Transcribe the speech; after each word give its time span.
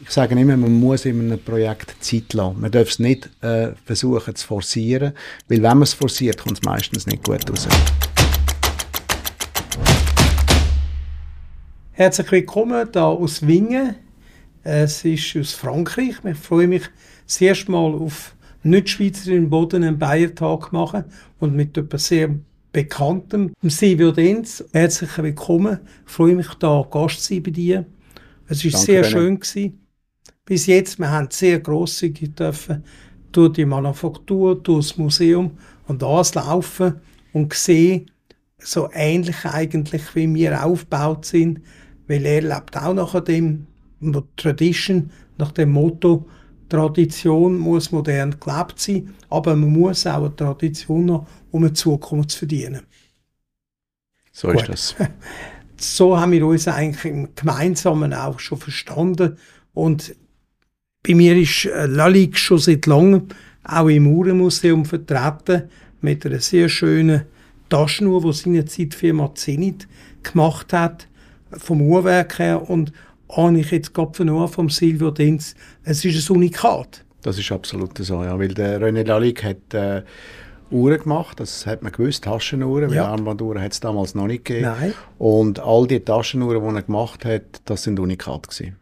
Ich 0.00 0.10
sage 0.10 0.38
immer, 0.38 0.56
man 0.56 0.72
muss 0.72 1.04
in 1.04 1.20
einem 1.20 1.42
Projekt 1.42 1.94
Zeit 2.00 2.32
lassen. 2.32 2.60
Man 2.60 2.70
darf 2.70 2.88
es 2.88 2.98
nicht 2.98 3.30
äh, 3.42 3.72
versuchen 3.84 4.34
zu 4.34 4.46
forcieren, 4.46 5.12
weil 5.48 5.62
wenn 5.62 5.78
man 5.78 5.82
es 5.82 5.94
forciert, 5.94 6.38
kommt 6.38 6.58
es 6.58 6.62
meistens 6.62 7.06
nicht 7.06 7.24
gut 7.24 7.48
raus. 7.48 7.68
Herzlich 11.92 12.32
willkommen 12.32 12.88
hier 12.92 13.02
aus 13.02 13.46
Wingen. 13.46 13.94
Es 14.62 15.04
ist 15.04 15.36
aus 15.36 15.52
Frankreich. 15.52 16.16
Ich 16.24 16.38
freue 16.38 16.66
mich 16.66 16.82
das 17.26 17.40
erste 17.40 17.70
Mal 17.70 17.94
auf 17.94 18.34
nicht 18.62 19.26
im 19.26 19.48
Boden 19.48 19.84
einen 19.84 19.98
Bayertag 19.98 20.72
machen 20.72 21.04
und 21.38 21.54
mit 21.54 21.76
etwas 21.78 22.08
sehr 22.08 22.30
Bekanntem, 22.72 23.52
Silvio 23.62 24.10
Denz. 24.10 24.64
Herzlich 24.72 25.16
willkommen. 25.18 25.78
Ich 26.06 26.12
freue 26.12 26.34
mich, 26.34 26.48
da 26.58 26.84
Gast 26.90 27.22
zu 27.22 27.34
sein 27.34 27.42
bei 27.42 27.52
dir. 27.52 27.86
Es 28.46 28.64
war 28.64 28.80
sehr 28.80 29.02
Ihnen. 29.02 29.10
schön. 29.10 29.40
Gewesen. 29.40 29.86
Bis 30.44 30.66
jetzt, 30.66 30.98
wir 30.98 31.10
haben 31.10 31.28
sehr 31.30 31.60
grosszügig 31.60 32.34
dürfen 32.34 32.84
durch 33.32 33.54
die 33.54 33.64
Manufaktur, 33.64 34.56
durch 34.62 34.88
das 34.88 34.98
Museum 34.98 35.58
und 35.86 36.02
alles 36.02 36.34
laufen 36.34 37.00
und 37.32 37.52
sehen, 37.54 38.10
so 38.58 38.88
ähnlich 38.92 39.44
eigentlich, 39.44 40.14
wie 40.14 40.32
wir 40.34 40.64
aufgebaut 40.64 41.24
sind, 41.26 41.60
weil 42.06 42.24
er 42.24 42.42
lebt 42.42 42.76
auch 42.76 42.94
nach 42.94 43.20
dem 43.24 43.66
Tradition, 44.36 45.10
nach 45.38 45.52
dem 45.52 45.72
Motto, 45.72 46.26
Tradition 46.68 47.58
muss 47.58 47.92
modern 47.92 48.38
gelebt 48.40 48.80
sein, 48.80 49.14
aber 49.28 49.54
man 49.54 49.70
muss 49.70 50.06
auch 50.06 50.24
eine 50.24 50.34
Tradition 50.34 51.06
noch, 51.06 51.26
um 51.50 51.62
eine 51.62 51.72
Zukunft 51.72 52.30
zu 52.30 52.38
verdienen. 52.38 52.82
So 54.32 54.48
Gut. 54.48 54.68
ist 54.68 54.68
das. 54.68 54.94
So 55.84 56.18
haben 56.18 56.32
wir 56.32 56.46
uns 56.46 56.66
eigentlich 56.68 57.04
im 57.04 57.28
Gemeinsamen 57.34 58.14
auch 58.14 58.40
schon 58.40 58.58
verstanden. 58.58 59.36
Und 59.74 60.14
bei 61.02 61.14
mir 61.14 61.36
ist 61.36 61.66
äh, 61.66 61.86
Lalik 61.86 62.38
schon 62.38 62.58
seit 62.58 62.86
langem 62.86 63.28
auch 63.64 63.88
im 63.88 64.06
Uhrenmuseum 64.06 64.84
vertreten 64.84 65.64
mit 66.00 66.24
einer 66.26 66.40
sehr 66.40 66.68
schönen 66.68 67.22
Taschenuhr, 67.68 68.22
die 68.22 68.32
seinerzeit 68.32 68.92
die 68.92 68.96
Firma 68.96 69.34
Zenit 69.34 69.88
gemacht 70.22 70.72
hat, 70.72 71.08
vom 71.50 71.80
Uhrwerk 71.80 72.38
her. 72.38 72.68
Und 72.68 72.92
habe 73.30 73.58
ich 73.58 73.70
jetzt 73.70 73.94
gerade 73.94 74.14
vernommen 74.14 74.48
vom 74.48 74.70
Silvio 74.70 75.10
Denz, 75.10 75.54
es 75.82 76.04
ist 76.04 76.30
ein 76.30 76.36
Unikat. 76.36 77.04
Das 77.22 77.38
ist 77.38 77.50
absolut 77.52 77.96
so, 77.96 78.22
ja, 78.22 78.38
weil 78.38 78.48
der 78.48 78.80
René 78.80 79.02
Lalique 79.02 79.44
hat 79.44 79.72
äh, 79.72 80.02
Uhren 80.74 80.98
gemacht, 80.98 81.40
das 81.40 81.66
hat 81.66 81.82
man 81.82 81.92
gewusst, 81.92 82.24
Taschenuhren, 82.24 82.90
weil 82.90 82.96
ja. 82.96 83.06
Armbanduhren 83.06 83.62
hat 83.62 83.72
es 83.72 83.80
damals 83.80 84.14
noch 84.14 84.26
nicht 84.26 84.44
gegeben. 84.44 84.72
Nein. 84.78 84.94
Und 85.18 85.60
all 85.60 85.86
die 85.86 86.00
Taschenuhren, 86.00 86.60
die 86.68 86.76
er 86.76 86.82
gemacht 86.82 87.24
hat, 87.24 87.62
das 87.64 87.84
sind 87.84 88.00
Unikat 88.00 88.48
gewesen. 88.48 88.76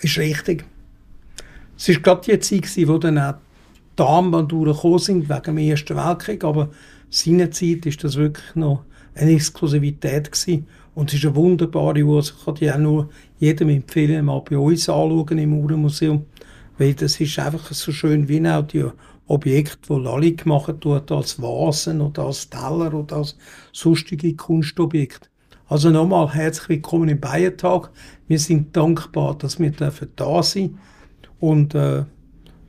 Ist 0.00 0.18
richtig. 0.18 0.64
Es 1.76 1.88
war 1.88 1.96
gerade 1.96 2.20
die 2.22 2.38
Zeit, 2.38 2.62
gewesen, 2.62 2.88
wo 2.88 2.98
dann 2.98 3.18
auch 3.18 3.34
die 3.98 4.02
Armbanduhren 4.02 4.74
gekommen 4.74 4.98
sind, 4.98 5.28
wegen 5.28 5.42
dem 5.42 5.58
Ersten 5.58 5.96
Weltkrieg, 5.96 6.44
aber 6.44 6.70
seinerzeit 7.10 7.86
ist 7.86 8.04
das 8.04 8.16
wirklich 8.16 8.54
noch 8.54 8.84
eine 9.14 9.32
Exklusivität 9.32 10.30
gewesen. 10.30 10.66
Und 10.94 11.12
es 11.12 11.18
ist 11.18 11.26
eine 11.26 11.34
wunderbare 11.34 12.02
Uhr. 12.02 12.16
Also 12.16 12.34
ich 12.38 12.44
kann 12.44 12.54
die 12.54 12.70
auch 12.70 12.78
nur 12.78 13.08
jedem 13.38 13.68
empfehlen, 13.70 14.24
mal 14.24 14.42
bei 14.48 14.56
uns 14.56 14.88
anschauen 14.88 15.38
im 15.38 15.52
Uhrenmuseum. 15.52 16.26
Weil 16.78 16.94
das 16.94 17.20
ist 17.20 17.38
einfach 17.38 17.72
so 17.72 17.92
schön 17.92 18.28
wie 18.28 18.46
auch 18.48 18.62
die 18.62 18.84
Objekte, 19.26 19.78
die 19.88 20.00
Lali 20.00 20.32
gemacht 20.32 20.80
tut, 20.80 21.10
als 21.10 21.40
Vasen 21.40 22.00
oder 22.00 22.24
als 22.26 22.50
Teller 22.50 22.92
oder 22.92 23.16
als 23.16 23.36
sonstige 23.72 24.34
Kunstobjekte. 24.36 25.28
Also 25.66 25.90
nochmal 25.90 26.34
herzlich 26.34 26.68
willkommen 26.68 27.08
im 27.08 27.20
Bayertag. 27.20 27.90
Wir 28.28 28.38
sind 28.38 28.76
dankbar, 28.76 29.38
dass 29.38 29.58
wir 29.58 29.70
dürfen 29.70 30.08
da 30.16 30.42
sein 30.42 30.78
Und 31.40 31.74
äh, 31.74 32.04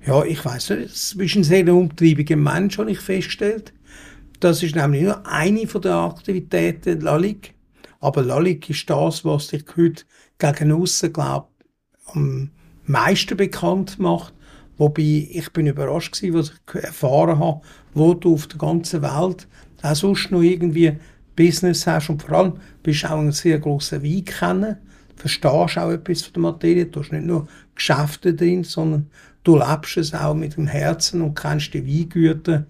ja, 0.06 0.24
ich 0.24 0.46
weiß 0.46 0.70
nicht, 0.72 0.86
es 0.86 1.14
ist 1.14 1.36
ein 1.36 1.44
sehr 1.44 1.74
umtriebiger 1.74 2.38
Mensch, 2.38 2.78
habe 2.78 2.92
ich 2.92 3.00
festgestellt. 3.00 3.74
Das 4.40 4.64
ist 4.64 4.76
nämlich 4.76 5.04
nur 5.04 5.26
eine 5.26 5.68
von 5.68 5.82
den 5.82 5.92
Aktivitäten 5.92 7.02
Lalik. 7.02 7.54
Aber 8.00 8.24
Lalik 8.24 8.70
ist 8.70 8.90
das, 8.90 9.26
was 9.26 9.48
sich 9.48 9.66
heute 9.76 10.04
gegen 10.38 10.72
aussen, 10.72 11.12
glaube 11.12 11.48
am 12.14 12.52
meisten 12.86 13.36
bekannt 13.36 14.00
macht. 14.00 14.35
Wobei 14.78 15.28
ich 15.32 15.52
bin 15.54 15.68
überrascht 15.68 16.14
gewesen, 16.14 16.34
was 16.34 16.50
ich 16.52 16.84
erfahren 16.84 17.40
habe, 17.40 17.62
wo 17.94 18.14
du 18.14 18.34
auf 18.34 18.48
der 18.48 18.60
ganzen 18.60 19.02
Welt 19.02 19.48
auch 19.82 19.96
sonst 19.96 20.32
noch 20.32 20.42
irgendwie 20.42 20.98
Business 21.36 21.86
hast 21.86 22.10
und 22.10 22.24
vor 22.24 22.38
allem 22.38 22.54
bist 22.84 23.04
du 23.04 23.08
auch 23.08 23.20
ein 23.20 23.32
sehr 23.32 23.60
grosser 23.60 24.04
Weinkenner, 24.04 24.80
verstehst 25.16 25.78
auch 25.78 25.92
etwas 25.92 26.24
von 26.24 26.34
der 26.34 26.42
Materie, 26.42 26.86
du 26.86 27.02
hast 27.02 27.12
nicht 27.12 27.26
nur 27.26 27.48
Geschäfte 27.76 28.34
drin, 28.34 28.64
sondern 28.64 29.10
du 29.44 29.58
lebst 29.58 29.98
es 29.98 30.14
auch 30.14 30.34
mit 30.34 30.58
dem 30.58 30.68
Herzen 30.68 31.22
und 31.22 31.36
kennst 31.36 31.74
die 31.74 31.86
Weingüter 31.86 32.66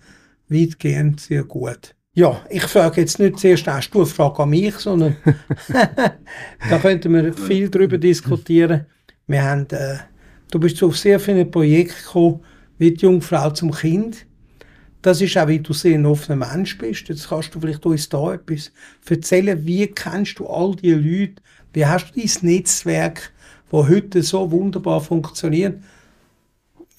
weitgehend 0.49 1.19
sehr 1.19 1.43
gut. 1.43 1.95
Ja, 2.13 2.41
ich 2.49 2.63
frage 2.63 3.01
jetzt 3.01 3.19
nicht 3.19 3.39
zuerst, 3.39 3.67
hast 3.67 3.91
du 3.91 3.99
eine 3.99 4.05
Frage 4.05 4.43
an 4.43 4.49
mich, 4.49 4.75
sondern 4.75 5.17
da 6.69 6.77
könnten 6.79 7.13
wir 7.13 7.33
viel 7.33 7.69
darüber 7.69 7.97
diskutieren. 7.97 8.85
Wir 9.27 9.43
haben, 9.43 9.67
äh, 9.71 9.97
du 10.51 10.59
bist 10.59 10.81
auf 10.83 10.97
sehr 10.97 11.19
viele 11.19 11.45
Projekte 11.45 11.95
gekommen, 12.03 12.41
wie 12.77 12.91
die 12.91 13.01
Jungfrau 13.01 13.49
zum 13.51 13.71
Kind. 13.71 14.25
Das 15.01 15.21
ist 15.21 15.37
auch, 15.37 15.47
wie 15.47 15.59
du 15.59 15.71
sehr 15.71 15.95
ein 15.95 16.05
offener 16.05 16.35
Mensch 16.35 16.77
bist. 16.77 17.09
Jetzt 17.09 17.29
kannst 17.29 17.53
du 17.53 17.59
vielleicht 17.59 17.85
uns 17.85 18.09
da 18.09 18.33
etwas 18.33 18.71
erzählen. 19.07 19.65
Wie 19.65 19.85
kennst 19.87 20.39
du 20.39 20.47
all 20.47 20.75
diese 20.75 20.95
Leute? 20.95 21.35
Wie 21.73 21.85
hast 21.85 22.11
du 22.15 22.19
dein 22.19 22.29
Netzwerk, 22.41 23.31
das 23.69 23.87
heute 23.87 24.23
so 24.23 24.49
wunderbar 24.49 25.01
funktioniert, 25.01 25.79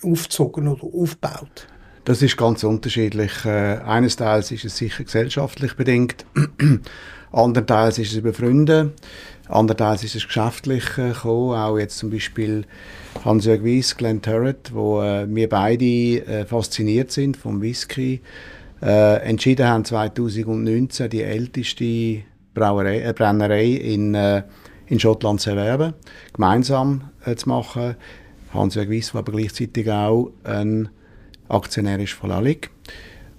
aufgezogen 0.03 0.69
oder 0.69 0.85
aufgebaut? 0.85 1.67
Das 2.05 2.23
ist 2.23 2.37
ganz 2.37 2.63
unterschiedlich. 2.63 3.45
Äh, 3.45 3.79
eines 3.79 4.15
Teils 4.15 4.53
ist 4.53 4.65
es 4.65 4.77
sicher 4.77 5.03
gesellschaftlich 5.03 5.75
bedingt, 5.75 6.25
andererseits 7.33 7.99
ist 7.99 8.13
es 8.13 8.19
über 8.19 8.33
Freunde, 8.33 8.93
andererseits 9.49 10.05
ist 10.05 10.15
es 10.15 10.27
geschäftlich 10.27 10.85
äh, 10.99 11.09
gekommen. 11.09 11.59
Auch 11.59 11.77
jetzt 11.77 11.99
zum 11.99 12.11
Beispiel 12.11 12.65
Hans-Jörg 13.25 13.65
Weiss, 13.65 13.97
Glenn 13.97 14.23
Turret, 14.23 14.73
wo 14.73 15.03
äh, 15.03 15.27
wir 15.29 15.49
beide 15.49 15.85
äh, 15.85 16.45
fasziniert 16.45 17.11
sind 17.11 17.37
vom 17.37 17.61
Whisky, 17.61 18.21
äh, 18.83 19.17
entschieden 19.23 19.67
haben 19.67 19.85
2019 19.85 21.11
die 21.11 21.23
älteste 21.23 22.23
Brauerei, 22.55 23.01
äh, 23.01 23.13
Brennerei 23.13 23.67
in, 23.67 24.15
äh, 24.15 24.43
in 24.87 25.01
Schottland 25.01 25.41
zu 25.41 25.51
erwerben, 25.51 25.95
gemeinsam 26.33 27.11
äh, 27.25 27.35
zu 27.35 27.49
machen. 27.49 27.97
Hans-Jörg 28.53 28.91
Weiss 28.91 29.15
war 29.15 29.21
aber 29.21 29.33
gleichzeitig 29.33 29.91
auch 29.91 30.31
ein 30.45 30.89
Aktionär 31.49 32.01
ist 32.01 32.13
von 32.13 32.31
Lalik. 32.31 32.71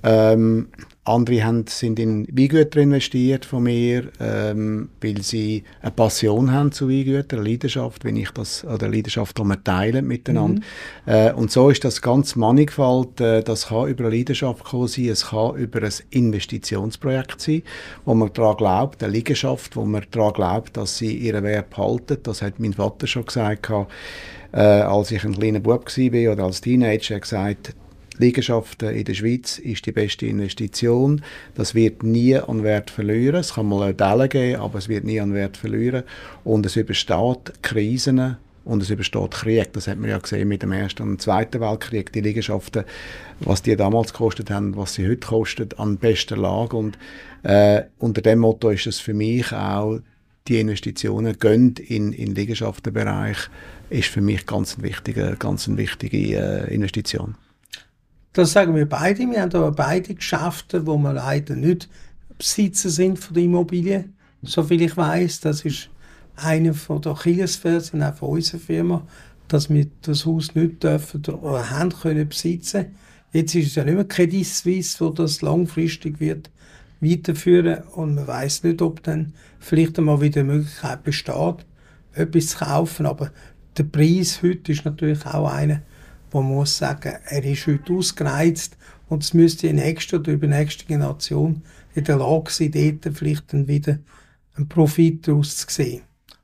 Ähm, 0.08 0.68
andere 1.04 1.44
haben, 1.44 1.66
sind 1.68 2.00
in 2.00 2.28
Weingüter 2.28 2.80
investiert 2.80 3.46
von 3.46 3.64
mir, 3.64 4.10
ähm, 4.20 4.90
weil 5.02 5.22
sie 5.22 5.64
eine 5.82 5.92
Passion 5.92 6.52
haben 6.52 6.72
zu 6.72 6.90
Weingütern, 6.90 7.40
eine 7.40 7.50
Leidenschaft, 7.50 8.04
wenn 8.04 8.16
ich 8.16 8.32
das, 8.32 8.64
oder 8.66 8.86
eine 8.86 8.96
Leidenschaft, 8.96 9.38
die 9.38 9.44
wir 9.44 9.64
teilen 9.64 10.08
miteinander. 10.08 10.62
Mhm. 11.06 11.12
Äh, 11.12 11.34
und 11.34 11.52
so 11.52 11.70
ist 11.70 11.84
das 11.84 12.02
ganz 12.02 12.36
mannigfalt. 12.36 13.20
Äh, 13.20 13.44
das 13.44 13.68
kann 13.68 13.88
über 13.88 14.06
eine 14.06 14.16
Leidenschaft 14.16 14.64
kommen 14.64 14.88
sein, 14.88 15.10
es 15.10 15.28
kann 15.28 15.56
über 15.56 15.84
ein 15.84 15.94
Investitionsprojekt 16.10 17.42
sein, 17.42 17.64
wo 18.06 18.14
man 18.14 18.32
daran 18.34 18.58
glaubt, 18.58 19.04
eine 19.04 19.14
Liegenschaft, 19.14 19.76
wo 19.76 19.86
man 19.86 20.06
daran 20.12 20.34
glaubt, 20.34 20.78
dass 20.78 20.98
sie 20.98 21.16
ihren 21.16 21.44
Wert 21.44 21.70
behalten. 21.70 22.18
Das 22.24 22.42
hat 22.42 22.60
mein 22.60 22.74
Vater 22.74 23.08
schon 23.08 23.26
gesagt, 23.26 23.70
äh, 24.52 24.60
als 24.60 25.12
ich 25.12 25.24
ein 25.24 25.38
kleiner 25.38 25.60
Bub 25.60 25.86
war 25.86 26.34
oder 26.34 26.44
als 26.44 26.62
Teenager, 26.62 27.16
er 27.16 27.20
gesagt, 27.20 27.76
Liegenschaften 28.20 28.90
in 28.90 29.06
der 29.06 29.14
Schweiz 29.14 29.60
ist 29.60 29.86
die 29.86 29.92
beste 29.92 30.26
Investition. 30.26 31.22
Das 31.56 31.76
wird 31.76 32.04
nie 32.04 32.36
an 32.36 32.64
Wert 32.64 32.90
verlieren. 32.90 33.40
Es 33.40 33.54
kann 33.54 33.68
mal 33.68 33.94
Delle 33.94 34.28
geben, 34.28 34.62
aber 34.62 34.80
es 34.80 34.90
wird 34.90 35.04
nie 35.04 35.20
an 35.20 35.34
Wert 35.34 35.58
verlieren. 35.58 36.04
Und 36.44 36.66
es 36.66 36.76
übersteht 36.76 37.62
Krisen 37.62 38.38
und 38.66 38.82
es 38.82 38.90
übersteht 38.90 39.32
Krieg. 39.32 39.74
Das 39.74 39.88
hat 39.88 39.98
man 39.98 40.10
ja 40.10 40.18
gesehen 40.18 40.48
mit 40.48 40.64
dem 40.64 40.72
Ersten 40.72 41.04
und 41.04 41.22
Zweiten 41.22 41.62
Weltkrieg. 41.62 42.12
Die 42.12 42.22
Liegenschaften, 42.22 42.84
was 43.40 43.62
die 43.62 43.76
damals 43.76 44.14
gekostet 44.14 44.50
haben, 44.52 44.76
was 44.76 44.96
sie 44.96 45.08
heute 45.08 45.28
kosten, 45.28 45.70
an 45.78 45.98
bester 45.98 46.38
Lage. 46.38 46.76
Und 46.76 46.98
äh, 47.44 47.84
unter 48.00 48.22
dem 48.22 48.40
Motto 48.40 48.70
ist 48.70 48.88
es 48.88 49.00
für 49.00 49.14
mich 49.14 49.54
auch, 49.54 50.00
die 50.48 50.60
Investitionen 50.60 51.38
gehen 51.40 51.76
in, 51.76 52.14
in 52.14 52.34
Liegenschaftenbereich, 52.34 53.38
ist 53.90 54.10
für 54.10 54.22
mich 54.22 54.46
ganz 54.46 54.76
eine 54.76 54.84
wichtige, 54.84 55.36
ganz 55.38 55.68
eine 55.68 55.78
wichtige 55.78 56.18
äh, 56.18 56.74
Investition. 56.74 57.36
Das 58.38 58.52
sagen 58.52 58.76
wir 58.76 58.88
beide. 58.88 59.28
Wir 59.28 59.42
haben 59.42 59.56
aber 59.56 59.72
beide 59.72 60.14
Geschäfte, 60.14 60.86
wo 60.86 60.96
wir 61.00 61.12
leider 61.12 61.56
nicht 61.56 61.90
Besitzer 62.38 62.92
sind 62.92 63.18
von 63.18 63.34
der 63.34 63.42
Immobilie. 63.46 64.10
Soviel 64.44 64.84
ich 64.84 64.96
weiß, 64.96 65.40
das 65.40 65.66
ist 65.66 65.90
eine 66.36 66.76
von 66.76 67.02
der 67.02 67.14
Achillesfersen 67.14 68.04
auch 68.04 68.14
von 68.14 68.30
unserer 68.30 68.60
Firma, 68.60 69.08
dass 69.48 69.72
wir 69.72 69.88
das 70.04 70.28
Haus 70.28 70.54
nicht 70.54 70.84
dürfen 70.84 71.26
oder 71.26 71.72
haben 71.72 71.90
können 71.90 72.30
besitzen. 72.30 72.96
Jetzt 73.34 73.56
ist 73.56 73.70
es 73.70 73.76
ja 73.76 73.84
nicht 73.84 73.96
mehr 73.96 74.06
Credit 74.06 74.46
Suisse, 74.46 75.04
wo 75.04 75.10
das 75.10 75.42
langfristig 75.42 76.20
wird 76.20 76.52
weiterführen 77.02 77.86
und 77.96 78.14
man 78.14 78.28
weiß 78.28 78.62
nicht, 78.66 78.84
ob 78.84 79.02
dann 79.02 79.34
vielleicht 79.60 79.98
einmal 79.98 80.22
wieder 80.22 80.44
die 80.44 80.50
Möglichkeit 80.50 81.04
besteht, 81.04 81.66
etwas 82.14 82.48
zu 82.50 82.58
kaufen. 82.60 83.08
Aber 83.08 83.32
der 83.80 83.86
Preis 83.86 84.44
heute 84.44 84.74
ist 84.74 84.86
natürlich 84.86 85.26
auch 85.26 85.52
einer, 85.52 85.82
man 86.34 86.46
muss 86.46 86.78
sagen, 86.78 87.14
er 87.26 87.44
ist 87.44 87.68
heute 87.68 87.94
ausgereizt 87.94 88.78
und 89.10 89.24
es 89.24 89.34
müsste 89.34 89.68
die 89.68 89.74
nächste 89.74 90.20
oder 90.20 90.34
übernächste 90.34 90.86
Generation 90.86 91.62
in 91.96 92.04
der 92.04 92.18
Lage 92.18 92.52
sein, 92.52 92.72
dort 92.72 93.18
vielleicht 93.18 93.54
dann 93.54 93.68
wieder 93.68 94.00
einen 94.56 94.68
Profit 94.68 95.28
daraus 95.28 95.58
zu 95.58 95.68
sehen. 95.70 96.02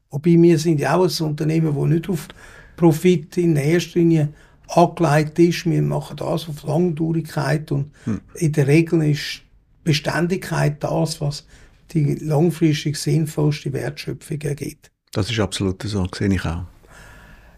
Wobei 0.09 0.41
wir 0.41 0.59
sind 0.59 0.79
ja 0.79 0.95
auch 0.95 1.07
ein 1.07 1.25
Unternehmen, 1.25 1.75
das 1.75 1.89
nicht 1.89 2.09
auf 2.09 2.27
Profit 2.75 3.37
in 3.37 3.55
erster 3.55 3.99
Linie 3.99 4.29
angelegt 4.67 5.39
ist. 5.39 5.65
Wir 5.65 5.81
machen 5.81 6.17
das 6.17 6.47
auf 6.47 6.63
Langdurigkeit 6.63 7.71
und 7.71 7.91
hm. 8.05 8.21
in 8.35 8.51
der 8.51 8.67
Regel 8.67 9.03
ist 9.03 9.41
Beständigkeit 9.83 10.83
das, 10.83 11.19
was 11.19 11.45
die 11.91 12.15
langfristig 12.15 12.97
sinnvollste 12.97 13.73
Wertschöpfung 13.73 14.41
ergibt. 14.41 14.91
Das 15.11 15.29
ist 15.29 15.39
absolut 15.39 15.81
so, 15.83 16.07
sehe 16.15 16.33
ich 16.33 16.45
auch. 16.45 16.63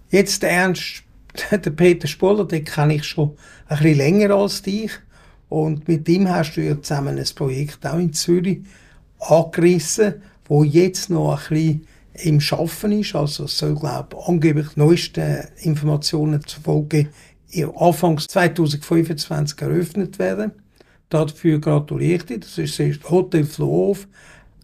Jetzt 0.09 0.43
Ernst, 0.43 1.03
der 1.51 1.71
Peter 1.71 2.07
Spoller, 2.07 2.45
den 2.45 2.63
kenne 2.63 2.95
ich 2.95 3.03
schon 3.03 3.35
ein 3.67 3.77
bisschen 3.77 3.97
länger 3.97 4.35
als 4.35 4.61
dich. 4.61 4.91
Und 5.49 5.87
mit 5.87 6.07
ihm 6.09 6.29
hast 6.29 6.55
du 6.55 6.61
ja 6.61 6.81
zusammen 6.81 7.17
ein 7.17 7.25
Projekt 7.35 7.85
auch 7.85 7.99
in 7.99 8.13
Zürich 8.13 8.59
angerissen, 9.19 10.15
wo 10.47 10.63
jetzt 10.63 11.09
noch 11.09 11.49
ein 11.49 11.49
bisschen 11.49 11.87
im 12.23 12.41
Schaffen 12.41 12.91
ist. 12.93 13.15
Also 13.15 13.45
es 13.45 13.57
soll, 13.57 13.75
glaube 13.75 14.17
ich, 14.17 14.27
angeblich 14.27 14.75
neueste 14.75 15.49
Informationen 15.61 16.45
zufolge 16.45 17.09
Anfang 17.77 18.17
2025 18.17 19.61
eröffnet 19.61 20.19
werden. 20.19 20.51
Dafür 21.09 21.59
gratuliere 21.59 22.15
ich 22.17 22.25
dir. 22.25 22.39
Das 22.39 22.57
ist 22.57 22.79
das 22.79 23.09
Hotel 23.09 23.45
Flohhof, 23.45 24.07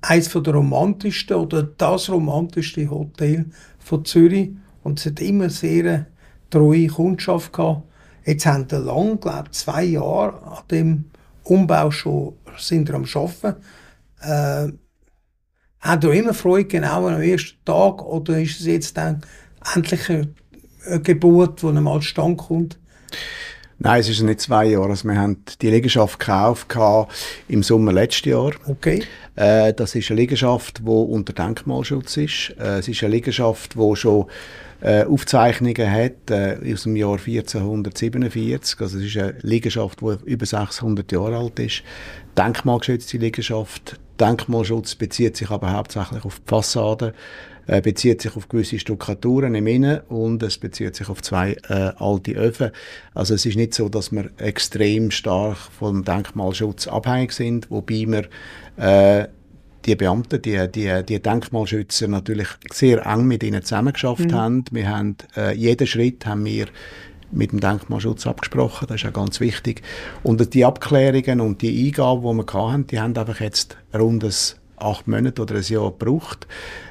eines 0.02 0.30
der 0.30 0.54
romantischsten 0.54 1.38
oder 1.38 1.64
das 1.64 2.10
romantischste 2.10 2.90
Hotel 2.90 3.46
von 3.80 4.04
Zürich. 4.04 4.50
Und 4.84 5.00
es 5.00 5.06
hat 5.06 5.22
immer 5.22 5.50
sehr 5.50 6.08
treue 6.51 6.88
Kundschaft 6.88 7.53
gehabt. 7.53 7.88
Jetzt 8.25 8.45
haben 8.45 8.69
wir 8.69 8.80
lang, 8.80 9.19
glaube 9.19 9.50
ich, 9.51 9.57
zwei 9.57 9.83
Jahre 9.83 10.42
an 10.44 10.63
dem 10.69 11.06
Umbau 11.44 11.89
schon 11.89 12.36
sind 12.57 12.92
am 12.92 13.06
Arbeiten. 13.06 13.56
Äh, 14.21 14.71
Habt 15.81 16.03
ihr 16.03 16.13
immer 16.13 16.36
Freude 16.36 16.65
genau 16.65 17.07
am 17.07 17.21
ersten 17.21 17.57
Tag 17.65 18.03
oder 18.06 18.39
ist 18.39 18.59
es 18.59 18.68
jetzt 18.68 18.98
dann 18.98 19.21
endlich 19.74 20.07
eine 20.09 21.01
Geburt, 21.01 21.63
die 21.63 21.68
einmal 21.68 22.03
stand 22.03 22.38
kommt? 22.38 22.80
Nein, 23.83 24.00
es 24.00 24.10
ist 24.10 24.22
nicht 24.22 24.42
zwei 24.42 24.66
Jahre. 24.66 24.89
Also 24.89 25.07
wir 25.07 25.19
haben 25.19 25.44
die 25.60 25.72
Liegenschaft 25.72 26.19
gekauft 26.19 26.68
im 27.48 27.63
Sommer 27.63 27.92
letzten 27.92 28.30
Jahr. 28.30 28.51
Okay. 28.68 29.01
Äh, 29.36 29.74
das 29.74 29.95
ist 29.95 30.12
eine 30.12 30.22
Liegenschaft, 30.22 30.81
die 30.86 30.88
unter 30.88 31.33
Denkmalschutz 31.33 32.16
ist. 32.18 32.54
Äh, 32.60 32.78
es 32.78 32.88
ist 32.88 33.04
eine 33.04 33.16
Liegenschaft, 33.16 33.74
die 33.74 33.95
schon 33.95 34.28
äh, 34.81 35.04
Aufzeichnungen 35.06 35.92
hat 35.92 36.30
äh, 36.30 36.57
aus 36.72 36.83
dem 36.83 36.95
Jahr 36.95 37.18
1447. 37.18 38.80
Also 38.80 39.00
es 39.00 39.06
ist 39.06 39.18
eine 39.18 39.36
Liegenschaft, 39.42 40.00
die 40.01 40.30
über 40.30 40.45
600 40.45 41.12
Jahre 41.12 41.38
alt 41.38 41.57
ist. 41.57 41.81
Denkmalgeschützte 42.38 43.18
Liegenschaft. 43.18 44.00
Denkmalschutz 44.19 44.94
bezieht 44.94 45.38
sich 45.38 45.50
aber 45.50 45.74
hauptsächlich 45.74 46.24
auf 46.24 46.39
die 46.39 46.48
Fassade, 46.48 47.16
äh, 47.72 47.82
bezieht 47.82 48.22
sich 48.22 48.36
auf 48.36 48.50
gewisse 48.50 48.78
Stuckaturen 48.78 49.56
im 49.56 49.66
Innen 49.66 50.02
und 50.10 50.44
es 50.44 50.58
bezieht 50.58 50.94
sich 50.94 51.08
auf 51.08 51.22
zwei 51.22 51.54
äh, 51.70 51.94
alte 51.98 52.34
Öfen. 52.34 52.72
Also 53.14 53.34
es 53.34 53.46
ist 53.46 53.56
nicht 53.56 53.74
so, 53.74 53.88
dass 53.88 54.12
wir 54.12 54.30
extrem 54.38 55.10
stark 55.10 55.58
vom 55.58 56.04
Denkmalschutz 56.04 56.90
abhängig 56.90 57.32
sind, 57.32 57.72
wobei 57.72 58.06
wir 58.08 58.28
äh, 58.76 59.28
die 59.86 59.96
Beamten, 59.96 60.42
die, 60.42 60.70
die, 60.70 61.02
die 61.08 61.22
Denkmalschützer 61.22 62.10
natürlich 62.10 62.50
sehr 62.74 63.06
eng 63.06 63.26
mit 63.26 63.42
ihnen 63.42 63.64
zusammengeschafft 63.64 64.32
mhm. 64.32 64.34
haben. 64.34 64.66
Wir 64.72 64.90
haben 64.90 65.16
äh, 65.38 65.56
jeden 65.56 65.88
Schritt 65.88 66.26
haben 66.26 66.44
wir 66.44 66.68
mit 67.32 67.54
dem 67.54 67.62
Denkmalschutz 67.62 68.28
abgesprochen, 68.28 68.88
das 68.90 69.02
ist 69.02 69.08
auch 69.08 69.14
ganz 69.14 69.40
wichtig. 69.40 69.82
Und 70.24 70.54
die 70.54 70.66
Abklärungen 70.66 71.40
und 71.40 71.62
die 71.62 71.88
Eingaben, 71.88 72.22
die 72.22 72.46
wir 72.46 72.54
hatten, 72.54 72.88
die 72.88 73.00
haben 73.00 73.16
einfach 73.16 73.40
jetzt 73.40 73.78
rund 73.98 74.26
acht 74.81 75.07
Monate 75.07 75.42
oder 75.42 75.56
ein 75.56 75.63
Jahr 75.63 75.92
gebraucht. 75.92 76.48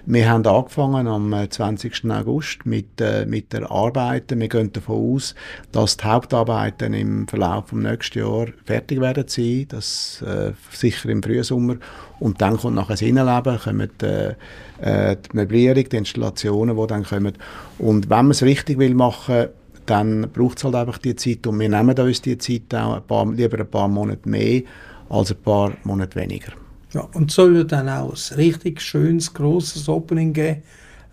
Wir 0.07 0.31
haben 0.31 0.47
angefangen 0.47 1.07
am 1.07 1.35
20. 1.51 2.05
Äh, 2.05 2.13
August 2.13 2.67
mit, 2.67 3.01
äh, 3.01 3.27
mit 3.27 3.53
der 3.53 3.71
Arbeiten. 3.71 4.41
Wir 4.41 4.49
gehen 4.49 4.73
davon 4.73 5.15
aus, 5.15 5.35
dass 5.73 5.97
die 5.97 6.05
Hauptarbeiten 6.05 6.95
im 6.95 7.29
Verlauf 7.29 7.71
des 7.71 7.79
nächsten 7.79 8.19
Jahres 8.21 8.53
fertig 8.65 9.01
werden 9.01 9.25
sein, 9.27 9.67
das 9.69 10.23
äh, 10.23 10.53
sicher 10.71 11.09
im 11.09 11.23
Frühsommer. 11.23 11.77
Und 12.19 12.41
dann 12.41 12.57
kommt 12.57 12.77
nachher 12.77 12.95
das 12.95 13.03
Innenleben, 13.03 13.59
kommen 13.59 13.91
äh, 14.03 14.35
äh, 14.81 15.17
die 15.17 15.37
Möblierung, 15.37 15.89
die 15.89 15.97
Installationen, 15.97 16.77
die 16.77 16.87
dann 16.87 17.05
kommen. 17.05 17.33
Und 17.79 18.11
wenn 18.11 18.17
man 18.17 18.31
es 18.31 18.43
richtig 18.43 18.79
will 18.79 18.95
machen, 18.95 19.49
dann 19.87 20.31
braucht 20.33 20.59
es 20.59 20.65
halt 20.65 20.77
einfach 20.77 20.99
die 20.99 21.17
Zeit 21.17 21.47
und 21.47 21.59
wir 21.59 21.69
nehmen 21.69 21.99
uns 21.99 22.23
die 22.23 22.39
Zeit 22.39 22.75
auch 22.75 22.95
ein 22.97 23.03
paar, 23.03 23.31
lieber 23.33 23.59
ein 23.59 23.71
paar 23.71 23.89
Monate 23.89 24.29
mehr 24.29 24.63
als 25.09 25.33
ein 25.33 25.43
paar 25.43 25.73
Monate 25.85 26.21
weniger. 26.21 26.53
Ja, 26.93 27.03
und 27.15 27.31
soll 27.31 27.57
ja 27.57 27.65
dann 27.65 27.89
auch 27.89 28.13
ein 28.13 28.35
richtig 28.37 28.81
schönes, 28.81 29.33
grosses 29.33 29.89
Opening 29.89 30.33
geben. 30.33 30.63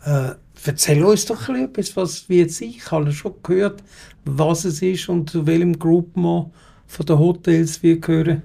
Äh, 0.04 0.32
erzähl 0.66 1.04
uns 1.04 1.26
doch 1.26 1.50
ein 1.50 1.72
bisschen 1.72 1.92
etwas, 1.92 1.96
was 1.96 2.30
wie 2.30 2.40
jetzt 2.40 2.62
ich 2.62 2.90
habe 2.90 3.12
schon 3.12 3.36
gehört, 3.44 3.84
was 4.26 4.66
es 4.66 4.82
ist 4.82 5.08
und 5.10 5.30
zu 5.30 5.46
welchem 5.46 5.78
Groupement 5.78 6.52
von 6.88 7.06
den 7.06 7.20
Hotels 7.20 7.84
wir 7.84 8.00
gehören. 8.00 8.42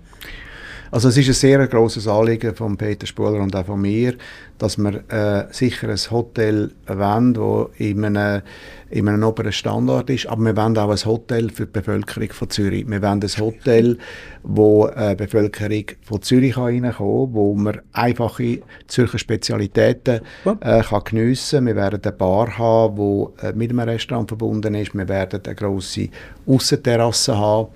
Also 0.93 1.09
es 1.09 1.17
ist 1.17 1.29
ein 1.29 1.33
sehr 1.33 1.67
grosses 1.69 2.07
Anliegen 2.07 2.55
von 2.55 2.77
Peter 2.77 3.07
Spuler 3.07 3.41
und 3.41 3.57
auch 3.57 3.65
von 3.65 3.81
mir, 3.81 4.13
dass 4.59 4.77
wir 4.77 5.03
äh, 5.09 5.51
sicher 5.51 5.89
ein 5.89 5.97
Hotel 5.97 6.71
wollen, 6.87 7.33
das 7.33 7.69
in 7.79 8.05
einem, 8.05 8.43
in 8.91 9.09
einem 9.09 9.23
oberen 9.23 9.53
Standard 9.53 10.11
ist, 10.11 10.27
aber 10.27 10.43
wir 10.43 10.55
wollen 10.55 10.77
auch 10.77 10.91
ein 10.91 11.05
Hotel 11.07 11.49
für 11.49 11.65
die 11.65 11.73
Bevölkerung 11.73 12.29
von 12.33 12.51
Zürich. 12.51 12.87
Wir 12.87 13.01
wollen 13.01 13.23
ein 13.23 13.41
Hotel, 13.41 13.97
wo 14.43 14.87
die 14.87 15.15
Bevölkerung 15.15 15.85
von 16.03 16.21
Zürich 16.21 16.59
reinkommen 16.59 16.93
kann, 16.93 17.35
wo 17.35 17.55
man 17.55 17.81
einfache 17.95 18.61
Zürcher 18.87 19.19
Spezialitäten 19.19 20.21
äh, 20.61 20.83
kann 20.83 21.05
geniessen 21.05 21.65
kann. 21.65 21.67
Wir 21.69 21.77
werden 21.77 22.03
eine 22.05 22.13
Bar 22.13 22.59
haben, 22.59 22.97
die 22.97 23.47
äh, 23.47 23.53
mit 23.55 23.71
einem 23.71 23.89
Restaurant 23.89 24.29
verbunden 24.29 24.75
ist. 24.75 24.95
Wir 24.95 25.09
werden 25.09 25.41
eine 25.43 25.55
grosse 25.55 26.11
Aussenterrasse 26.47 27.35
haben 27.35 27.69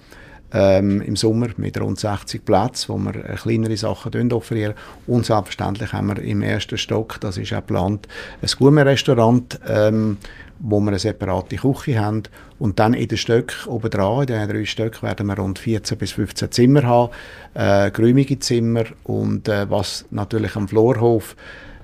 ähm, 0.53 1.01
im 1.01 1.17
Sommer 1.17 1.49
mit 1.57 1.81
rund 1.81 1.99
60 1.99 2.45
Plätzen, 2.45 2.89
wo 2.89 2.99
wir 2.99 3.17
äh, 3.17 3.35
kleinere 3.35 3.77
Sachen 3.77 4.33
offerieren. 4.33 4.75
Und 5.07 5.27
selbstverständlich 5.27 5.93
haben 5.93 6.09
wir 6.09 6.19
im 6.23 6.43
ersten 6.43 6.79
Stock, 6.79 7.21
das 7.21 7.37
ist 7.37 7.53
auch 7.53 7.59
geplant, 7.59 8.09
ein 8.43 8.49
Gourmet-Restaurant, 8.59 9.61
ähm, 9.69 10.19
wo 10.59 10.81
wir 10.81 10.89
eine 10.89 10.99
separate 10.99 11.57
Küche 11.57 11.99
haben. 11.99 12.23
Und 12.59 12.79
dann 12.79 12.95
in 12.95 13.09
den 13.09 13.19
Stöcken 13.19 13.69
oben 13.69 13.91
dran, 13.91 14.21
in 14.21 14.27
den 14.27 14.49
drei 14.49 14.65
Stöcken, 14.65 15.03
werden 15.03 15.27
wir 15.27 15.39
rund 15.39 15.59
14 15.59 15.99
bis 15.99 16.13
15 16.13 16.53
Zimmer 16.53 16.83
haben, 16.85 17.13
äh, 17.55 18.39
Zimmer. 18.41 18.85
Und 19.05 19.49
äh, 19.49 19.69
was 19.69 20.07
natürlich 20.11 20.57
am 20.57 20.69
Florhof 20.69 21.37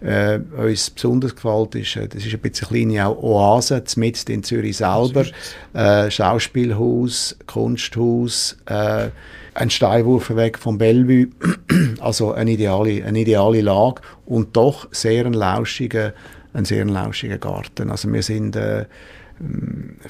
äh, 0.02 0.40
uns 0.56 0.90
besonders 0.90 1.34
gefällt, 1.34 1.74
ist, 1.74 1.96
äh, 1.96 2.08
das 2.08 2.24
ist 2.24 2.34
ein 2.34 2.40
bisschen 2.40 2.68
eine 2.68 2.94
kleine 2.94 3.18
Oase, 3.18 3.82
mitten 3.96 4.32
in 4.32 4.42
Zürich 4.42 4.78
selber. 4.78 5.24
Äh, 5.72 6.10
Schauspielhaus, 6.10 7.36
Kunsthaus, 7.46 8.56
äh, 8.66 9.08
ein 9.54 9.70
Steinwurf 9.70 10.34
weg 10.34 10.58
vom 10.58 10.78
Bellevue. 10.78 11.28
also 12.00 12.32
eine 12.32 12.52
ideale, 12.52 13.04
eine 13.04 13.20
ideale 13.20 13.60
Lage 13.60 14.02
und 14.26 14.56
doch 14.56 14.88
sehr 14.90 15.26
ein 15.26 15.34
lauschiger, 15.34 16.12
ein 16.52 16.64
sehr 16.64 16.84
lauschiger 16.84 17.38
Garten. 17.38 17.90
Also 17.90 18.12
wir 18.12 18.22
sind, 18.22 18.56
äh, 18.56 18.86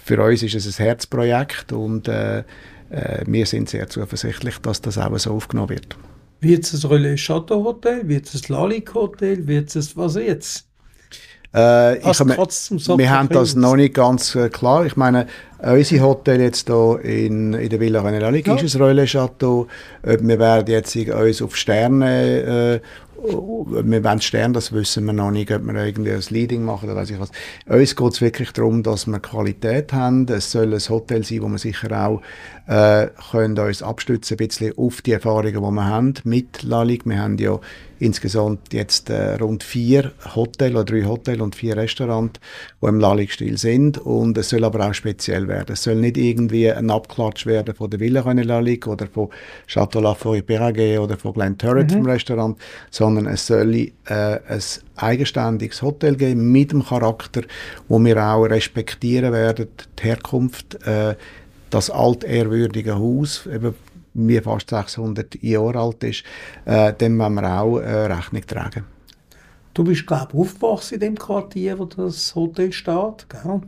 für 0.04 0.22
uns 0.22 0.42
ist 0.42 0.54
es 0.54 0.78
ein 0.78 0.84
Herzprojekt 0.84 1.72
und 1.72 2.08
äh, 2.08 2.44
äh, 2.90 3.25
wir 3.26 3.46
sind 3.46 3.68
sehr 3.68 3.88
zuversichtlich, 3.88 4.58
dass 4.58 4.80
das 4.80 4.99
auch 4.99 5.16
so 5.18 5.32
aufgenommen 5.32 5.70
wird. 5.70 5.96
Wird 6.42 6.64
es 6.64 6.90
Relais 6.90 7.20
Chateau 7.25 7.62
Hotel? 7.62 8.08
Wird 8.08 8.26
es 8.34 8.49
Lalique 8.49 8.94
Hotel? 8.94 9.46
Wird 9.46 9.75
es 9.76 9.96
was 9.96 10.16
jetzt? 10.16 10.66
Äh, 11.54 11.99
ich 11.99 12.04
wir 12.18 13.11
haben 13.11 13.28
das 13.28 13.54
noch 13.54 13.76
nicht 13.76 13.94
ganz 13.94 14.34
äh, 14.34 14.49
klar. 14.49 14.84
Ich 14.84 14.96
meine, 14.96 15.28
unser 15.62 16.00
Hotel 16.00 16.40
jetzt 16.40 16.69
hier 16.69 17.00
in, 17.02 17.54
in 17.54 17.69
der 17.69 17.81
Villa 17.81 18.00
René 18.02 18.19
Lalique 18.19 18.49
ja. 18.49 18.57
ist 18.57 18.75
ein 18.75 18.83
Relais 18.83 19.11
Chateau. 19.11 19.69
Wir 20.02 20.38
werden 20.38 20.71
jetzt 20.71 20.97
uns 20.97 21.42
auf 21.42 21.57
Sterne 21.57 22.81
äh, 22.81 22.87
wir 23.25 24.04
wollen 24.04 24.21
Stern, 24.21 24.52
das 24.52 24.73
wissen 24.73 25.04
wir 25.04 25.12
noch 25.12 25.31
nicht, 25.31 25.52
ob 25.52 25.62
wir 25.64 25.75
irgendwie 25.75 26.11
ein 26.11 26.23
Leading 26.31 26.64
machen 26.64 26.88
oder 26.88 26.97
weiß 26.97 27.11
ich 27.11 27.21
was. 27.21 27.31
Uns 27.66 27.95
geht 27.95 28.12
es 28.12 28.21
wirklich 28.21 28.50
darum, 28.52 28.83
dass 28.83 29.07
wir 29.07 29.21
Qualität 29.21 29.92
haben. 29.92 30.26
Es 30.28 30.50
soll 30.50 30.75
ein 30.75 30.81
Hotel 30.81 31.25
sein, 31.25 31.42
wo 31.42 31.49
wir 31.49 31.59
sicher 31.59 32.07
auch 32.07 32.21
äh, 32.66 33.09
können 33.31 33.59
uns 33.59 33.83
abstützen 33.83 34.35
ein 34.35 34.47
bisschen 34.47 34.76
auf 34.76 35.02
die 35.02 35.12
Erfahrungen, 35.12 35.52
die 35.52 35.61
wir 35.61 35.87
haben 35.87 36.14
mit 36.25 36.62
Lalik. 36.62 37.07
Wir 37.07 37.21
haben 37.21 37.38
ja 37.38 37.61
insgesamt 37.99 38.73
jetzt 38.73 39.11
äh, 39.11 39.35
rund 39.37 39.62
vier 39.62 40.12
Hotels 40.35 40.75
oder 40.75 40.85
drei 40.85 41.04
Hotels 41.04 41.40
und 41.40 41.54
vier 41.54 41.76
Restaurants, 41.76 42.40
die 42.81 42.87
im 42.87 42.99
Lalique-Stil 42.99 43.57
sind 43.57 43.99
und 43.99 44.37
es 44.37 44.49
soll 44.49 44.64
aber 44.64 44.88
auch 44.88 44.95
speziell 44.95 45.47
werden. 45.52 45.73
Es 45.73 45.82
soll 45.82 45.97
nicht 45.97 46.16
irgendwie 46.16 46.71
ein 46.71 46.90
Abklatsch 46.90 47.47
werden 47.47 47.75
von 47.75 47.90
der 47.90 48.00
Villa 48.00 48.21
Lalique 48.21 48.88
oder 48.88 49.06
von 49.06 49.28
Chateau 49.66 50.00
Lafort 50.00 50.47
Peraguet 50.47 50.99
oder 50.99 51.16
von 51.16 51.32
Glen 51.35 51.56
Turret 51.56 51.90
mhm. 51.90 51.94
vom 51.97 52.06
Restaurant, 52.06 52.59
sondern 52.90 53.26
es 53.26 53.47
soll 53.47 53.75
äh, 53.75 53.90
ein 54.06 54.62
eigenständiges 54.97 55.82
Hotel 55.82 56.16
geben 56.16 56.50
mit 56.50 56.73
dem 56.73 56.85
Charakter, 56.85 57.42
wo 57.88 57.99
wir 57.99 58.16
auch 58.23 58.44
respektieren 58.44 59.32
werden, 59.32 59.68
die 59.99 60.02
Herkunft, 60.02 60.87
äh, 60.87 61.14
das 61.71 61.90
altehrwürdige 61.90 62.99
Haus, 62.99 63.47
eben 63.47 63.75
wie 64.14 64.40
fast 64.40 64.71
600 64.71 65.42
Jahre 65.42 65.78
alt 65.78 66.04
ist, 66.04 66.23
äh, 66.64 66.92
dem 66.92 67.18
wollen 67.18 67.35
wir 67.35 67.61
auch 67.61 67.78
äh, 67.78 68.06
Rechnung 68.06 68.47
tragen. 68.47 68.91
Du 69.74 69.84
bist, 69.84 70.06
glaube 70.06 70.28
ich, 70.32 70.38
aufgewachsen 70.38 70.94
in 70.94 71.00
dem 71.00 71.18
Quartier, 71.18 71.78
wo 71.78 71.86
das 71.86 72.34
Hotel 72.34 72.72
steht, 72.72 73.26
gell? 73.28 73.60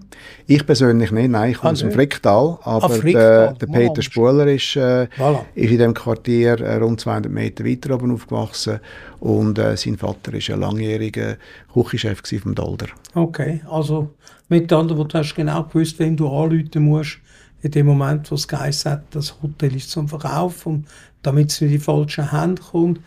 Ich 0.47 0.67
persönlich 0.67 1.11
nicht, 1.11 1.31
nein, 1.31 1.53
ich 1.53 1.57
komme 1.57 1.71
ah, 1.71 1.73
aus 1.73 1.79
dem 1.79 1.93
Fricktal, 1.93 2.59
aber 2.63 2.85
ah, 2.85 2.89
Fricktal. 2.91 3.55
Der, 3.59 3.67
der 3.67 3.67
Peter 3.67 4.03
Spuler 4.03 4.47
ist, 4.49 4.77
äh, 4.77 5.09
voilà. 5.17 5.41
ist 5.55 5.71
in 5.71 5.79
dem 5.79 5.95
Quartier 5.95 6.61
äh, 6.61 6.77
rund 6.77 7.01
200 7.01 7.33
Meter 7.33 7.65
weiter 7.65 7.95
oben 7.95 8.13
aufgewachsen 8.13 8.81
und 9.21 9.59
äh, 9.59 9.79
sein 9.79 9.97
Vater 9.97 10.35
ist 10.35 10.51
ein 10.51 10.61
langjähriger 10.61 11.37
Küchenchef 11.73 12.21
vom 12.43 12.55
Dolder. 12.55 12.89
Okay, 13.15 13.63
also 13.71 14.11
mit 14.51 14.71
anderen 14.73 14.99
Worten, 14.99 15.13
du 15.13 15.19
hast 15.19 15.35
genau 15.35 15.63
gewusst, 15.65 15.99
wem 15.99 16.19
du 16.19 16.29
anrufen 16.29 16.83
musst, 16.83 17.19
in 17.63 17.71
dem 17.71 17.87
Moment, 17.87 18.31
wo 18.31 18.35
es 18.35 18.47
geheißen 18.47 18.93
hat, 18.93 19.05
das 19.13 19.35
Hotel 19.43 19.75
ist 19.75 19.91
zum 19.91 20.07
Verkauf 20.07 20.67
und 20.67 20.87
damit 21.23 21.51
es 21.51 21.63
in 21.63 21.71
die 21.71 21.79
falschen 21.79 22.31
Hände 22.31 22.61
kommt. 22.61 23.01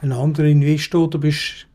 Ein 0.00 0.12
anderer 0.12 0.46
Investor, 0.46 1.10
du 1.10 1.18
bist 1.18 1.66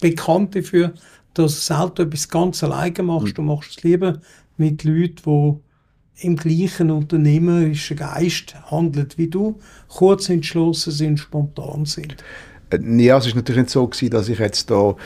bekannt 0.00 0.54
dafür, 0.54 0.92
dass 1.34 1.54
du 1.54 1.74
selten 1.74 2.06
etwas 2.06 2.28
ganz 2.28 2.62
alleine 2.62 3.02
machst. 3.02 3.28
Mhm. 3.28 3.34
Du 3.34 3.42
machst 3.42 3.78
es 3.78 3.82
lieber 3.82 4.20
mit 4.56 4.84
Leuten, 4.84 5.22
die 5.26 6.26
im 6.26 6.36
gleichen 6.36 6.90
unternehmerischen 6.90 7.96
Geist 7.96 8.54
handeln 8.70 9.08
wie 9.16 9.28
du, 9.28 9.58
kurz 9.88 10.28
entschlossen 10.28 10.92
sind, 10.92 11.18
spontan 11.18 11.84
sind. 11.86 12.16
Ja, 12.80 13.18
es 13.18 13.26
ist 13.26 13.36
natürlich 13.36 13.62
nicht 13.62 13.70
so 13.70 13.86
gewesen, 13.86 14.10
dass 14.10 14.28
ich 14.28 14.38
jetzt 14.38 14.70
da 14.70 14.96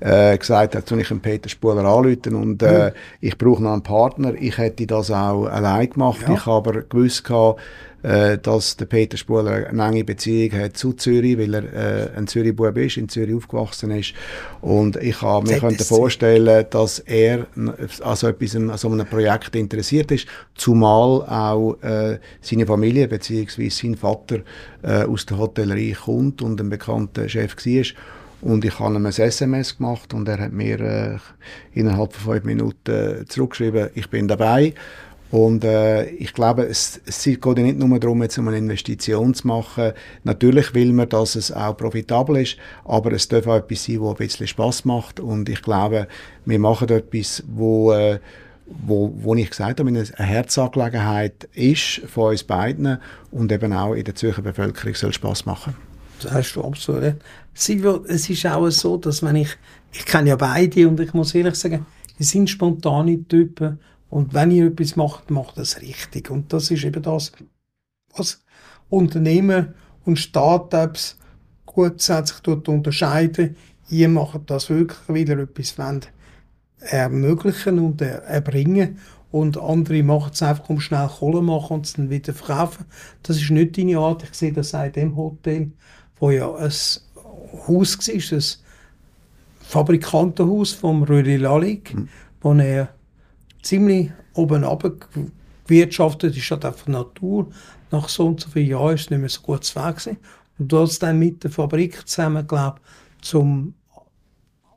äh, 0.00 0.38
gesagt 0.38 0.74
habe, 0.74 0.86
soll 0.86 1.00
ich 1.00 1.10
einen 1.10 1.20
Peter 1.20 1.48
Spuler 1.48 1.84
anrufen 1.84 2.34
und 2.34 2.62
äh, 2.62 2.90
mhm. 2.90 2.92
ich 3.20 3.36
brauche 3.36 3.62
noch 3.62 3.72
einen 3.72 3.82
Partner. 3.82 4.34
Ich 4.34 4.56
hätte 4.56 4.86
das 4.86 5.10
auch 5.10 5.46
allein 5.46 5.90
gemacht. 5.90 6.22
Ja. 6.26 6.34
Ich 6.34 6.46
habe 6.46 6.68
aber 6.70 6.82
gewusst 6.82 7.24
gehabt, 7.24 7.60
äh, 8.02 8.38
dass 8.38 8.76
der 8.76 8.86
Peter 8.86 9.16
Spuler 9.16 9.66
eine 9.68 9.84
enge 9.86 10.04
Beziehung 10.04 10.58
hat 10.58 10.76
zu 10.76 10.92
Zürich, 10.92 11.38
weil 11.38 11.54
er 11.54 11.72
äh, 11.72 12.16
ein 12.16 12.26
Zürich-Bub 12.26 12.76
ist, 12.76 12.96
in 12.96 13.08
Zürich 13.08 13.34
aufgewachsen 13.34 13.90
ist. 13.90 14.14
Und 14.60 14.96
ich 14.96 15.20
habe 15.22 15.48
mir 15.48 15.58
könnte 15.58 15.84
vorstellen, 15.84 16.66
dass 16.70 17.00
er 17.00 17.46
an 17.56 18.16
so, 18.16 18.28
etwas, 18.28 18.54
an 18.54 18.76
so 18.76 18.88
einem 18.88 19.06
Projekt 19.06 19.56
interessiert 19.56 20.10
ist, 20.10 20.26
zumal 20.54 21.22
auch 21.22 21.74
äh, 21.82 22.18
seine 22.40 22.66
Familie 22.66 23.08
bzw. 23.08 23.68
sein 23.68 23.96
Vater 23.96 24.40
äh, 24.82 25.04
aus 25.04 25.26
der 25.26 25.38
Hotellerie 25.38 25.92
kommt 25.92 26.42
und 26.42 26.60
ein 26.60 26.70
bekannter 26.70 27.28
Chef 27.28 27.56
war. 27.56 27.84
Und 28.40 28.64
ich 28.64 28.78
habe 28.78 28.94
ihm 28.94 29.04
ein 29.04 29.12
SMS 29.12 29.78
gemacht 29.78 30.14
und 30.14 30.28
er 30.28 30.38
hat 30.38 30.52
mir 30.52 30.80
äh, 30.80 31.16
innerhalb 31.72 32.12
von 32.12 32.34
fünf 32.34 32.44
Minuten 32.44 33.24
zurückgeschrieben, 33.28 33.90
ich 33.94 34.08
bin 34.08 34.28
dabei. 34.28 34.74
Und 35.30 35.62
äh, 35.62 36.06
ich 36.06 36.32
glaube, 36.32 36.64
es, 36.64 37.00
es 37.04 37.22
geht 37.22 37.44
ja 37.44 37.52
nicht 37.52 37.78
nur 37.78 37.98
darum, 37.98 38.22
jetzt 38.22 38.38
eine 38.38 38.56
Investition 38.56 39.34
zu 39.34 39.46
machen. 39.46 39.92
Natürlich 40.24 40.74
will 40.74 40.92
man, 40.92 41.08
dass 41.08 41.36
es 41.36 41.52
auch 41.52 41.76
profitabel 41.76 42.38
ist, 42.38 42.56
aber 42.84 43.12
es 43.12 43.28
darf 43.28 43.46
auch 43.46 43.56
etwas 43.56 43.84
sein, 43.84 44.00
das 44.00 44.08
ein 44.08 44.16
bisschen 44.16 44.46
Spass 44.46 44.84
macht. 44.86 45.20
Und 45.20 45.48
ich 45.48 45.60
glaube, 45.60 46.08
wir 46.46 46.58
machen 46.58 46.88
etwas, 46.88 47.42
wo, 47.46 47.92
äh, 47.92 48.20
wo, 48.66 49.12
wo 49.16 49.34
ich 49.34 49.50
gesagt 49.50 49.80
habe, 49.80 49.88
eine 49.90 50.04
Herzangelegenheit 50.16 51.48
ist 51.54 52.00
von 52.06 52.30
uns 52.30 52.44
beiden 52.44 52.98
und 53.30 53.52
eben 53.52 53.72
auch 53.74 53.92
in 53.92 54.04
der 54.04 54.14
Zürcher 54.14 54.42
Bevölkerung 54.42 54.94
soll 54.94 55.12
Spass 55.12 55.44
machen. 55.44 55.74
Das 56.22 56.32
hast 56.32 56.54
du 56.54 56.64
absolut 56.64 57.02
recht. 57.02 57.16
Es 57.54 58.30
ist 58.30 58.46
auch 58.46 58.68
so, 58.70 58.96
dass 58.96 59.22
wenn 59.22 59.36
ich, 59.36 59.50
ich 59.92 60.06
kenne 60.06 60.30
ja 60.30 60.36
beide 60.36 60.88
und 60.88 60.98
ich 61.00 61.12
muss 61.12 61.34
ehrlich 61.34 61.54
sagen, 61.56 61.84
die 62.18 62.24
sind 62.24 62.48
spontane 62.48 63.22
Typen 63.28 63.78
und 64.10 64.34
wenn 64.34 64.50
ihr 64.50 64.66
etwas 64.66 64.96
macht, 64.96 65.30
macht 65.30 65.58
es 65.58 65.82
richtig. 65.82 66.30
Und 66.30 66.52
das 66.52 66.70
ist 66.70 66.84
eben 66.84 67.02
das, 67.02 67.32
was 68.16 68.42
Unternehmen 68.88 69.74
und 70.04 70.18
Startups 70.18 71.18
grundsätzlich 71.66 72.40
dort 72.40 72.68
unterscheiden. 72.68 73.56
Ihr 73.90 74.08
macht 74.08 74.50
das 74.50 74.70
wirklich, 74.70 74.98
weil 75.08 75.28
ihr 75.28 75.38
etwas 75.38 75.78
wollt 75.78 76.12
ermöglichen 76.80 77.78
und 77.78 78.00
erbringen. 78.00 78.98
Und 79.30 79.58
andere 79.58 80.02
machen 80.02 80.30
es 80.32 80.42
einfach, 80.42 80.70
um 80.70 80.80
schnell 80.80 81.06
Kohle 81.06 81.42
machen 81.42 81.74
und 81.74 81.86
es 81.86 81.92
dann 81.92 82.08
wieder 82.08 82.32
verkaufen. 82.32 82.86
Das 83.22 83.36
ist 83.36 83.50
nicht 83.50 83.76
deine 83.76 83.98
Art. 83.98 84.22
Ich 84.22 84.32
sehe 84.32 84.52
das 84.52 84.72
in 84.72 84.92
dem 84.92 85.16
Hotel, 85.16 85.72
wo 86.18 86.30
ja 86.30 86.54
ein 86.54 86.72
Haus 87.66 87.98
war, 87.98 88.38
ein 88.38 88.44
Fabrikantenhaus 89.60 90.72
vom 90.72 91.02
Röli 91.02 91.36
Lalik, 91.36 91.94
mhm. 91.94 92.08
wo 92.40 92.54
er 92.54 92.88
ziemlich 93.62 94.10
oben 94.34 94.64
gewirtschaftet 95.66 96.36
ist 96.36 96.50
halt 96.50 96.64
einfach 96.64 96.86
Natur. 96.86 97.48
Nach 97.90 98.08
so 98.08 98.26
und 98.26 98.40
so 98.40 98.50
vielen 98.50 98.68
Jahren 98.68 98.94
ist 98.94 99.02
es 99.02 99.10
nicht 99.10 99.20
mehr 99.20 99.28
so 99.28 99.40
gut 99.40 99.64
zu 99.64 99.74
gewesen. 99.80 100.18
Und 100.58 100.72
du 100.72 100.78
hast 100.78 101.02
dann 101.02 101.18
mit 101.18 101.44
der 101.44 101.50
Fabrik 101.50 102.06
zusammen, 102.08 102.46
glaub, 102.46 102.80
zum 103.20 103.74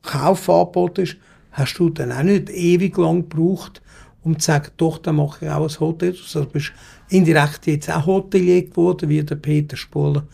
Kauf 0.01 0.49
angeboten 0.49 1.01
ist, 1.01 1.17
hast 1.51 1.77
du 1.77 1.89
dann 1.89 2.11
auch 2.11 2.23
nicht 2.23 2.49
ewig 2.49 2.97
lang 2.97 3.27
gebraucht, 3.29 3.81
um 4.23 4.39
zu 4.39 4.47
sagen, 4.47 4.71
doch, 4.77 4.97
dann 4.99 5.17
mache 5.17 5.45
ich 5.45 5.51
auch 5.51 5.67
ein 5.67 5.79
Hotel. 5.79 6.11
Also 6.11 6.43
du 6.43 6.49
bist 6.49 6.71
indirekt 7.09 7.67
jetzt 7.67 7.89
auch 7.89 8.05
Hotelier 8.05 8.63
geworden, 8.63 9.09
wie 9.09 9.23
der 9.23 9.35
Peter 9.35 9.75
Spuler 9.75 10.25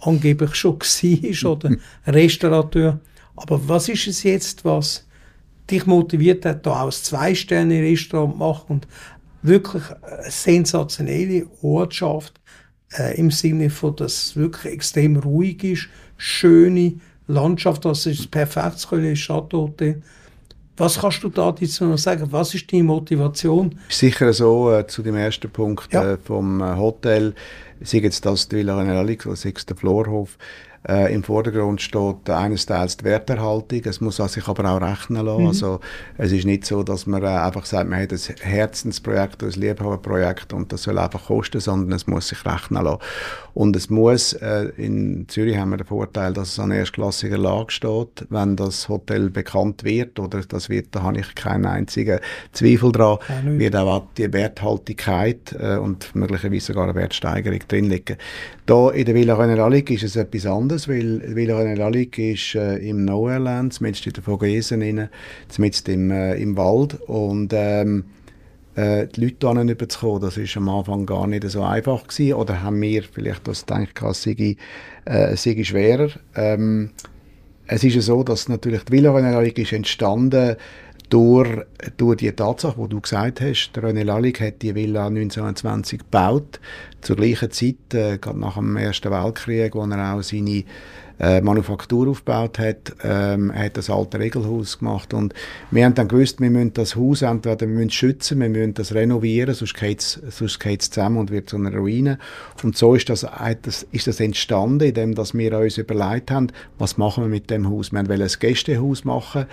angeblich 0.00 0.54
schon 0.54 0.78
war, 0.80 1.52
oder 1.52 1.76
Restaurateur. 2.06 3.00
Aber 3.36 3.68
was 3.68 3.88
ist 3.88 4.06
es 4.06 4.22
jetzt, 4.22 4.64
was 4.64 5.06
dich 5.70 5.86
motiviert 5.86 6.44
hat, 6.44 6.66
da 6.66 6.82
auch 6.82 6.86
ein 6.86 6.92
Zwei-Sterne-Restaurant 6.92 8.38
machen 8.38 8.66
und 8.68 8.88
wirklich 9.42 9.82
eine 10.02 10.30
sensationelle 10.30 11.46
Ortschaft 11.62 12.40
äh, 12.98 13.18
im 13.18 13.30
Sinne 13.30 13.70
von, 13.70 13.96
dass 13.96 14.26
es 14.26 14.36
wirklich 14.36 14.72
extrem 14.72 15.16
ruhig 15.16 15.64
ist, 15.64 15.88
schöne 16.16 16.94
Landschaft, 17.26 17.84
das 17.84 18.06
ist 18.06 18.30
perfekt, 18.30 18.86
Köln 18.88 19.14
Chateau-Hotel. 19.14 20.02
Was 20.76 20.98
kannst 20.98 21.22
du 21.22 21.28
da 21.28 21.52
dazu 21.52 21.84
noch 21.84 21.98
sagen? 21.98 22.26
Was 22.30 22.54
ist 22.54 22.72
deine 22.72 22.84
Motivation? 22.84 23.78
Sicher 23.88 24.32
so, 24.32 24.72
äh, 24.72 24.86
zu 24.86 25.02
dem 25.02 25.16
ersten 25.16 25.50
Punkt 25.50 25.92
ja. 25.92 26.12
äh, 26.12 26.16
vom 26.16 26.60
äh, 26.60 26.76
Hotel, 26.76 27.34
sei 27.82 27.98
jetzt 27.98 28.24
das 28.24 28.48
die 28.48 28.56
Villa 28.56 28.76
Generalic 28.78 29.26
oder 29.26 29.36
sei 29.36 29.52
es 29.54 29.66
der 29.66 29.76
Florhof, 29.76 30.38
äh, 30.88 31.14
Im 31.14 31.22
Vordergrund 31.22 31.80
steht 31.80 32.28
eines 32.28 32.66
Teils 32.66 32.96
die 32.96 33.04
Werterhaltung. 33.04 33.82
Es 33.84 34.00
muss 34.00 34.16
sich 34.16 34.48
aber 34.48 34.68
auch 34.68 34.80
rechnen 34.80 35.24
lassen. 35.24 35.42
Mhm. 35.42 35.48
Also, 35.48 35.80
es 36.18 36.32
ist 36.32 36.44
nicht 36.44 36.66
so, 36.66 36.82
dass 36.82 37.06
man 37.06 37.22
äh, 37.22 37.26
einfach 37.26 37.66
sagt, 37.66 37.88
man 37.88 38.02
hat 38.02 38.12
ein 38.12 38.18
Herzensprojekt, 38.40 39.44
ein 39.44 39.50
Liebhaberprojekt 39.50 40.52
und 40.52 40.72
das 40.72 40.82
soll 40.82 40.98
einfach 40.98 41.26
kosten, 41.26 41.60
sondern 41.60 41.92
es 41.92 42.08
muss 42.08 42.28
sich 42.28 42.44
rechnen 42.44 42.82
lassen. 42.82 42.98
Und 43.54 43.76
es 43.76 43.90
muss, 43.90 44.32
äh, 44.32 44.70
in 44.76 45.26
Zürich 45.28 45.56
haben 45.56 45.70
wir 45.70 45.76
den 45.76 45.86
Vorteil, 45.86 46.32
dass 46.32 46.52
es 46.52 46.58
an 46.58 46.70
erstklassiger 46.70 47.38
Lage 47.38 47.70
steht. 47.70 48.26
Wenn 48.30 48.56
das 48.56 48.88
Hotel 48.88 49.30
bekannt 49.30 49.84
wird, 49.84 50.18
oder 50.18 50.40
das 50.40 50.68
wird, 50.68 50.88
da 50.96 51.02
habe 51.02 51.20
ich 51.20 51.34
keinen 51.34 51.66
einzigen 51.66 52.18
Zweifel 52.52 52.90
dran, 52.90 53.18
ja, 53.28 53.58
wird 53.58 53.76
auch 53.76 54.06
die 54.16 54.32
Werthaltigkeit 54.32 55.54
äh, 55.58 55.76
und 55.76 56.14
möglicherweise 56.14 56.66
sogar 56.66 56.84
eine 56.84 56.94
Wertsteigerung 56.94 57.60
drin 57.68 57.90
liegen. 57.90 58.16
Da 58.66 58.90
in 58.90 59.04
der 59.04 59.14
Villa 59.14 59.34
Generalic 59.34 59.90
ist 59.90 60.04
es 60.04 60.16
etwas 60.16 60.46
anderes, 60.46 60.71
weil 60.88 61.34
Villa 61.34 61.62
Generalic 61.62 62.18
ist 62.18 62.54
äh, 62.54 62.76
im 62.76 63.04
Nowhereland, 63.04 63.80
mitten 63.80 64.08
in 64.08 64.12
der 64.12 64.22
Vogesen, 64.22 64.80
mitten 65.58 65.90
im, 65.90 66.10
äh, 66.10 66.34
im 66.36 66.56
Wald 66.56 67.00
und 67.02 67.52
ähm, 67.54 68.04
äh, 68.74 69.06
die 69.06 69.26
Leute 69.26 69.52
hier 69.52 69.70
überzukommen, 69.70 70.22
das 70.22 70.38
war 70.38 70.62
am 70.62 70.68
Anfang 70.68 71.06
gar 71.06 71.26
nicht 71.26 71.48
so 71.48 71.62
einfach 71.62 72.06
gewesen. 72.06 72.34
Oder 72.34 72.62
haben 72.62 72.80
wir 72.80 73.02
vielleicht 73.02 73.46
das 73.46 73.66
gedacht, 73.66 74.00
es 74.02 74.22
sei, 74.22 74.56
äh, 75.04 75.36
sei 75.36 75.62
schwerer. 75.62 76.10
Ähm, 76.34 76.90
es 77.66 77.84
ist 77.84 77.94
ja 77.94 78.00
so, 78.00 78.22
dass 78.22 78.48
natürlich 78.48 78.84
die 78.84 78.92
Villa 78.92 79.12
Generalic 79.12 79.58
ist 79.58 79.72
entstanden 79.72 80.56
durch, 81.12 81.66
durch 81.98 82.16
die 82.16 82.32
Tatsache, 82.32 82.80
die 82.80 82.88
du 82.88 83.00
gesagt 83.00 83.42
hast, 83.42 83.72
René 83.76 84.02
Lallig 84.02 84.40
hat 84.40 84.62
die 84.62 84.74
Villa 84.74 85.08
1920 85.08 85.98
gebaut, 85.98 86.58
zur 87.02 87.16
gleichen 87.16 87.50
Zeit, 87.50 87.92
äh, 87.92 88.16
gerade 88.16 88.38
nach 88.38 88.54
dem 88.54 88.78
Ersten 88.78 89.10
Weltkrieg, 89.10 89.74
wo 89.74 89.84
er 89.84 90.14
auch 90.14 90.22
seine 90.22 90.64
äh, 91.22 91.40
Manufaktur 91.40 92.08
aufgebaut 92.08 92.58
hat, 92.58 92.94
ähm, 93.04 93.54
hat 93.54 93.76
das 93.76 93.88
alte 93.88 94.18
Regelhaus 94.18 94.80
gemacht 94.80 95.14
und 95.14 95.32
wir 95.70 95.84
haben 95.84 95.94
dann 95.94 96.08
gewusst, 96.08 96.40
wir 96.40 96.50
müssen 96.50 96.74
das 96.74 96.96
Haus 96.96 97.22
entweder 97.22 97.60
wir 97.60 97.68
müssen 97.68 97.90
schützen, 97.90 98.40
wir 98.40 98.48
müssen 98.48 98.74
das 98.74 98.92
renovieren, 98.92 99.54
sonst 99.54 99.74
geht 99.74 100.00
es 100.00 100.20
sonst 100.30 100.58
geht's 100.58 100.90
zusammen 100.90 101.18
und 101.18 101.30
wird 101.30 101.48
zu 101.48 101.56
einer 101.56 101.74
Ruine. 101.74 102.18
Und 102.62 102.76
so 102.76 102.94
ist 102.94 103.08
das, 103.08 103.26
ist 103.92 104.06
das 104.06 104.20
entstanden, 104.20 104.88
indem 104.88 105.14
dass 105.14 105.34
wir 105.34 105.56
uns 105.58 105.78
überlegt 105.78 106.30
haben, 106.30 106.48
was 106.78 106.98
machen 106.98 107.24
wir 107.24 107.28
mit 107.28 107.50
dem 107.50 107.70
Haus. 107.70 107.92
Wir 107.92 108.08
wollten 108.08 108.22
ein 108.22 108.30
Gästehaus 108.38 109.04
machen, 109.04 109.46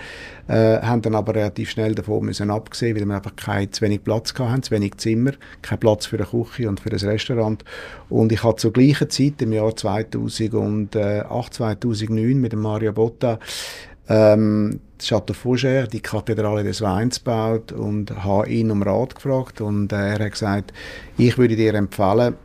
äh, 0.48 0.80
haben 0.80 1.02
dann 1.02 1.14
aber 1.14 1.34
relativ 1.34 1.70
schnell 1.70 1.94
davon 1.94 2.24
müssen 2.24 2.50
abgesehen, 2.50 2.96
weil 2.96 3.06
wir 3.06 3.16
einfach 3.16 3.36
kein, 3.36 3.72
zu 3.72 3.82
wenig 3.82 4.02
Platz 4.02 4.34
hatten, 4.36 4.62
zu 4.62 4.72
wenig 4.72 4.96
Zimmer, 4.96 5.32
kein 5.62 5.78
Platz 5.78 6.06
für 6.06 6.16
eine 6.16 6.26
Küche 6.26 6.68
und 6.68 6.80
für 6.80 6.90
ein 6.90 6.98
Restaurant. 6.98 7.64
Und 8.08 8.32
ich 8.32 8.42
hatte 8.42 8.56
zur 8.56 8.72
gleichen 8.72 9.08
Zeit, 9.10 9.40
im 9.40 9.52
Jahr 9.52 9.74
2008, 9.76 11.59
2009, 11.60 12.40
mit 12.40 12.52
dem 12.52 12.62
Mario 12.62 12.92
Botta, 12.92 13.38
ähm, 14.08 14.80
Chateau 14.98 15.34
Fougère, 15.34 15.86
die 15.86 16.00
Kathedrale 16.00 16.64
des 16.64 16.80
Weins 16.80 17.18
gebaut 17.18 17.72
und 17.72 18.24
habe 18.24 18.48
ihn 18.48 18.70
um 18.70 18.82
Rat 18.82 19.14
gefragt 19.14 19.60
und 19.60 19.92
äh, 19.92 20.14
er 20.14 20.24
hat 20.24 20.32
gesagt, 20.32 20.72
ich 21.18 21.36
würde 21.36 21.56
dir 21.56 21.74
empfehlen, 21.74 22.36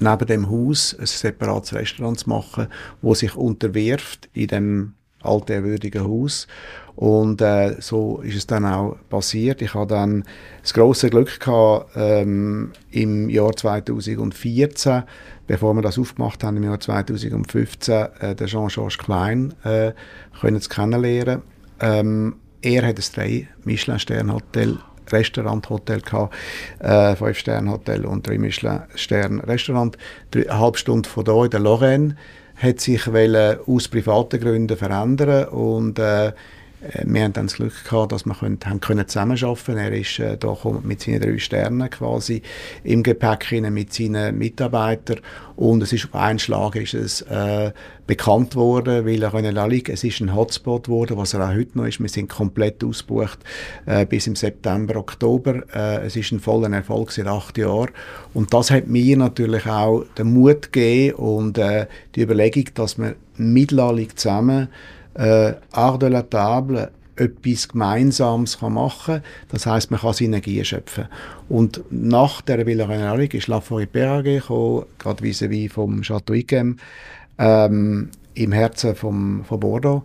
neben 0.00 0.26
dem 0.26 0.50
Haus 0.50 0.96
ein 0.98 1.06
separates 1.06 1.74
Restaurant 1.74 2.18
zu 2.18 2.28
machen, 2.28 2.66
wo 3.00 3.14
sich 3.14 3.36
unterwirft 3.36 4.28
in 4.34 4.48
dem 4.48 4.94
altehrwürdigen 5.22 6.04
Haus 6.04 6.46
und 6.94 7.40
äh, 7.40 7.76
so 7.80 8.20
ist 8.22 8.36
es 8.36 8.46
dann 8.46 8.66
auch 8.66 8.96
passiert. 9.08 9.62
Ich 9.62 9.74
hatte 9.74 9.94
dann 9.94 10.24
das 10.60 10.74
große 10.74 11.10
Glück 11.10 11.40
gehabt, 11.40 11.90
ähm, 11.96 12.72
im 12.90 13.30
Jahr 13.30 13.52
2014, 13.52 15.02
bevor 15.46 15.74
wir 15.74 15.82
das 15.82 15.98
aufgemacht 15.98 16.44
haben, 16.44 16.58
im 16.58 16.64
Jahr 16.64 16.80
2015, 16.80 18.06
äh, 18.20 18.34
den 18.34 18.46
Jean-Georges 18.46 18.98
Klein 18.98 19.54
äh, 19.64 19.92
können 20.40 20.60
zu 20.60 20.68
kennenlernen. 20.68 21.42
Ähm, 21.80 22.36
er 22.60 22.86
hat 22.86 22.98
ein 22.98 23.04
drei 23.14 23.48
Michelin-Stern-Hotel 23.64 24.78
Restaurant-Hotel 25.10 26.00
gehabt, 26.00 26.34
äh, 26.78 27.16
Fünf-Sterne-Hotel 27.16 28.04
und 28.04 28.26
drei 28.26 28.38
Michelin-Stern-Restaurant. 28.38 29.96
Eine 30.34 30.58
halbe 30.58 30.78
Stunde 30.78 31.08
von 31.08 31.24
hier 31.24 31.44
in 31.44 31.50
der 31.50 31.60
Lorraine 31.60 32.16
hat 32.56 32.80
sich 32.80 33.06
aus 33.66 33.88
privaten 33.88 34.40
Gründen 34.40 34.76
verändern 34.76 35.48
und 35.48 35.98
äh, 35.98 36.32
wir 37.04 37.22
haben 37.22 37.32
dann 37.32 37.46
das 37.46 37.54
Glück 37.54 37.84
gehabt, 37.84 38.12
dass 38.12 38.26
wir 38.26 38.34
können, 38.34 38.58
haben 38.64 38.80
können 38.80 39.06
zusammenarbeiten 39.06 39.76
Er 39.76 39.92
ist 39.92 40.18
äh, 40.18 40.36
da 40.36 40.56
mit 40.82 41.00
seinen 41.00 41.20
drei 41.20 41.38
Sternen 41.38 41.88
quasi 41.90 42.42
im 42.82 43.02
Gepäck 43.02 43.52
mit 43.70 43.92
seinen 43.92 44.36
Mitarbeitern 44.36 45.20
und 45.54 45.82
es 45.82 45.92
ist 45.92 46.06
auf 46.06 46.14
einen 46.14 46.38
Schlag 46.38 46.74
ist 46.76 46.94
es 46.94 47.22
äh, 47.22 47.72
bekannt 48.06 48.56
worden, 48.56 49.06
weil 49.06 49.22
er 49.22 49.34
in 49.34 49.54
Lalik, 49.54 49.88
es 49.88 50.02
ist 50.02 50.20
ein 50.20 50.34
Hotspot 50.34 50.84
geworden, 50.84 51.16
was 51.16 51.34
er 51.34 51.48
auch 51.48 51.54
heute 51.54 51.78
noch 51.78 51.86
ist. 51.86 52.00
Wir 52.00 52.08
sind 52.08 52.28
komplett 52.28 52.82
ausgebucht 52.82 53.38
äh, 53.86 54.04
bis 54.04 54.26
im 54.26 54.34
September, 54.34 54.96
Oktober. 54.96 55.62
Äh, 55.72 56.06
es 56.06 56.16
ist 56.16 56.32
ein 56.32 56.40
voller 56.40 56.74
Erfolg 56.74 57.12
seit 57.12 57.26
acht 57.26 57.58
Jahren 57.58 57.90
und 58.34 58.52
das 58.52 58.70
hat 58.70 58.88
mir 58.88 59.16
natürlich 59.16 59.66
auch 59.66 60.04
den 60.18 60.32
Mut 60.32 60.72
gegeben 60.72 61.14
und 61.14 61.58
äh, 61.58 61.86
die 62.16 62.22
Überlegung, 62.22 62.64
dass 62.74 62.98
wir 62.98 63.14
mit 63.36 63.70
Lalik 63.70 64.18
zusammen 64.18 64.68
äh, 65.14 65.54
de 65.98 66.08
la 66.08 66.22
Table 66.22 66.90
etwas 67.16 67.68
Gemeinsames 67.68 68.58
kann 68.58 68.74
machen 68.74 69.16
kann. 69.16 69.22
Das 69.50 69.66
heißt, 69.66 69.90
man 69.90 70.00
kann 70.00 70.14
Synergien 70.14 70.64
schöpfen. 70.64 71.08
Und 71.48 71.82
nach 71.90 72.40
der 72.40 72.66
Villa 72.66 72.86
Renalic 72.86 73.34
ist 73.34 73.48
La 73.48 73.58
Forêt 73.58 73.86
Perraguet 73.86 74.40
gekommen, 74.40 74.86
gerade 74.98 75.22
vis-à-vis 75.22 75.72
vom 75.72 76.02
Château 76.02 76.34
Yquem, 76.34 76.78
ähm, 77.38 78.10
im 78.34 78.52
Herzen 78.52 78.94
vom, 78.94 79.44
von 79.44 79.60
Bordeaux. 79.60 80.02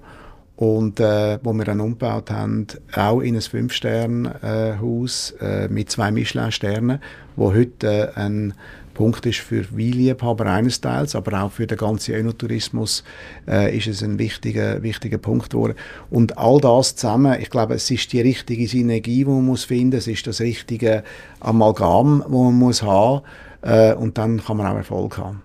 Und 0.58 1.00
äh, 1.00 1.38
wo 1.44 1.54
wir 1.54 1.66
dann 1.66 1.80
umgebaut 1.80 2.32
haben, 2.32 2.66
auch 2.96 3.22
in 3.22 3.36
ein 3.36 3.42
Fünf-Sterne-Haus 3.42 5.36
äh, 5.40 5.68
mit 5.68 5.92
zwei 5.92 6.10
Michelin-Sternen, 6.12 7.00
wo 7.36 7.54
heute 7.54 8.12
äh, 8.16 8.20
ein 8.20 8.56
Punkt 8.98 9.28
ist 9.28 9.38
für 9.38 9.64
Weinliebhaber 9.78 10.48
eines 10.48 10.82
Teils, 10.82 11.16
aber 11.16 11.44
auch 11.44 11.52
für 11.52 11.68
den 11.68 11.78
ganzen 11.78 12.16
Enotourismus 12.16 13.04
äh, 13.48 13.78
ist 13.78 13.86
es 13.86 14.02
ein 14.02 14.18
wichtiger, 14.18 14.82
wichtiger 14.82 15.20
Punkt 15.20 15.52
geworden. 15.52 15.76
Und 16.10 16.40
all 16.40 16.60
das 16.60 16.96
zusammen, 16.96 17.40
ich 17.40 17.52
glaube, 17.52 17.76
es 17.76 17.92
ist 17.92 18.12
die 18.12 18.22
richtige 18.22 18.68
Synergie, 18.68 19.24
die 19.24 19.26
man 19.26 19.46
muss 19.46 19.66
finden, 19.66 19.98
es 19.98 20.08
ist 20.08 20.26
das 20.26 20.42
richtige 20.42 21.04
Amalgam, 21.40 22.22
das 22.22 22.32
man 22.32 22.56
muss 22.56 22.82
haben 22.82 23.22
äh, 23.62 23.94
und 23.94 24.18
dann 24.18 24.44
kann 24.44 24.58
man 24.58 24.66
auch 24.66 24.78
Erfolg 24.78 25.20
haben. 25.20 25.44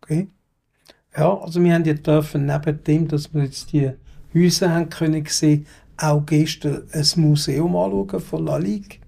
Okay. 0.00 0.28
Ja, 1.16 1.36
also 1.36 1.60
wir 1.60 1.74
haben 1.74 1.84
ja 1.84 1.94
dürfen, 1.94 2.46
neben 2.46 2.84
dem, 2.84 3.08
dass 3.08 3.34
wir 3.34 3.42
jetzt 3.42 3.72
die 3.72 3.90
Häuser 4.32 4.72
haben 4.72 4.88
können 4.88 5.24
sehen, 5.26 5.66
auch 5.96 6.24
gestern 6.24 6.84
ein 6.92 7.06
Museum 7.16 7.74
anschauen 7.74 8.20
von 8.20 8.46
La 8.46 8.56
Ligue. 8.56 8.98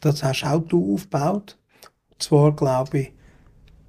Das 0.00 0.22
hast 0.22 0.44
auch 0.44 0.60
du 0.60 0.94
aufgebaut. 0.94 1.56
Und 2.12 2.22
zwar, 2.22 2.54
glaube 2.54 2.98
ich, 2.98 3.13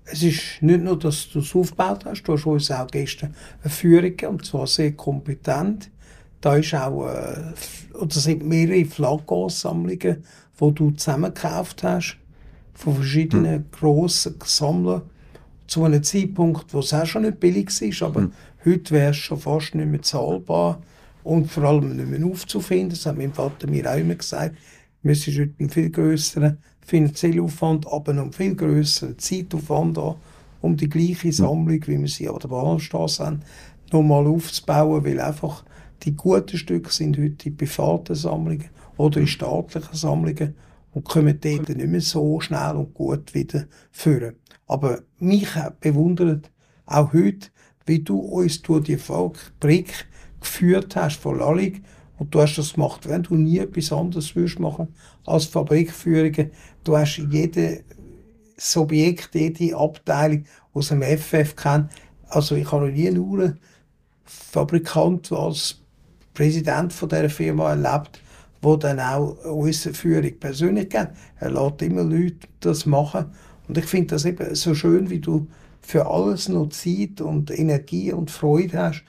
es 0.06 0.24
ist 0.24 0.62
nicht 0.62 0.84
nur, 0.84 0.98
dass 0.98 1.30
du 1.30 1.40
es 1.40 1.56
aufgebaut 1.56 2.06
hast, 2.06 2.24
du 2.24 2.34
hast 2.34 2.46
uns 2.46 2.72
auch 2.72 2.88
gestern 2.88 3.36
eine 3.64 3.72
Führung 3.72 4.04
gegeben, 4.04 4.34
und 4.34 4.46
zwar 4.46 4.68
sehr 4.68 4.92
kompetent. 4.94 5.90
Da 6.42 6.56
ist 6.58 6.76
auch, 6.76 7.08
äh, 7.08 7.98
oder 7.98 8.16
sind 8.16 8.46
mehrere 8.46 8.86
Flaggensammlungen, 8.86 10.24
die 10.60 10.74
du 10.74 10.92
zusammengekauft 10.92 11.84
hast, 11.84 12.18
von 12.74 12.96
verschiedenen 12.96 13.56
hm. 13.56 13.66
grossen 13.72 14.36
Sammlern, 14.44 15.02
zu 15.68 15.84
einem 15.84 16.04
Zeitpunkt, 16.04 16.72
wo 16.74 16.80
es 16.80 16.94
auch 16.94 17.08
schon 17.08 17.24
nicht 17.24 17.40
billig 17.40 17.70
war, 17.70 18.08
aber 18.10 18.22
hm. 18.22 18.34
heute 18.64 18.94
wäre 18.94 19.12
es 19.12 19.18
schon 19.18 19.40
fast 19.40 19.74
nicht 19.74 19.88
mehr 19.88 20.02
zahlbar 20.04 20.82
und 21.24 21.52
vor 21.52 21.64
allem 21.64 21.96
nicht 21.96 22.08
mehr 22.08 22.30
aufzufinden. 22.30 22.90
Das 22.90 23.08
hat 23.08 23.18
mein 23.18 23.34
Vater 23.34 23.68
mir 23.68 23.92
auch 23.92 23.98
immer 23.98 24.14
gesagt. 24.14 24.56
Wir 25.06 25.10
müssen 25.10 25.40
heute 25.40 25.54
einen 25.60 25.70
viel 25.70 25.92
grösseren 25.92 26.58
finanziellen 26.84 27.42
Aufwand, 27.42 27.86
aber 27.86 28.12
noch 28.12 28.34
viel 28.34 28.56
grösseren 28.56 29.20
Zeitaufwand 29.20 30.00
an, 30.00 30.16
um 30.62 30.76
die 30.76 30.90
gleiche 30.90 31.32
Sammlung, 31.32 31.80
wie 31.86 32.02
wir 32.02 32.08
sie 32.08 32.28
an 32.28 32.40
der 32.40 32.48
Bahnstraße 32.48 33.24
haben, 33.24 33.42
nochmal 33.92 34.26
aufzubauen, 34.26 35.06
weil 35.06 35.20
einfach 35.20 35.64
die 36.02 36.16
guten 36.16 36.58
Stücke 36.58 36.92
sind 36.92 37.20
heute 37.20 37.36
die 37.36 37.52
privaten 37.52 38.16
Sammlungen 38.16 38.66
oder 38.98 39.20
in 39.20 39.28
staatlichen 39.28 39.96
Sammlungen 39.96 40.56
und 40.92 41.06
kommen 41.06 41.40
dort 41.40 41.70
nicht 41.70 41.88
mehr 41.88 42.02
so 42.02 42.40
schnell 42.40 42.76
und 42.76 42.96
gut 42.96 43.36
wieder 43.36 43.66
führen. 43.92 44.38
Aber 44.66 45.04
mich 45.20 45.50
bewundert 45.82 46.50
auch 46.88 47.14
heute, 47.14 47.50
wie 47.86 48.00
du 48.00 48.18
uns 48.18 48.64
durch 48.64 48.86
die 48.86 48.98
Fabrik 48.98 50.08
geführt 50.40 50.96
hast 50.96 51.18
von 51.18 51.38
Lallig 51.38 51.84
und 52.18 52.34
du 52.34 52.42
hast 52.42 52.58
das 52.58 52.74
gemacht, 52.74 53.08
wenn 53.10 53.24
du 53.24 53.36
nie 53.36 53.60
etwas 53.60 53.92
anderes 53.92 54.36
würdest 54.36 54.60
machen 54.60 54.88
als 55.26 55.46
Fabrikführungen. 55.46 56.52
Du 56.84 56.98
hast 56.98 57.18
jedes 57.18 57.84
Subjekt, 58.58 59.36
jede 59.36 59.76
Abteilung 59.76 60.46
aus 60.74 60.90
dem 60.90 61.02
FF 61.02 61.56
kennt. 61.56 61.92
Also 62.30 62.56
ich 62.56 62.72
habe 62.72 62.88
noch 62.88 62.94
nie 62.94 63.12
nur 63.12 63.40
einen 63.40 63.60
Fabrikant 64.24 65.32
als 65.32 65.82
Präsident 66.34 66.94
von 66.94 67.10
dieser 67.10 67.30
Firma 67.30 67.72
erlebt, 67.72 68.22
wo 68.62 68.76
dann 68.78 69.00
auch 69.00 69.36
unsere 69.46 69.94
Führung 69.94 70.40
persönlich 70.40 70.90
kennt. 70.90 71.12
Er 71.40 71.52
lässt 71.52 71.82
immer 71.82 72.04
Leute 72.04 72.48
das 72.62 72.86
machen. 72.86 73.26
Und 73.68 73.78
ich 73.78 73.86
finde 73.86 74.08
das 74.08 74.26
eben 74.26 74.56
so 74.56 74.74
schön, 74.74 75.10
wie 75.10 75.20
du 75.20 75.48
für 75.82 76.08
alles 76.08 76.50
noch 76.50 76.70
Zeit 76.70 77.22
und 77.22 77.52
Energie 77.52 78.12
und 78.12 78.32
Freude 78.32 78.78
hast, 78.78 79.04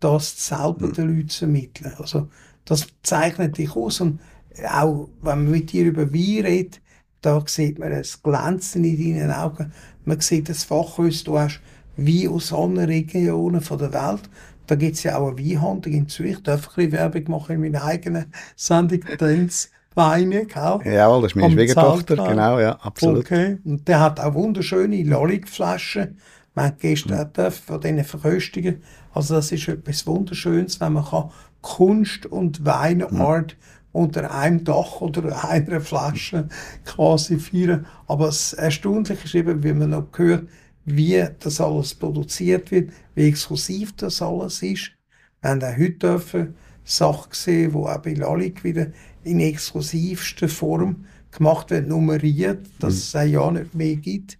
das 0.00 0.46
selber 0.46 0.88
mhm. 0.88 0.92
den 0.92 1.16
Leuten 1.16 1.28
zu 1.28 1.38
vermitteln. 1.40 1.92
Also, 1.98 2.28
das 2.70 2.86
zeichnet 3.02 3.58
dich 3.58 3.74
aus. 3.74 4.00
Und 4.00 4.20
auch 4.68 5.08
wenn 5.22 5.44
man 5.44 5.50
mit 5.50 5.72
dir 5.72 5.84
über 5.86 6.12
Wein 6.12 6.44
redet, 6.44 6.80
da 7.20 7.42
sieht 7.44 7.78
man 7.78 7.90
das 7.90 8.22
Glänzen 8.22 8.84
in 8.84 9.18
deinen 9.18 9.32
Augen. 9.32 9.72
Man 10.04 10.20
sieht 10.20 10.48
das 10.48 10.64
Fachwissen, 10.64 11.24
du 11.26 11.38
hast 11.38 11.60
Wein 11.96 12.28
aus 12.28 12.52
allen 12.52 12.78
Regionen 12.78 13.60
der 13.60 13.92
Welt. 13.92 14.30
Da 14.66 14.76
gibt 14.76 14.96
es 14.96 15.02
ja 15.02 15.18
auch 15.18 15.28
eine 15.28 15.38
Weinhandlung 15.38 15.94
in 15.94 16.08
Zürich. 16.08 16.36
Ich 16.36 16.42
darf 16.44 16.68
ein 16.68 16.74
bisschen 16.76 16.92
Werbung 16.92 17.24
machen 17.28 17.56
in 17.56 17.60
meiner 17.60 17.84
eigenen 17.84 18.32
Sendung 18.54 19.00
Trends 19.18 19.70
Weine, 19.96 20.46
gell? 20.46 20.80
Ja, 20.84 21.20
das 21.20 21.32
ist 21.32 21.34
meine 21.34 21.52
Schwiegertochter, 21.52 22.14
genau, 22.14 22.60
ja, 22.60 22.76
absolut. 22.76 23.24
Okay. 23.24 23.58
Und 23.64 23.88
der 23.88 23.98
hat 23.98 24.20
auch 24.20 24.34
wunderschöne 24.34 25.02
Lollig-Flaschen. 25.02 26.18
Wir 26.54 26.62
haben 26.62 26.76
gestern 26.78 27.30
mhm. 27.36 27.50
von 27.50 27.80
denen 27.80 28.04
verköstigen. 28.04 28.82
Also 29.12 29.34
das 29.34 29.50
ist 29.50 29.66
etwas 29.66 30.06
Wunderschönes, 30.06 30.80
wenn 30.80 30.92
man 30.92 31.04
kann 31.04 31.30
Kunst 31.62 32.26
und 32.26 32.64
Weinart 32.64 33.56
mhm. 33.56 33.66
unter 33.92 34.34
einem 34.34 34.64
Dach 34.64 35.00
oder 35.00 35.48
einer 35.48 35.80
Flasche 35.80 36.48
quasi 36.84 37.38
feiern. 37.38 37.86
Aber 38.06 38.26
das 38.26 38.52
Erstaunliche 38.52 39.24
ist 39.24 39.34
eben, 39.34 39.62
wie 39.62 39.72
man 39.72 39.90
noch 39.90 40.06
hört, 40.16 40.48
wie 40.84 41.24
das 41.38 41.60
alles 41.60 41.94
produziert 41.94 42.70
wird, 42.70 42.90
wie 43.14 43.28
exklusiv 43.28 43.94
das 43.96 44.22
alles 44.22 44.62
ist. 44.62 44.92
Wir 45.40 45.50
haben 45.50 45.62
auch 45.62 45.76
heute 45.76 45.92
dürfen 45.92 46.54
Sachen 46.84 47.30
gesehen, 47.30 47.72
die 47.72 47.76
auch 47.76 47.98
bei 47.98 48.14
Lalik 48.14 48.64
wieder 48.64 48.88
in 49.22 49.40
exklusivster 49.40 50.48
Form 50.48 51.04
gemacht 51.30 51.70
wird, 51.70 51.88
nummeriert, 51.88 52.66
dass 52.78 53.14
mhm. 53.14 53.20
es 53.20 53.30
ja 53.30 53.50
nicht 53.50 53.74
mehr 53.74 53.96
gibt. 53.96 54.38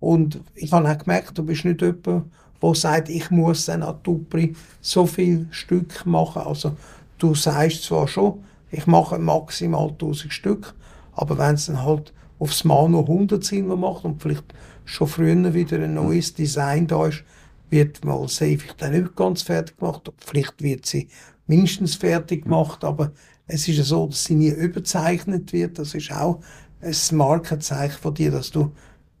Und 0.00 0.40
ich 0.54 0.72
habe 0.72 0.90
auch 0.90 0.98
gemerkt, 0.98 1.38
du 1.38 1.44
bist 1.44 1.64
nicht 1.64 1.80
jemand, 1.80 2.26
wo 2.62 2.74
sagt, 2.74 3.08
ich 3.08 3.30
muss 3.30 3.66
dann 3.66 3.82
an 3.82 4.02
Tupri 4.02 4.54
so 4.80 5.04
viel 5.04 5.48
Stück 5.50 6.06
machen. 6.06 6.42
Also 6.42 6.76
du 7.18 7.34
sagst 7.34 7.82
zwar 7.82 8.08
schon, 8.08 8.42
ich 8.70 8.86
mache 8.86 9.18
maximal 9.18 9.88
1000 9.90 10.32
Stück, 10.32 10.74
aber 11.12 11.36
wenn 11.38 11.56
es 11.56 11.66
dann 11.66 11.82
halt 11.82 12.14
aufs 12.38 12.64
Mal 12.64 12.88
noch 12.88 13.08
100 13.08 13.44
sind, 13.44 13.66
man 13.66 13.80
macht 13.80 14.04
und 14.04 14.22
vielleicht 14.22 14.54
schon 14.84 15.08
früher 15.08 15.52
wieder 15.52 15.78
ein 15.78 15.94
neues 15.94 16.34
Design 16.34 16.86
da 16.86 17.06
ist, 17.06 17.24
wird 17.68 18.04
mal 18.04 18.28
safe 18.28 18.60
dann 18.78 18.92
nicht 18.92 19.16
ganz 19.16 19.42
fertig 19.42 19.78
gemacht. 19.78 20.10
Vielleicht 20.18 20.62
wird 20.62 20.86
sie 20.86 21.08
mindestens 21.46 21.96
fertig 21.96 22.44
gemacht, 22.44 22.84
aber 22.84 23.12
es 23.46 23.66
ist 23.66 23.78
ja 23.78 23.84
so, 23.84 24.06
dass 24.06 24.24
sie 24.24 24.34
nie 24.34 24.50
überzeichnet 24.50 25.52
wird. 25.52 25.78
Das 25.78 25.94
ist 25.94 26.12
auch 26.12 26.40
ein 26.80 26.94
Markenzeichen 27.16 27.98
von 27.98 28.14
dir, 28.14 28.30
dass 28.30 28.50
du 28.50 28.72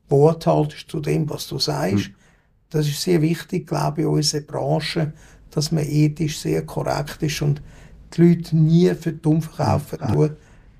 Wort 0.08 0.46
haltest 0.46 0.90
zu 0.90 1.00
dem, 1.00 1.28
was 1.28 1.48
du 1.48 1.58
sagst. 1.58 2.10
Mhm. 2.10 2.21
Das 2.72 2.88
ist 2.88 3.02
sehr 3.02 3.20
wichtig, 3.20 3.66
glaube 3.66 4.00
ich, 4.00 4.06
in 4.06 4.12
unserer 4.12 4.40
Branche, 4.40 5.12
dass 5.50 5.72
man 5.72 5.84
ethisch 5.84 6.38
sehr 6.38 6.64
korrekt 6.64 7.22
ist 7.22 7.42
und 7.42 7.60
die 8.14 8.22
Leute 8.22 8.56
nie 8.56 8.92
für 8.94 9.12
dumm 9.12 9.42
verkaufen 9.42 9.98
ja. 10.00 10.10
tun. 10.10 10.30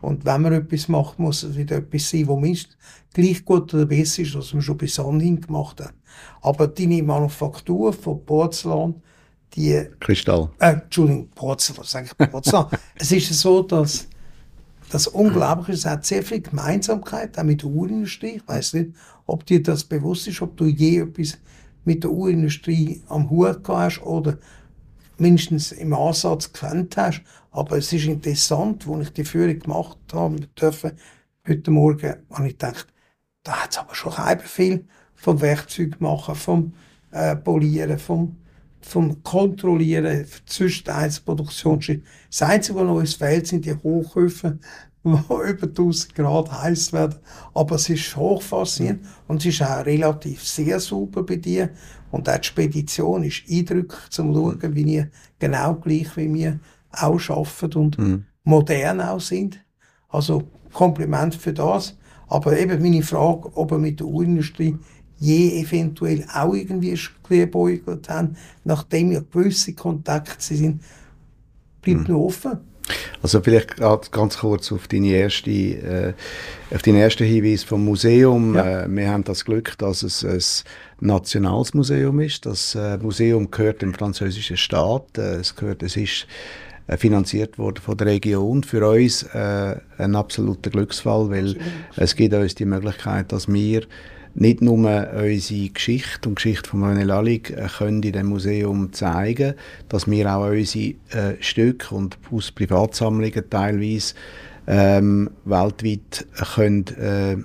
Und 0.00 0.24
wenn 0.24 0.40
man 0.40 0.54
etwas 0.54 0.88
macht, 0.88 1.18
muss 1.18 1.42
es 1.42 1.54
wieder 1.54 1.76
etwas 1.76 2.08
sein, 2.08 2.26
wo 2.26 2.36
mindestens 2.36 2.76
gleich 3.12 3.44
gut 3.44 3.72
oder 3.74 3.84
besser 3.84 4.22
ist, 4.22 4.34
was 4.34 4.54
man 4.54 4.62
schon 4.62 4.78
bis 4.78 4.98
anhin 4.98 5.40
gemacht 5.40 5.80
hat. 5.80 5.92
Aber 6.40 6.66
deine 6.66 7.02
Manufaktur 7.02 7.92
von 7.92 8.24
Porzellan, 8.24 8.94
die... 9.54 9.86
Kristall. 10.00 10.48
Äh, 10.60 10.72
Entschuldigung, 10.72 11.28
Porzellan, 11.34 11.84
sage 11.84 12.08
ich 12.18 12.30
Porzellan. 12.30 12.68
es 12.96 13.12
ist 13.12 13.32
so, 13.38 13.62
dass 13.62 14.08
das 14.90 15.08
Unglaubliche 15.08 15.72
ist, 15.72 15.78
es 15.80 15.86
hat 15.86 16.06
sehr 16.06 16.22
viel 16.22 16.40
Gemeinsamkeit, 16.40 17.38
auch 17.38 17.44
mit 17.44 17.62
der 17.62 17.68
Uhrenindustrie. 17.68 18.36
Ich 18.36 18.48
weiß 18.48 18.74
nicht, 18.74 18.92
ob 19.26 19.44
dir 19.44 19.62
das 19.62 19.84
bewusst 19.84 20.26
ist, 20.26 20.40
ob 20.40 20.56
du 20.56 20.64
je 20.64 21.00
etwas 21.00 21.38
mit 21.84 22.04
der 22.04 22.10
Uhrenindustrie 22.10 23.02
am 23.08 23.30
Hut 23.30 23.68
hast 23.68 24.02
oder 24.02 24.38
mindestens 25.18 25.72
im 25.72 25.92
Ansatz 25.92 26.52
gekannt 26.52 26.96
hast. 26.96 27.22
Aber 27.50 27.76
es 27.76 27.92
ist 27.92 28.06
interessant, 28.06 28.86
als 28.88 29.08
ich 29.08 29.12
die 29.12 29.24
Führung 29.24 29.58
gemacht 29.58 29.98
habe 30.12 30.40
dürfen, 30.58 30.92
heute 31.46 31.70
Morgen, 31.70 32.14
habe 32.30 32.46
ich 32.46 32.58
gedacht, 32.58 32.86
da 33.42 33.64
hat 33.64 33.72
es 33.72 33.78
aber 33.78 33.94
schon 33.94 34.12
kein 34.12 34.40
viel 34.40 34.84
vom 35.14 35.40
Werkzeug 35.40 36.00
machen, 36.00 36.34
vom 36.34 36.72
äh, 37.10 37.36
Polieren, 37.36 37.98
vom, 37.98 38.36
vom 38.80 39.22
Kontrollieren 39.22 40.26
zwischen 40.46 40.84
den 40.84 41.12
Produktionsschritten. 41.24 42.06
Das 42.28 42.42
Einzige, 42.42 42.78
was 42.78 42.84
noch 42.84 43.00
ins 43.00 43.14
Feld 43.14 43.46
sind 43.46 43.64
die 43.64 43.74
Hochhöfe, 43.74 44.58
wo 45.28 45.42
über 45.42 45.66
1000 45.66 46.14
Grad 46.14 46.52
heiß 46.62 46.92
werden. 46.92 47.16
Aber 47.54 47.76
es 47.76 47.88
ist 47.88 48.16
hochfaszinierend 48.16 49.04
und 49.28 49.40
es 49.40 49.54
ist 49.54 49.62
auch 49.62 49.84
relativ 49.84 50.44
sehr 50.44 50.78
super 50.80 51.22
bei 51.22 51.36
dir. 51.36 51.70
Und 52.10 52.28
auch 52.28 52.38
die 52.38 52.46
Spedition 52.46 53.24
ist 53.24 53.42
eindrücklich 53.50 54.10
zum 54.10 54.34
Schauen, 54.34 54.74
wie 54.74 54.82
ihr 54.82 55.10
genau 55.38 55.74
gleich 55.74 56.16
wie 56.16 56.32
wir 56.32 56.60
auch 56.92 57.18
arbeiten 57.30 57.78
und 57.78 57.98
mhm. 57.98 58.24
modern 58.44 59.00
auch 59.00 59.20
sind. 59.20 59.58
Also 60.08 60.44
Kompliment 60.72 61.34
für 61.34 61.52
das. 61.52 61.96
Aber 62.28 62.58
eben 62.58 62.80
meine 62.80 63.02
Frage, 63.02 63.54
ob 63.56 63.72
er 63.72 63.78
mit 63.78 64.00
der 64.00 64.06
Uhrenindustrie 64.06 64.78
je 65.18 65.60
eventuell 65.60 66.24
auch 66.34 66.54
irgendwie 66.54 66.98
geliebäugelt 67.28 68.08
haben, 68.08 68.36
nachdem 68.64 69.12
ja 69.12 69.20
gewisse 69.20 69.74
Kontakte 69.74 70.54
sind, 70.54 70.82
bleibt 71.80 72.08
mhm. 72.08 72.14
noch 72.14 72.22
offen. 72.22 72.58
Also 73.22 73.40
vielleicht 73.40 73.76
ganz 73.76 74.38
kurz 74.38 74.72
auf 74.72 74.88
deine 74.88 75.08
erste, 75.08 75.50
äh, 75.50 76.12
auf 76.74 76.82
den 76.82 76.96
ersten 76.96 77.24
Hinweis 77.24 77.62
vom 77.62 77.84
Museum. 77.84 78.54
Ja. 78.54 78.82
Äh, 78.82 78.88
wir 78.88 79.10
haben 79.10 79.24
das 79.24 79.44
Glück, 79.44 79.76
dass 79.78 80.02
es 80.02 80.24
ein 80.24 81.06
Nationalmuseum 81.06 82.20
ist. 82.20 82.46
Das 82.46 82.74
äh, 82.74 82.98
Museum 82.98 83.50
gehört 83.50 83.82
dem 83.82 83.94
französischen 83.94 84.56
Staat. 84.56 85.18
Äh, 85.18 85.36
es 85.36 85.54
gehört, 85.56 85.82
es 85.82 85.96
ist 85.96 86.26
äh, 86.88 86.96
finanziert 86.96 87.58
worden 87.58 87.80
von 87.80 87.96
der 87.96 88.08
Region. 88.08 88.64
Für 88.64 88.88
uns 88.88 89.22
äh, 89.22 89.76
ein 89.98 90.16
absoluter 90.16 90.70
Glücksfall, 90.70 91.30
weil 91.30 91.56
es 91.96 92.16
gibt 92.16 92.34
uns 92.34 92.54
die 92.54 92.64
Möglichkeit, 92.64 93.30
dass 93.32 93.46
wir 93.46 93.82
nicht 94.34 94.62
nur 94.62 94.76
unsere 94.76 95.68
Geschichte 95.68 96.28
und 96.28 96.36
Geschichte 96.36 96.70
von 96.70 96.82
René 96.82 97.04
Lallig 97.04 97.50
äh, 97.50 97.68
können 97.78 98.02
in 98.02 98.12
dem 98.12 98.26
Museum 98.26 98.92
zeigen, 98.92 99.54
dass 99.88 100.10
wir 100.10 100.34
auch 100.34 100.50
unsere 100.50 100.94
äh, 101.10 101.36
Stücke 101.40 101.94
und 101.94 102.18
aus 102.30 102.50
Privatsammlungen 102.52 103.50
teilweise 103.50 104.14
ähm, 104.66 105.30
weltweit 105.44 106.26
können, 106.54 106.86
äh, 106.98 107.36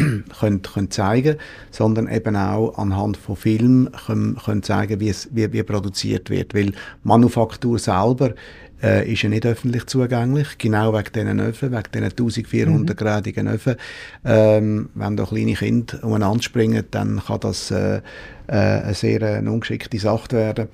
können, 0.38 0.62
können 0.62 0.90
zeigen, 0.90 1.36
sondern 1.70 2.08
eben 2.08 2.36
auch 2.36 2.76
anhand 2.76 3.16
von 3.16 3.36
Filmen 3.36 3.90
können, 4.06 4.36
können 4.36 4.62
zeigen, 4.62 5.00
wie, 5.00 5.12
wie 5.32 5.62
produziert 5.62 6.28
wird, 6.30 6.54
weil 6.54 6.72
Manufaktur 7.02 7.78
selber 7.78 8.34
äh, 8.82 9.10
ist 9.10 9.22
ja 9.22 9.28
nicht 9.28 9.46
öffentlich 9.46 9.86
zugänglich, 9.86 10.58
genau 10.58 10.92
wegen 10.92 11.12
diesen 11.12 11.40
Öfen, 11.40 11.72
wegen 11.72 11.90
diesen 11.92 12.10
1400-gradigen 12.10 13.46
mhm. 13.46 13.52
Öfen. 13.52 13.76
Ähm, 14.24 14.90
wenn 14.94 15.16
da 15.16 15.24
kleine 15.24 15.54
Kinder 15.54 16.02
umeinander 16.04 16.42
springen, 16.42 16.84
dann 16.90 17.22
kann 17.26 17.40
das 17.40 17.70
äh, 17.70 17.96
äh, 17.96 18.52
eine 18.52 18.94
sehr 18.94 19.22
äh, 19.22 19.36
eine 19.36 19.50
ungeschickte 19.50 19.98
Sache 19.98 20.32
werden. 20.32 20.68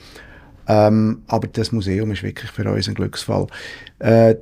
Ähm, 0.68 1.22
aber 1.26 1.48
das 1.48 1.72
Museum 1.72 2.12
ist 2.12 2.22
wirklich 2.22 2.50
für 2.50 2.70
uns 2.70 2.88
ein 2.88 2.94
Glücksfall. 2.94 3.46
Äh, 3.98 4.36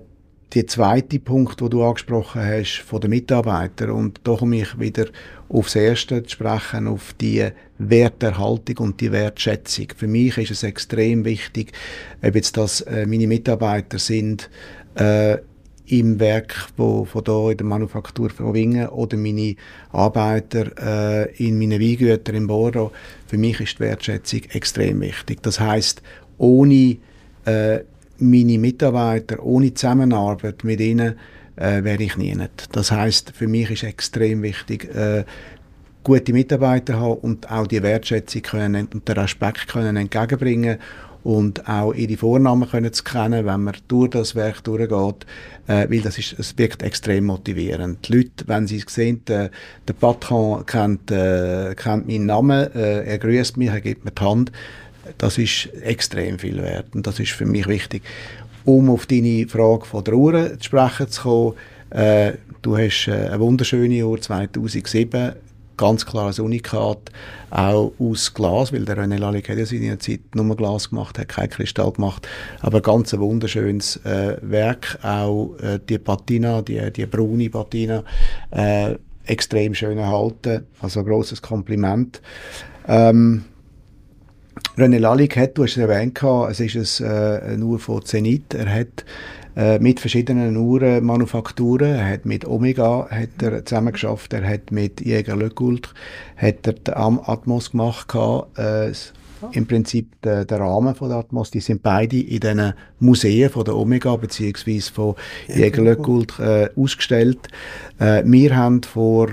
der 0.54 0.66
zweite 0.66 1.18
Punkt, 1.20 1.60
den 1.60 1.70
du 1.70 1.84
angesprochen 1.84 2.42
hast, 2.42 2.78
von 2.78 3.00
den 3.00 3.10
Mitarbeitern, 3.10 3.90
und 3.90 4.20
da 4.24 4.34
komme 4.34 4.62
ich 4.62 4.78
wieder 4.78 5.06
aufs 5.48 5.76
Erste 5.76 6.22
zu 6.22 6.30
sprechen, 6.30 6.88
auf 6.88 7.14
die 7.20 7.48
Werterhaltung 7.78 8.78
und 8.78 9.00
die 9.00 9.12
Wertschätzung. 9.12 9.86
Für 9.96 10.08
mich 10.08 10.38
ist 10.38 10.50
es 10.50 10.62
extrem 10.62 11.24
wichtig, 11.24 11.72
ob 12.22 12.34
jetzt 12.34 12.56
das 12.56 12.80
äh, 12.82 13.06
meine 13.06 13.26
Mitarbeiter 13.26 13.98
sind, 13.98 14.50
äh, 14.96 15.38
im 15.86 16.20
Werk 16.20 16.68
wo, 16.76 17.04
von 17.04 17.24
da 17.24 17.50
in 17.50 17.56
der 17.56 17.66
Manufaktur 17.66 18.30
von 18.30 18.54
Wingen 18.54 18.88
oder 18.88 19.16
meine 19.16 19.56
Arbeiter 19.90 20.70
äh, 21.26 21.44
in 21.44 21.58
meinen 21.58 21.80
Weingütern 21.80 22.36
im 22.36 22.46
Boro. 22.46 22.92
Für 23.26 23.38
mich 23.38 23.60
ist 23.60 23.78
die 23.78 23.80
Wertschätzung 23.80 24.42
extrem 24.50 25.00
wichtig. 25.00 25.42
Das 25.42 25.58
heißt, 25.58 26.00
ohne 26.38 26.98
äh, 27.44 27.80
meine 28.20 28.58
Mitarbeiter, 28.58 29.42
ohne 29.42 29.74
Zusammenarbeit 29.74 30.64
mit 30.64 30.80
ihnen, 30.80 31.14
äh, 31.56 31.84
wäre 31.84 32.02
ich 32.02 32.16
nie 32.16 32.34
nicht. 32.34 32.68
Das 32.72 32.90
heißt, 32.90 33.32
für 33.34 33.46
mich 33.46 33.70
ist 33.70 33.82
extrem 33.82 34.42
wichtig, 34.42 34.94
äh, 34.94 35.24
gute 36.02 36.32
Mitarbeiter 36.32 36.98
haben 36.98 37.20
und 37.20 37.50
auch 37.50 37.66
die 37.66 37.82
Wertschätzung 37.82 38.42
können 38.42 38.88
und 38.92 39.06
den 39.06 39.18
Respekt 39.18 39.68
können 39.68 39.96
entgegenbringen 39.96 40.78
und 41.22 41.68
auch 41.68 41.92
ihre 41.92 42.16
Vornamen 42.16 42.68
können 42.68 42.92
zu 42.92 43.04
kennen, 43.04 43.44
wenn 43.44 43.64
man 43.64 43.76
durch 43.88 44.10
das 44.10 44.34
Werk 44.34 44.64
durchgeht, 44.64 45.26
äh, 45.66 45.86
weil 45.90 46.00
das 46.00 46.18
ist, 46.18 46.38
es 46.38 46.56
wirkt 46.56 46.82
extrem 46.82 47.26
motivierend. 47.26 48.08
Die 48.08 48.16
Leute, 48.16 48.44
wenn 48.46 48.66
sie 48.66 48.78
es 48.78 48.94
sehen, 48.94 49.20
äh, 49.28 49.50
der 49.86 49.92
Patron 49.92 50.64
kennt, 50.64 51.10
äh, 51.10 51.74
kennt 51.74 52.08
meinen 52.08 52.26
Namen, 52.26 52.74
äh, 52.74 53.04
er 53.04 53.18
grüßt 53.18 53.58
mich, 53.58 53.68
er 53.68 53.80
gibt 53.80 54.04
mir 54.04 54.12
die 54.12 54.22
Hand, 54.22 54.52
das 55.18 55.38
ist 55.38 55.68
extrem 55.82 56.38
viel 56.38 56.62
wert 56.62 56.94
und 56.94 57.06
das 57.06 57.20
ist 57.20 57.32
für 57.32 57.46
mich 57.46 57.66
wichtig. 57.66 58.02
Um 58.64 58.90
auf 58.90 59.06
deine 59.06 59.46
Frage 59.48 59.86
von 59.86 60.04
der 60.04 60.14
Uhr 60.14 60.58
zu 60.58 60.64
sprechen 60.64 61.08
zu 61.08 61.22
kommen, 61.22 61.54
äh, 61.90 62.32
du 62.62 62.76
hast 62.76 63.08
äh, 63.08 63.28
ein 63.28 63.40
wunderschönes 63.40 63.98
Jahr 63.98 64.20
2007, 64.20 65.32
ganz 65.76 66.04
klares 66.04 66.38
Unikat, 66.38 67.10
auch 67.50 67.92
aus 67.98 68.34
Glas, 68.34 68.70
weil 68.70 68.84
der 68.84 68.98
René 68.98 69.16
Lalique 69.16 69.48
hat 69.48 69.58
ja 69.58 69.64
seine 69.64 69.98
Zeit 69.98 70.20
nur 70.34 70.54
Glas 70.54 70.90
gemacht, 70.90 71.18
hat 71.18 71.28
kein 71.28 71.48
Kristall 71.48 71.92
gemacht, 71.92 72.28
aber 72.60 72.82
ganz 72.82 73.14
ein 73.14 73.20
wunderschönes 73.20 73.96
äh, 74.04 74.36
Werk, 74.42 74.98
auch 75.02 75.56
äh, 75.62 75.80
die 75.88 75.98
Patina, 75.98 76.60
die, 76.60 76.92
die 76.92 77.06
braune 77.06 77.48
Patina, 77.48 78.04
äh, 78.50 78.96
extrem 79.24 79.74
schön 79.74 79.96
erhalten, 79.96 80.66
also 80.80 81.00
ein 81.00 81.06
grosses 81.06 81.40
Kompliment. 81.40 82.20
Ähm, 82.86 83.44
René 84.80 84.98
Lalic 84.98 85.36
hat, 85.36 85.58
du 85.58 85.64
hast 85.64 85.72
es 85.72 85.76
erwähnt, 85.76 86.18
es 86.48 86.58
ist 86.58 87.00
ein, 87.02 87.06
äh, 87.06 87.52
eine 87.52 87.64
Uhr 87.64 87.78
von 87.78 88.02
Zenit. 88.02 88.54
Er 88.54 88.74
hat 88.74 89.04
äh, 89.54 89.78
mit 89.78 90.00
verschiedenen 90.00 90.56
Uhrenmanufakturen, 90.56 91.96
er 91.96 92.08
hat 92.08 92.24
mit 92.24 92.46
Omega 92.46 93.06
hat 93.10 93.42
er 93.42 93.62
zusammengeschafft, 93.62 94.32
er 94.32 94.48
hat 94.48 94.72
mit 94.72 95.02
Jäger 95.02 95.36
Le 95.36 95.50
Coultre 95.50 95.92
hat 96.36 96.66
er 96.66 96.72
den 96.72 96.94
Atmos 96.94 97.72
gemacht, 97.72 98.14
äh, 98.56 98.92
im 99.52 99.66
Prinzip 99.66 100.20
der, 100.22 100.46
der, 100.46 100.60
Rahmen 100.60 100.94
von 100.94 101.10
der 101.10 101.18
Atmos, 101.18 101.50
die 101.50 101.60
sind 101.60 101.82
beide 101.82 102.18
in 102.18 102.40
den 102.40 102.72
Museen 103.00 103.50
von 103.50 103.64
der 103.64 103.76
Omega 103.76 104.16
bzw. 104.16 104.80
von 104.80 105.14
Jäger 105.48 105.82
Le 105.82 105.96
Coultre 105.96 106.70
äh, 106.74 106.80
ausgestellt. 106.80 107.48
Äh, 107.98 108.22
wir 108.24 108.56
haben 108.56 108.82
vor 108.82 109.28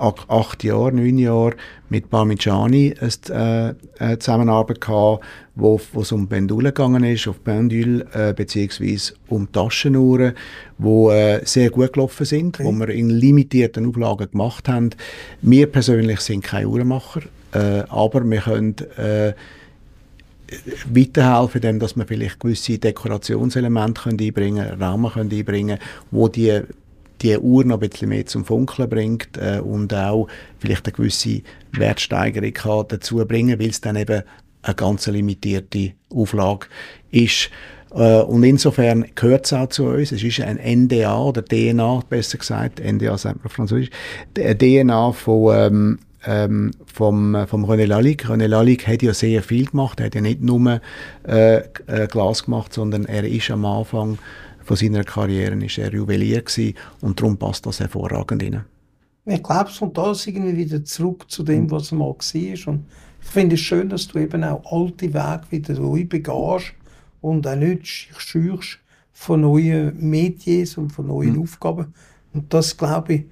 acht 0.00 0.64
Jahren, 0.64 0.96
neun 0.96 1.18
Jahren 1.18 1.54
mit 1.88 2.10
Parmigiani 2.10 2.94
eine, 3.00 3.76
äh, 3.98 4.02
eine 4.02 4.18
Zusammenarbeit 4.18 4.80
gehabt, 4.80 5.24
wo 5.54 5.80
es 6.00 6.12
um 6.12 6.28
Pendule 6.28 6.72
gegangen 6.72 7.04
ist, 7.04 7.28
auf 7.28 7.42
Pendule 7.42 8.06
äh, 8.12 8.32
beziehungsweise 8.34 9.14
um 9.28 9.50
Taschenuhren, 9.50 10.34
wo 10.78 11.10
äh, 11.10 11.40
sehr 11.44 11.70
gut 11.70 11.92
gelaufen 11.92 12.26
sind, 12.26 12.60
okay. 12.60 12.64
wo 12.64 12.72
wir 12.72 12.88
in 12.90 13.10
limitierten 13.10 13.86
Auflagen 13.86 14.30
gemacht 14.30 14.68
haben. 14.68 14.90
Wir 15.42 15.66
persönlich 15.66 16.20
sind 16.20 16.44
keine 16.44 16.68
Uhrenmacher. 16.68 17.22
äh, 17.52 17.84
aber 17.88 18.28
wir 18.28 18.40
können 18.40 18.76
äh, 18.96 19.32
weiterhelfen, 20.92 21.62
indem 21.62 21.78
dass 21.80 21.96
wir 21.96 22.06
vielleicht 22.06 22.40
gewisse 22.40 22.78
Dekorationselemente 22.78 24.02
können 24.02 24.20
einbringen 24.20 24.68
können, 24.68 24.82
Rahmen 24.82 25.12
können 25.12 25.30
einbringen 25.32 25.78
wo 26.10 26.28
die 26.28 26.60
die 27.22 27.38
Uhr 27.38 27.64
noch 27.64 27.80
ein 27.80 27.88
bisschen 27.88 28.08
mehr 28.08 28.26
zum 28.26 28.44
Funkeln 28.44 28.88
bringt 28.88 29.36
äh, 29.36 29.60
und 29.60 29.94
auch 29.94 30.28
vielleicht 30.58 30.86
eine 30.86 30.92
gewisse 30.92 31.42
Wertsteigerung 31.72 32.52
kann 32.52 32.84
dazu 32.88 33.16
bringen, 33.26 33.58
weil 33.58 33.70
es 33.70 33.80
dann 33.80 33.96
eben 33.96 34.22
eine 34.62 34.74
ganz 34.74 35.06
limitierte 35.06 35.92
Auflage 36.10 36.66
ist. 37.10 37.50
Äh, 37.94 38.20
und 38.20 38.42
insofern 38.42 39.06
gehört 39.14 39.46
es 39.46 39.52
auch 39.52 39.68
zu 39.68 39.86
uns. 39.86 40.12
Es 40.12 40.22
ist 40.22 40.40
ein 40.40 40.58
NDA 40.58 41.18
oder 41.18 41.44
DNA, 41.44 42.02
besser 42.08 42.38
gesagt, 42.38 42.80
NDA 42.80 43.16
sagt 43.16 43.42
man 43.42 43.50
französisch, 43.50 43.90
DNA 44.34 45.12
von 45.12 45.54
ähm, 45.56 45.98
ähm, 46.26 46.72
vom, 46.92 47.46
vom 47.46 47.64
René 47.64 47.86
Lalique. 47.86 48.26
René 48.28 48.48
Lalique 48.48 48.86
hat 48.88 49.02
ja 49.02 49.14
sehr 49.14 49.42
viel 49.42 49.66
gemacht. 49.66 50.00
Er 50.00 50.06
hat 50.06 50.14
ja 50.14 50.20
nicht 50.20 50.42
nur 50.42 50.80
äh, 51.26 51.58
äh, 51.58 52.06
Glas 52.10 52.44
gemacht, 52.44 52.72
sondern 52.72 53.04
er 53.04 53.24
ist 53.24 53.50
am 53.50 53.64
Anfang 53.64 54.18
von 54.66 54.76
seiner 54.76 55.04
Karriere 55.04 55.54
ist 55.64 55.78
er 55.78 55.92
Juwelier 55.92 56.42
gewesen, 56.42 56.74
und 57.00 57.20
darum 57.20 57.36
passt 57.36 57.64
das 57.66 57.78
hervorragend 57.78 58.42
rein. 58.42 58.64
Ich 59.24 59.42
glaube, 59.42 59.70
es 59.70 59.78
kommt 59.78 59.98
alles 59.98 60.26
irgendwie 60.26 60.56
wieder 60.56 60.84
zurück 60.84 61.24
zu 61.28 61.42
dem, 61.42 61.70
was 61.70 61.92
er 61.92 61.98
mal 61.98 62.08
war. 62.08 62.68
Und 62.68 62.86
ich 63.22 63.28
finde 63.28 63.54
es 63.54 63.60
schön, 63.60 63.88
dass 63.88 64.08
du 64.08 64.18
eben 64.18 64.44
auch 64.44 64.64
alte 64.70 65.12
Wege 65.14 65.42
wieder 65.50 65.74
neu 65.80 66.04
begehst 66.04 66.74
und 67.20 67.46
auch 67.46 67.56
nicht 67.56 68.08
scheuchst 68.16 68.78
von 69.12 69.40
neuen 69.40 69.96
Medien 69.98 70.68
und 70.76 70.90
von 70.90 71.06
neuen 71.06 71.34
mhm. 71.34 71.42
Aufgaben. 71.42 71.94
Und 72.32 72.52
das, 72.52 72.76
glaube 72.76 73.14
ich, 73.14 73.24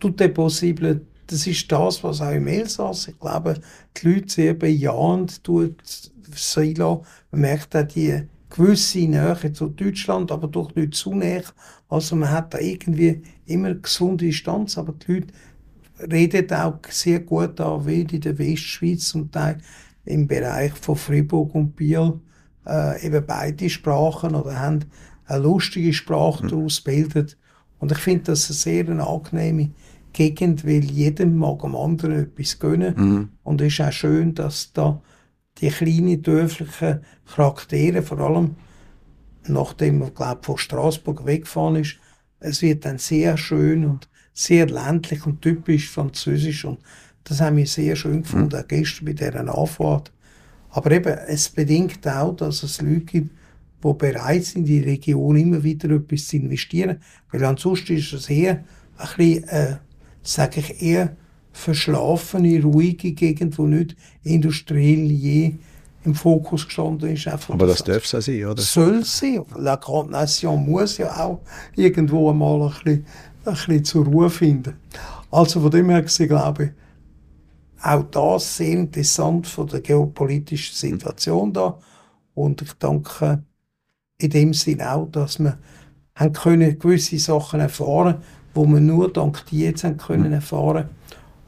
tut 0.00 0.18
der 0.20 0.28
Possible 0.28 1.02
das 1.30 1.46
ist 1.46 1.70
das, 1.70 2.02
was 2.02 2.20
auch 2.20 2.32
im 2.32 2.48
Elsass, 2.48 3.06
ich 3.06 3.18
glaube, 3.20 3.60
die 3.96 4.08
Leute 4.08 4.28
sehr 4.28 4.54
bejahend 4.54 5.44
tut 5.44 5.76
sein 6.34 6.74
Man 6.76 7.02
merkt 7.30 7.76
auch 7.76 7.86
die 7.86 8.22
gewisse 8.50 8.98
Nähe 8.98 9.52
zu 9.52 9.68
Deutschland, 9.68 10.32
aber 10.32 10.48
doch 10.48 10.74
nicht 10.74 10.94
zu 10.94 11.14
näher. 11.14 11.44
Also 11.88 12.16
man 12.16 12.30
hat 12.30 12.54
da 12.54 12.58
irgendwie 12.58 13.22
immer 13.46 13.74
gesunde 13.74 14.26
Distanz, 14.26 14.76
aber 14.76 14.92
die 14.92 15.24
Leute 16.00 16.38
reden 16.38 16.52
auch 16.54 16.78
sehr 16.88 17.20
gut 17.20 17.60
an, 17.60 17.86
wie 17.86 18.02
in 18.02 18.20
der 18.20 18.38
Westschweiz 18.38 19.08
zum 19.08 19.30
Teil 19.30 19.58
im 20.04 20.26
Bereich 20.26 20.72
von 20.72 20.96
Fribourg 20.96 21.54
und 21.54 21.76
Biel 21.76 22.20
äh, 22.66 23.06
eben 23.06 23.24
beide 23.26 23.68
Sprachen 23.68 24.34
oder 24.34 24.58
haben 24.58 24.84
eine 25.26 25.42
lustige 25.42 25.92
Sprache 25.92 26.44
mhm. 26.44 26.48
daraus 26.48 26.80
bildet. 26.80 27.36
Und 27.78 27.92
ich 27.92 27.98
finde 27.98 28.24
das 28.24 28.48
eine 28.48 28.56
sehr 28.56 28.88
eine 28.88 29.06
angenehme 29.06 29.70
Gegend, 30.12 30.66
weil 30.66 30.84
jedem 30.84 31.36
mag 31.36 31.62
am 31.62 31.76
anderen 31.76 32.24
etwas 32.24 32.58
gönnen. 32.58 32.94
Mhm. 32.96 33.28
Und 33.44 33.60
es 33.60 33.74
ist 33.74 33.80
auch 33.80 33.92
schön, 33.92 34.34
dass 34.34 34.72
da 34.72 35.00
die 35.60 35.68
kleinen 35.68 36.22
dörflichen 36.22 37.00
Charaktere, 37.26 38.02
vor 38.02 38.18
allem 38.20 38.56
nachdem 39.46 39.98
man 40.00 40.14
glaub, 40.14 40.44
von 40.44 40.58
Straßburg 40.58 41.26
weggefahren 41.26 41.76
ist, 41.76 41.96
es 42.40 42.62
wird 42.62 42.84
dann 42.84 42.98
sehr 42.98 43.36
schön 43.36 43.84
und 43.84 44.08
sehr 44.32 44.66
ländlich 44.66 45.26
und 45.26 45.42
typisch 45.42 45.90
französisch 45.90 46.64
und 46.64 46.80
das 47.24 47.40
haben 47.40 47.56
wir 47.56 47.66
sehr 47.66 47.96
schön 47.96 48.22
gefunden, 48.22 48.56
mhm. 48.56 48.62
auch 48.62 48.68
gestern 48.68 49.04
bei 49.04 49.12
dieser 49.12 49.56
Anfahrt. 49.56 50.12
Aber 50.70 50.90
eben, 50.92 51.12
es 51.28 51.48
bedingt 51.48 52.06
auch, 52.06 52.34
dass 52.34 52.62
es 52.62 52.80
Leute 52.80 53.00
gibt, 53.00 53.30
die 53.84 53.94
bereit 53.94 54.44
sind, 54.44 54.62
in 54.62 54.66
die 54.66 54.80
Region 54.80 55.36
immer 55.36 55.62
wieder 55.62 55.90
etwas 55.90 56.28
zu 56.28 56.36
investieren. 56.36 56.98
Weil 57.30 57.44
ansonsten 57.44 57.96
ist 57.96 58.12
es 58.12 58.30
eher 58.30 58.64
ein 58.96 59.08
bisschen, 59.16 59.44
äh, 59.48 59.76
sage 60.22 60.60
ich 60.60 60.82
eher, 60.82 61.16
verschlafene, 61.52 62.62
ruhige 62.62 63.12
Gegend, 63.12 63.58
wo 63.58 63.66
nicht 63.66 63.96
industriell 64.22 65.10
je 65.10 65.54
im 66.04 66.14
Fokus 66.14 66.64
gestanden 66.64 67.10
ist. 67.10 67.28
Aber 67.28 67.66
das 67.66 67.84
darf 67.84 68.04
es 68.04 68.14
auch 68.14 68.20
sein, 68.20 68.44
oder? 68.46 68.62
Soll 68.62 69.04
sein. 69.04 69.44
La 69.56 69.76
Grande 69.76 70.12
Nation 70.12 70.64
muss 70.64 70.98
ja 70.98 71.14
auch 71.24 71.40
irgendwo 71.76 72.30
einmal 72.30 72.62
ein 72.62 72.68
bisschen, 72.70 73.06
ein 73.44 73.54
bisschen 73.54 73.84
zur 73.84 74.04
Ruhe 74.06 74.30
finden. 74.30 74.76
Also 75.30 75.60
von 75.60 75.70
dem 75.70 75.90
her 75.90 76.02
gesehen, 76.02 76.28
glaube 76.28 76.64
ich, 76.64 76.70
auch 77.82 78.02
das 78.04 78.56
sehr 78.56 78.72
interessant 78.72 79.46
von 79.46 79.66
der 79.68 79.80
geopolitischen 79.80 80.74
Situation 80.74 81.52
da. 81.52 81.78
Und 82.34 82.62
ich 82.62 82.72
danke 82.74 83.42
in 84.18 84.30
dem 84.30 84.54
Sinn 84.54 84.82
auch, 84.82 85.06
dass 85.10 85.38
wir 85.38 85.58
haben 86.14 86.32
können 86.32 86.78
gewisse 86.78 87.18
Sachen 87.18 87.60
erfahren, 87.60 88.16
wo 88.54 88.66
wir 88.66 88.80
nur 88.80 89.12
dank 89.12 89.46
dir 89.46 89.70
jetzt 89.70 89.84
haben 89.84 89.96
können 89.96 90.32
erfahren. 90.32 90.88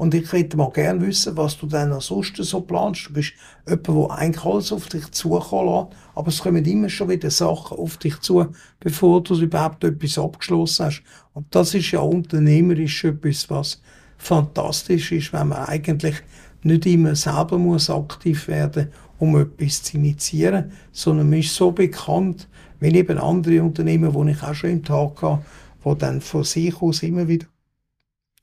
Und 0.03 0.15
ich 0.15 0.33
hätte 0.33 0.57
mal 0.57 0.73
gerne 0.73 1.07
wissen, 1.07 1.37
was 1.37 1.57
du 1.57 1.67
dann 1.69 2.01
sonst 2.01 2.35
so 2.37 2.61
planst. 2.61 3.07
Du 3.07 3.13
bist 3.13 3.35
jemand, 3.69 3.87
der 3.87 4.19
eigentlich 4.19 4.45
alles 4.45 4.73
auf 4.73 4.89
dich 4.89 5.09
zukommen 5.13 5.87
lässt, 5.87 5.97
aber 6.17 6.27
es 6.27 6.43
kommen 6.43 6.65
immer 6.65 6.89
schon 6.89 7.09
wieder 7.09 7.31
Sachen 7.31 7.79
auf 7.79 7.99
dich 7.99 8.19
zu, 8.19 8.47
bevor 8.81 9.23
du 9.23 9.41
überhaupt 9.41 9.85
etwas 9.85 10.19
abgeschlossen 10.19 10.87
hast. 10.87 11.05
Und 11.35 11.55
das 11.55 11.75
ist 11.75 11.93
ja 11.93 12.01
unternehmerisch 12.01 13.05
etwas, 13.05 13.49
was 13.49 13.81
fantastisch 14.19 15.13
ist, 15.13 15.33
wenn 15.33 15.47
man 15.47 15.67
eigentlich 15.67 16.17
nicht 16.65 16.85
immer 16.87 17.15
selber 17.15 17.57
muss 17.57 17.89
aktiv 17.89 18.49
werden 18.49 18.89
um 19.21 19.37
etwas 19.37 19.85
zu 19.85 19.99
initiieren, 19.99 20.73
sondern 20.91 21.31
man 21.31 21.39
ist 21.39 21.55
so 21.55 21.71
bekannt, 21.71 22.49
wie 22.81 22.93
eben 22.93 23.19
andere 23.19 23.63
Unternehmen, 23.63 24.13
die 24.13 24.33
ich 24.33 24.43
auch 24.43 24.53
schon 24.53 24.71
im 24.71 24.83
Tag 24.83 25.23
hatte, 25.23 25.45
die 25.85 25.99
dann 25.99 26.21
von 26.21 26.43
sich 26.43 26.83
aus 26.83 27.05
immer 27.05 27.29
wieder 27.29 27.47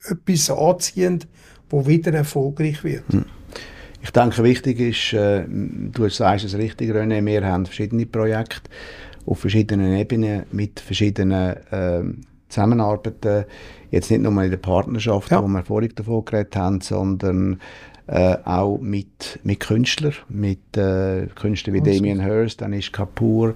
etwas 0.08 0.50
anziehen, 0.50 1.24
wo 1.70 1.86
wieder 1.86 2.12
erfolgreich 2.12 2.84
wird. 2.84 3.04
Hm. 3.10 3.24
Ich 4.02 4.10
denke, 4.10 4.42
wichtig 4.42 4.80
ist, 4.80 5.12
äh, 5.12 5.44
du 5.48 6.08
sagst 6.08 6.44
es 6.44 6.56
richtig, 6.56 6.90
René, 6.90 7.24
wir 7.24 7.46
haben 7.46 7.66
verschiedene 7.66 8.06
Projekte 8.06 8.70
auf 9.26 9.40
verschiedenen 9.40 9.94
Ebenen 9.96 10.44
mit 10.52 10.80
verschiedenen 10.80 11.56
äh, 11.70 12.02
Zusammenarbeiten. 12.48 13.44
Jetzt 13.90 14.10
nicht 14.10 14.22
nur 14.22 14.42
in 14.42 14.50
der 14.50 14.56
Partnerschaft, 14.56 15.30
ja. 15.30 15.42
wo 15.42 15.48
wir 15.48 15.64
vorhin 15.64 15.92
davon 15.94 16.24
geredet 16.24 16.56
haben, 16.56 16.80
sondern 16.80 17.60
äh, 18.06 18.36
auch 18.44 18.78
mit, 18.78 19.38
mit 19.42 19.60
Künstlern, 19.60 20.14
mit 20.28 20.76
äh, 20.76 21.26
Künstlern 21.34 21.74
wie. 21.74 21.80
Damien 21.80 22.20
Hirst, 22.20 22.60
dann 22.60 22.72
ist 22.72 22.92
Kapoor, 22.92 23.54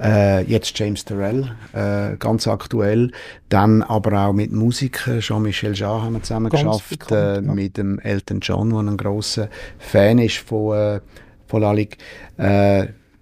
äh, 0.00 0.44
jetzt 0.44 0.78
James 0.78 1.04
Terrell, 1.04 1.52
äh, 1.72 2.16
ganz 2.18 2.46
aktuell, 2.46 3.10
dann 3.48 3.82
aber 3.82 4.26
auch 4.26 4.32
mit 4.32 4.52
Musikern, 4.52 5.20
Jean-Michel 5.20 5.74
Jarre 5.74 6.02
haben 6.02 6.14
wir 6.14 6.22
zusammen 6.22 6.50
ganz 6.50 6.62
geschafft, 6.62 6.90
bekannt, 6.90 7.44
äh, 7.44 7.46
ja. 7.46 7.54
mit 7.54 7.76
dem 7.76 7.98
Elton 7.98 8.40
John, 8.40 8.70
der 8.70 8.78
ein 8.80 8.96
grosser 8.96 9.48
Fan 9.78 10.18
ist 10.18 10.38
von, 10.38 10.76
äh, 10.76 11.00
von 11.46 11.62
Lalik, 11.62 11.98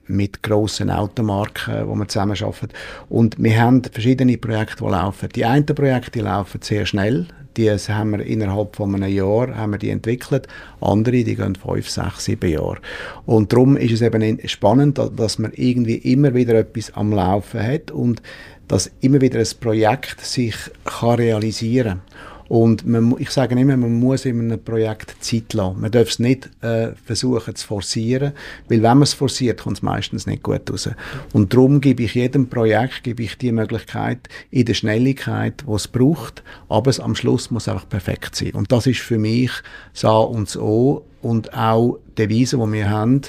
mit 0.09 0.43
grossen 0.43 0.91
Automarken, 0.91 1.89
wo 1.89 1.95
wir 1.95 2.09
zusammen 2.09 2.37
arbeiten. 2.41 2.69
Und 3.09 3.37
wir 3.39 3.61
haben 3.61 3.83
verschiedene 3.85 4.39
Projekte, 4.39 4.85
die 4.85 4.91
laufen. 4.91 5.29
Die 5.35 5.45
einen 5.45 5.67
Projekte 5.67 6.21
laufen 6.21 6.61
sehr 6.63 6.87
schnell. 6.87 7.27
Die 7.57 7.71
haben 7.71 8.11
wir 8.11 8.21
innerhalb 8.21 8.77
von 8.77 8.95
einem 8.95 9.11
Jahr 9.11 9.57
haben 9.57 9.73
wir 9.73 9.79
die 9.79 9.89
entwickelt. 9.89 10.47
Andere, 10.81 11.25
die 11.25 11.37
gehen 11.37 11.57
fünf, 11.57 11.89
sechs, 11.89 12.27
sieben 12.27 12.51
Jahre. 12.51 12.79
Und 13.25 13.53
darum 13.53 13.79
ist 13.79 13.93
es 13.93 14.03
eben 14.03 14.39
spannend, 14.47 14.99
dass 14.99 15.39
man 15.39 15.53
irgendwie 15.55 15.97
immer 15.97 16.35
wieder 16.35 16.55
etwas 16.55 16.93
am 16.95 17.13
Laufen 17.13 17.63
hat 17.63 17.91
und 17.91 18.21
dass 18.69 18.91
immer 19.01 19.21
wieder 19.21 19.39
ein 19.39 19.49
Projekt 19.61 20.21
sich 20.21 20.55
kann 20.85 21.15
realisieren 21.15 22.01
kann. 22.05 22.36
Und 22.49 22.87
man, 22.87 23.15
ich 23.19 23.31
sage 23.31 23.59
immer, 23.59 23.77
man 23.77 23.99
muss 23.99 24.25
in 24.25 24.41
einem 24.41 24.63
Projekt 24.63 25.17
Zeit 25.21 25.53
lassen. 25.53 25.81
Man 25.81 25.91
darf 25.91 26.09
es 26.09 26.19
nicht 26.19 26.49
äh, 26.63 26.93
versuchen 27.05 27.55
zu 27.55 27.67
forcieren, 27.67 28.33
weil 28.69 28.83
wenn 28.83 28.99
man 28.99 29.03
es 29.03 29.15
forciert, 29.15 29.63
kommt 29.63 29.79
es 29.79 29.83
meistens 29.83 30.27
nicht 30.27 30.43
gut 30.43 30.71
raus. 30.71 30.89
Und 31.33 31.53
darum 31.53 31.81
gebe 31.81 32.05
ich 32.05 32.15
jedem 32.15 32.49
Projekt 32.49 33.03
gebe 33.03 33.23
ich 33.23 33.37
die 33.39 33.53
Möglichkeit 33.53 34.29
in 34.51 34.65
der 34.65 34.75
Schnelligkeit, 34.75 35.65
die 35.67 35.73
es 35.73 35.89
braucht, 35.89 36.43
aber 36.69 36.91
es 36.91 37.01
am 37.01 37.15
Schluss 37.15 37.51
muss 37.51 37.69
einfach 37.69 37.89
perfekt 37.89 38.37
sein. 38.37 38.53
Und 38.53 38.73
das 38.73 38.87
ist 38.87 39.01
für 39.01 39.19
mich 39.19 39.51
das 39.93 40.05
A 40.05 40.19
und 40.19 40.49
das 40.49 40.57
O 40.57 41.05
und 41.23 41.53
auch 41.55 41.99
die 42.11 42.27
Devise, 42.27 42.57
die 42.57 42.73
wir 42.73 42.91
haben, 42.91 43.23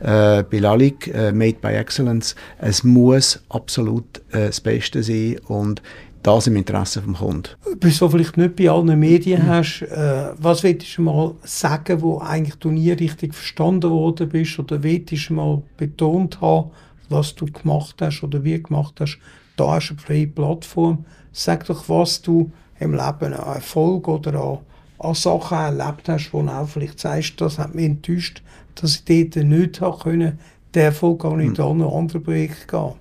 äh, 0.00 0.42
bei 0.42 0.58
Lalik, 0.58 1.08
äh, 1.08 1.32
Made 1.32 1.58
by 1.60 1.68
Excellence, 1.68 2.34
es 2.58 2.82
muss 2.82 3.40
absolut 3.48 4.04
äh, 4.30 4.46
das 4.46 4.60
Beste 4.60 5.02
sein 5.02 5.38
und 5.46 5.82
das 6.22 6.46
im 6.46 6.56
Interesse 6.56 7.02
des 7.02 7.18
Kunden. 7.18 7.48
Bis 7.78 7.98
du 7.98 8.08
vielleicht 8.08 8.36
nicht 8.36 8.56
bei 8.56 8.70
allen 8.70 8.98
Medien 8.98 9.44
mhm. 9.44 9.48
hast, 9.48 9.82
äh, 9.82 10.32
was 10.36 10.62
willst 10.62 10.96
du 10.96 11.02
mal 11.02 11.34
sagen, 11.42 12.00
wo 12.00 12.18
eigentlich 12.18 12.56
du 12.56 12.70
nie 12.70 12.92
richtig 12.92 13.34
verstanden 13.34 13.90
worden 13.90 14.28
bist 14.28 14.58
oder 14.58 14.82
willst 14.82 15.28
du 15.28 15.34
mal 15.34 15.62
betont 15.76 16.40
haben, 16.40 16.70
was 17.08 17.34
du 17.34 17.46
gemacht 17.46 17.96
hast 18.00 18.22
oder 18.22 18.42
wie 18.44 18.62
gemacht 18.62 18.94
hast? 19.00 19.18
Da 19.56 19.72
hast 19.72 19.90
du 19.90 19.94
eine 19.94 20.02
freie 20.02 20.26
Plattform. 20.26 21.04
Sag 21.32 21.66
doch, 21.66 21.88
was 21.88 22.22
du 22.22 22.50
im 22.78 22.92
Leben 22.92 23.34
an 23.34 23.54
Erfolg 23.54 24.08
oder 24.08 24.34
an, 24.34 24.58
an 24.98 25.14
Sachen 25.14 25.58
erlebt 25.58 26.08
hast, 26.08 26.32
wo 26.32 26.42
du 26.42 26.48
auch 26.48 26.68
vielleicht 26.68 27.00
sagst, 27.00 27.40
das 27.40 27.58
hat 27.58 27.74
mich 27.74 27.86
enttäuscht, 27.86 28.42
dass 28.74 29.02
ich 29.06 29.30
dort 29.30 29.44
nicht 29.44 29.80
haben 29.80 29.98
können, 29.98 30.38
den 30.74 30.82
Erfolg 30.82 31.24
auch 31.24 31.36
nicht 31.36 31.58
mhm. 31.58 31.64
an 31.64 31.82
andere 31.82 32.20
Projekte 32.20 32.66
gehen. 32.66 32.94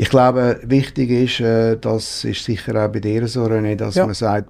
Ich 0.00 0.10
glaube, 0.10 0.60
wichtig 0.62 1.10
ist, 1.10 1.40
äh, 1.40 1.76
das 1.76 2.22
ist 2.22 2.44
sicher 2.44 2.84
auch 2.84 2.92
bei 2.92 3.00
dir 3.00 3.26
so, 3.26 3.42
René, 3.46 3.74
dass 3.74 3.96
ja. 3.96 4.06
man 4.06 4.14
sagt, 4.14 4.48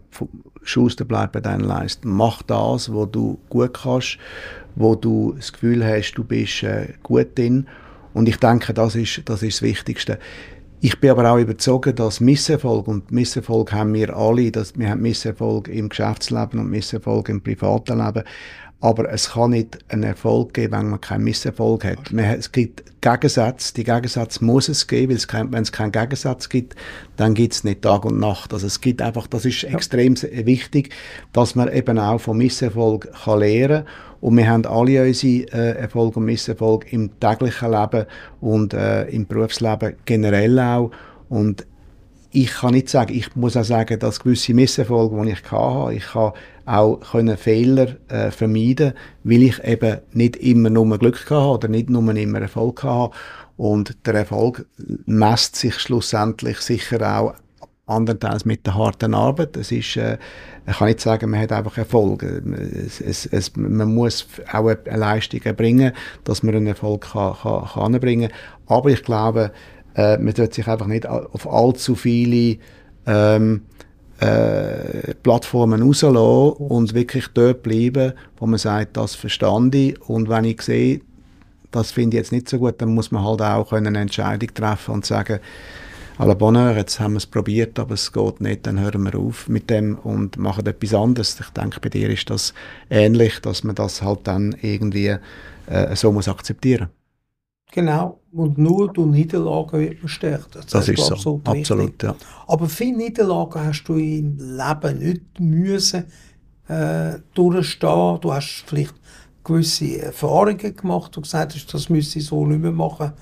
Schuster 0.63 1.07
bleibt 1.07 1.33
bei 1.33 1.41
deinen 1.41 1.65
Leisten. 1.65 2.11
Mach 2.11 2.43
das, 2.43 2.93
wo 2.93 3.07
du 3.07 3.39
gut 3.49 3.73
kannst, 3.83 4.19
wo 4.77 4.95
du 4.95 5.33
das 5.35 5.51
Gefühl 5.51 5.83
hast, 5.87 6.13
du 6.13 6.23
bist 6.23 6.65
äh, 6.65 6.93
gut 7.03 7.39
drin. 7.39 7.67
Und 8.13 8.29
ich 8.29 8.37
denke, 8.37 8.75
das 8.75 8.95
ist, 8.95 9.23
das 9.25 9.43
ist 9.43 9.57
das 9.57 9.63
Wichtigste. 9.63 10.19
Ich 10.81 11.01
bin 11.01 11.09
aber 11.09 11.33
auch 11.33 11.39
überzeugt, 11.39 11.99
dass 11.99 12.21
Misserfolg, 12.21 12.87
und 12.87 13.11
Misserfolg 13.11 13.73
haben 13.73 13.95
wir 13.95 14.15
alle, 14.15 14.53
dass 14.53 14.79
wir 14.79 14.91
haben 14.91 15.01
Misserfolg 15.01 15.69
im 15.69 15.89
Geschäftsleben 15.89 16.61
und 16.61 16.69
Misserfolg 16.69 17.31
im 17.31 17.41
privaten 17.41 18.05
Leben. 18.05 18.25
Aber 18.81 19.11
es 19.13 19.31
kann 19.31 19.51
nicht 19.51 19.79
einen 19.89 20.05
Erfolg 20.05 20.55
geben, 20.55 20.73
wenn 20.73 20.91
man 20.91 21.01
keinen 21.01 21.25
Misserfolg 21.25 21.85
hat. 21.85 22.13
Man, 22.13 22.27
es 22.27 22.53
gibt 22.53 22.85
Gegensätze. 23.01 23.75
Die 23.75 23.85
Gegensätze 23.85 24.45
muss 24.45 24.69
es 24.69 24.87
geben, 24.87 25.11
weil 25.11 25.17
es 25.17 25.27
kein, 25.27 25.53
wenn 25.53 25.63
es 25.63 25.73
keinen 25.73 25.91
Gegensatz 25.91 26.49
gibt, 26.49 26.77
dann 27.17 27.35
gibt 27.35 27.55
es 27.55 27.65
nicht 27.65 27.83
Tag 27.83 28.05
und 28.05 28.21
Nacht. 28.21 28.53
Also 28.53 28.67
es 28.67 28.81
gibt 28.81 29.03
einfach, 29.03 29.27
das 29.27 29.45
ist 29.45 29.63
ja. 29.63 29.71
extrem 29.71 30.15
wichtig, 30.21 30.95
dass 31.33 31.57
man 31.57 31.73
eben 31.73 31.99
auch 31.99 32.21
vom 32.21 32.39
Misserfolg 32.39 33.09
kann 33.25 33.41
lernen 33.41 33.85
und 34.21 34.37
wir 34.37 34.49
haben 34.49 34.67
alle 34.67 35.03
unsere 35.03 35.53
äh, 35.53 35.79
Erfolg 35.79 36.17
und 36.17 36.25
Misserfolg 36.25 36.93
im 36.93 37.21
täglichen 37.21 37.71
Leben 37.71 38.07
und 38.41 38.75
äh, 38.75 39.05
im 39.09 39.27
Berufsleben 39.27 39.95
generell 40.05 40.59
auch. 40.59 40.91
Und 41.29 41.67
ich 42.43 42.53
kann 42.53 42.73
nicht 42.73 42.89
sagen, 42.89 43.15
ich 43.15 43.35
muss 43.35 43.57
auch 43.57 43.65
sagen, 43.65 43.99
dass 43.99 44.21
gewisse 44.21 44.55
Misserfolge, 44.55 45.21
die 45.25 45.33
ich 45.33 45.51
hatte, 45.51 45.95
ich 45.95 46.07
kann 46.07 46.33
auch 46.67 47.01
können 47.01 47.37
Fehler 47.37 47.97
äh, 48.09 48.31
vermeiden, 48.31 48.93
weil 49.25 49.43
ich 49.43 49.65
eben 49.65 49.99
nicht 50.13 50.37
immer 50.37 50.71
nur 50.71 50.99
Glück 50.99 51.31
hatte 51.31 51.35
oder 51.35 51.69
nicht 51.69 51.91
nur 51.91 52.15
immer 52.15 52.41
Erfolg 52.41 52.85
hatte. 52.85 53.17
Und 53.57 54.07
der 54.07 54.15
Erfolg 54.15 54.67
messt 55.07 55.57
sich 55.57 55.75
schlussendlich 55.81 56.59
sicher 56.59 57.19
auch 57.19 57.35
andererseits 57.87 58.45
mit 58.45 58.67
der 58.67 58.77
harten 58.77 59.15
Arbeit. 59.15 59.57
Es 59.57 59.73
ist, 59.73 59.97
äh, 59.97 60.19
ich 60.67 60.77
kann 60.77 60.89
nicht 60.89 61.01
sagen, 61.01 61.31
man 61.31 61.41
hat 61.41 61.51
einfach 61.51 61.77
Erfolg. 61.79 62.23
Es, 62.23 63.01
es, 63.01 63.27
es, 63.27 63.57
man 63.57 63.95
muss 63.95 64.27
auch 64.53 64.69
eine 64.69 64.97
Leistung 64.97 65.41
erbringen, 65.43 65.93
dass 66.25 66.43
man 66.43 66.55
einen 66.55 66.67
Erfolg 66.69 67.11
kann, 67.13 67.35
kann, 67.35 67.65
kann 67.65 67.95
anbringen 67.95 68.31
kann. 68.31 68.77
Aber 68.77 68.91
ich 68.91 69.03
glaube, 69.03 69.51
äh, 69.99 70.17
man 70.17 70.35
sollte 70.35 70.55
sich 70.55 70.69
einfach 70.69 70.87
nicht 70.87 71.07
auf 71.07 71.53
allzu 71.53 71.97
viele 71.97 72.59
ähm, 73.07 73.63
äh, 74.21 75.15
Plattformen 75.23 75.83
rauslassen 75.83 76.53
und 76.63 76.95
wirklich 76.95 77.27
dort 77.35 77.65
bleiben, 77.65 78.13
wo 78.39 78.47
man 78.47 78.59
sagt, 78.59 78.97
das 78.97 79.17
verstand 79.17 79.75
ich 79.75 80.01
und 80.09 80.29
wenn 80.29 80.45
ich 80.45 80.63
sehe, 80.63 81.01
das 81.73 81.91
finde 81.91 82.17
ich 82.17 82.21
jetzt 82.21 82.33
nicht 82.33 82.49
so 82.49 82.59
gut, 82.59 82.81
dann 82.81 82.95
muss 82.95 83.11
man 83.11 83.25
halt 83.25 83.43
auch 83.43 83.73
eine 83.73 83.99
Entscheidung 83.99 84.55
treffen 84.55 84.95
und 84.95 85.05
sagen, 85.05 85.41
à 86.17 86.27
la 86.27 86.35
Bonheur, 86.35 86.77
jetzt 86.77 87.01
haben 87.01 87.15
wir 87.15 87.19
es 87.19 87.27
probiert, 87.27 87.79
aber 87.79 87.95
es 87.95 88.13
geht 88.13 88.41
nicht, 88.41 88.67
dann 88.67 88.81
hören 88.81 89.03
wir 89.03 89.19
auf 89.19 89.49
mit 89.49 89.69
dem 89.69 89.99
und 89.99 90.37
machen 90.37 90.67
etwas 90.67 90.95
anderes. 90.95 91.39
Ich 91.41 91.51
denke, 91.51 91.81
bei 91.81 91.89
dir 91.89 92.11
ist 92.11 92.31
das 92.31 92.55
ähnlich, 92.91 93.41
dass 93.41 93.63
man 93.63 93.75
das 93.75 94.03
halt 94.03 94.21
dann 94.25 94.57
irgendwie 94.63 95.17
äh, 95.67 95.97
so 95.97 96.11
muss 96.11 96.29
akzeptieren 96.29 96.89
Genau, 97.73 98.21
und 98.33 98.57
nur 98.57 98.93
durch 98.93 99.09
Niederlagen 99.09 99.81
wird 99.81 100.01
man 100.01 100.09
stärker. 100.09 100.47
Das, 100.53 100.67
das 100.67 100.89
ist 100.89 101.05
so, 101.05 101.17
so 101.17 101.41
absolut, 101.45 102.03
ja. 102.03 102.15
Aber 102.47 102.69
viele 102.69 102.97
Niederlagen 102.97 103.63
hast 103.63 103.85
du 103.85 103.95
im 103.95 104.39
Leben 104.39 104.99
nicht 104.99 105.39
müssen 105.39 106.05
äh, 106.69 107.19
durchstehen. 107.35 108.19
Du 108.21 108.33
hast 108.33 108.65
vielleicht 108.67 108.95
gewisse 109.45 110.01
Erfahrungen 110.01 110.77
gemacht 110.77 111.17
und 111.17 111.25
gesagt 111.25 111.55
hast, 111.55 111.73
das 111.73 111.89
müsse 111.89 112.19
ich 112.19 112.27
so 112.27 112.47
nicht 112.47 112.61
mehr 112.61 112.73
machen. 112.73 113.13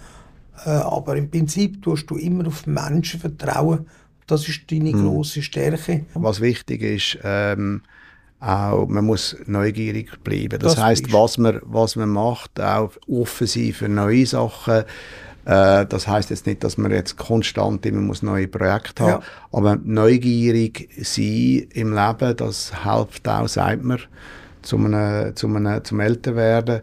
Äh, 0.65 0.71
aber 0.71 1.17
im 1.17 1.31
Prinzip 1.31 1.83
tust 1.83 2.09
du 2.11 2.17
immer 2.17 2.47
auf 2.47 2.67
Menschen 2.67 3.21
vertrauen. 3.21 3.87
Das 4.27 4.49
ist 4.49 4.71
deine 4.71 4.93
hm. 4.93 5.05
große 5.05 5.43
Stärke. 5.43 6.07
Was 6.15 6.41
wichtig 6.41 6.83
ist, 6.83 7.19
ähm, 7.23 7.83
auch, 8.41 8.87
man 8.87 9.05
muss 9.05 9.37
neugierig 9.47 10.23
bleiben. 10.23 10.59
Das, 10.59 10.75
das 10.75 10.85
heißt, 10.85 11.13
was 11.13 11.39
man, 11.39 11.61
was 11.63 11.97
man 11.97 12.11
macht, 12.11 12.61
auch 12.61 12.91
offen 13.09 13.47
sein 13.47 13.73
für 13.73 13.89
neue 13.89 14.27
Sachen. 14.27 14.85
Äh, 15.47 15.87
das 15.87 16.07
heißt 16.07 16.31
jetzt 16.31 16.47
nicht, 16.47 16.63
dass 16.65 16.77
man 16.77 16.91
jetzt 16.91 17.17
konstant 17.17 17.87
immer 17.87 18.01
muss 18.01 18.23
neue 18.23 18.49
Projekte 18.49 19.05
haben, 19.05 19.11
ja. 19.11 19.23
aber 19.53 19.77
neugierig 19.83 20.89
sein 20.99 21.67
im 21.73 21.95
Leben, 21.95 22.37
das 22.37 22.73
hilft 22.83 23.29
auch, 23.29 23.49
sagt 23.49 23.85
man, 23.85 24.01
zum, 24.63 24.87
einem, 24.87 25.37
zum, 25.37 25.57
einem, 25.57 25.85
zum 25.85 26.01
Älterwerden 26.01 26.83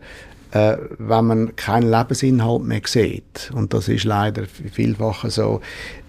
äh, 0.53 0.77
wenn 0.99 1.25
man 1.25 1.55
keinen 1.55 1.89
Lebensinhalt 1.89 2.63
mehr 2.63 2.81
sieht, 2.85 3.51
und 3.55 3.73
das 3.73 3.87
ist 3.87 4.03
leider 4.03 4.43
vielfach 4.45 5.27
so, 5.29 5.61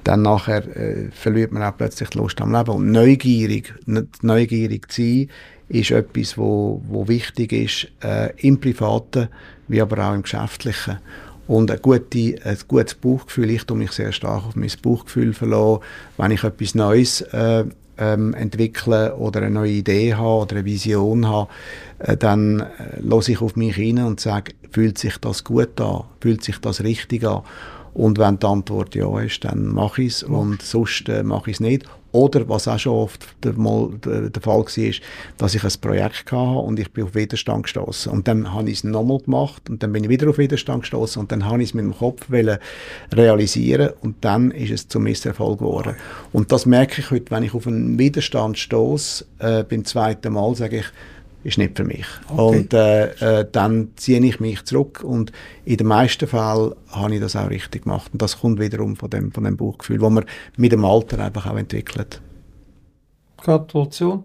dann 0.04 0.20
nachher 0.20 0.64
äh, 0.76 1.11
verliert 1.12 1.50
man 1.50 1.62
auch 1.62 1.76
plötzlich 1.76 2.11
die 2.11 2.18
Lust 2.18 2.40
am 2.42 2.52
Leben. 2.52 2.70
Und 2.70 2.92
neugierig, 2.92 3.72
neugierig 4.20 4.92
zu 4.92 5.00
sein, 5.00 5.30
ist 5.70 5.90
etwas, 5.92 6.37
wo, 6.37 6.83
wo 6.87 7.09
wichtig 7.09 7.52
ist, 7.52 7.88
äh, 8.04 8.35
im 8.46 8.61
Privaten, 8.61 9.28
wie 9.68 9.80
aber 9.80 10.07
auch 10.07 10.14
im 10.14 10.22
Geschäftlichen. 10.22 10.98
Und 11.46 11.70
ein, 11.70 11.80
gute, 11.80 12.35
ein 12.44 12.59
gutes 12.68 12.94
Bauchgefühl, 12.94 13.50
ich 13.50 13.64
tue 13.64 13.78
mich 13.78 13.92
sehr 13.92 14.12
stark 14.12 14.44
auf 14.46 14.57
mein 14.57 14.70
Bauchgefühl 14.83 15.33
verlassen, 15.33 15.83
wenn 16.18 16.30
ich 16.33 16.44
etwas 16.44 16.74
Neues 16.74 17.22
äh, 17.22 17.64
ähm, 17.98 18.35
entwickle 18.35 19.16
oder 19.16 19.42
eine 19.42 19.50
neue 19.50 19.70
Idee 19.72 20.14
habe 20.14 20.42
oder 20.42 20.57
eine 20.57 20.64
Vision 20.64 21.26
habe, 21.26 21.50
äh, 21.98 22.16
dann 22.16 22.61
äh, 22.61 22.66
lasse 23.00 23.33
ich 23.33 23.40
auf 23.40 23.57
mich 23.57 23.76
hin 23.76 23.98
und 23.98 24.20
sage, 24.20 24.52
fühlt 24.70 24.98
sich 24.98 25.18
das 25.18 25.44
gut 25.44 25.80
an, 25.80 26.04
fühlt 26.20 26.42
sich 26.42 26.59
das 26.59 26.83
richtig 26.83 27.24
an? 27.24 27.42
Und 27.92 28.18
wenn 28.18 28.38
die 28.38 28.46
Antwort 28.46 28.94
ja 28.94 29.20
ist, 29.20 29.44
dann 29.44 29.66
mache 29.66 30.02
ich 30.02 30.14
es 30.14 30.22
und 30.24 30.62
sonst 30.62 31.09
äh, 31.09 31.22
mache 31.22 31.50
ich 31.50 31.57
es 31.57 31.61
nicht. 31.61 31.85
Oder, 32.14 32.48
was 32.48 32.68
auch 32.68 32.79
schon 32.79 32.92
oft 32.92 33.27
der, 33.42 33.55
mal, 33.55 33.90
der 34.05 34.40
Fall 34.40 34.61
war, 34.61 34.92
dass 35.37 35.55
ich 35.57 35.64
ein 35.64 35.81
Projekt 35.81 36.31
hatte 36.31 36.37
und 36.37 36.79
ich 36.79 36.92
bin 36.92 37.03
auf 37.03 37.16
Widerstand 37.16 37.64
gestoßen. 37.64 38.12
Und 38.12 38.29
dann 38.29 38.55
habe 38.55 38.70
ich 38.70 38.79
es 38.79 38.85
nochmal 38.85 39.18
gemacht 39.18 39.68
und 39.68 39.83
dann 39.83 39.92
bin 39.92 40.05
ich 40.05 40.11
wieder 40.11 40.31
auf 40.31 40.38
Widerstand 40.38 40.83
gestoßen 40.83 41.20
und 41.20 41.33
dann 41.33 41.44
habe 41.44 41.61
ich 41.61 41.70
es 41.70 41.74
mit 41.74 41.85
dem 41.85 41.92
Kopf 41.92 42.31
realisieren 42.31 43.90
und 44.00 44.24
dann 44.24 44.53
ist 44.53 44.70
es 44.70 44.87
zum 44.87 45.03
Misserfolg 45.03 45.59
geworden. 45.59 45.96
Und 46.33 46.53
das 46.53 46.66
merke 46.66 47.00
ich 47.00 47.11
heute, 47.11 47.33
wenn 47.33 47.42
ich 47.42 47.53
auf 47.53 47.66
einen 47.66 47.98
Widerstand 47.98 48.59
stoße, 48.59 49.24
äh, 49.40 49.64
beim 49.64 49.85
zweiten 49.85 50.35
Mal 50.35 50.55
sage 50.55 50.79
ich, 50.79 50.87
ist 51.44 51.59
nicht 51.59 51.76
für 51.76 51.85
mich. 51.85 52.07
Okay. 52.28 52.59
Und 52.59 52.74
äh, 52.74 53.40
äh, 53.40 53.46
dann 53.50 53.90
ziehe 53.96 54.20
ich 54.24 54.40
mich 54.40 54.64
zurück 54.64 55.04
und 55.04 55.30
in 55.64 55.76
den 55.76 55.87
meisten 55.87 56.26
Fällen 56.26 56.72
habe 56.90 57.14
ich 57.14 57.20
das 57.20 57.37
auch 57.37 57.50
richtig 57.50 57.85
gemacht. 57.85 58.11
Und 58.12 58.22
das 58.22 58.40
kommt 58.40 58.59
wiederum 58.59 58.96
von 58.96 59.11
dem, 59.11 59.30
von 59.30 59.44
dem 59.44 59.57
Buchgefühl, 59.57 59.98
das 59.98 60.11
man 60.11 60.24
mit 60.57 60.72
dem 60.72 60.85
Alter 60.85 61.18
einfach 61.18 61.46
auch 61.46 61.57
entwickelt. 61.57 62.20
Gratulation. 63.37 64.24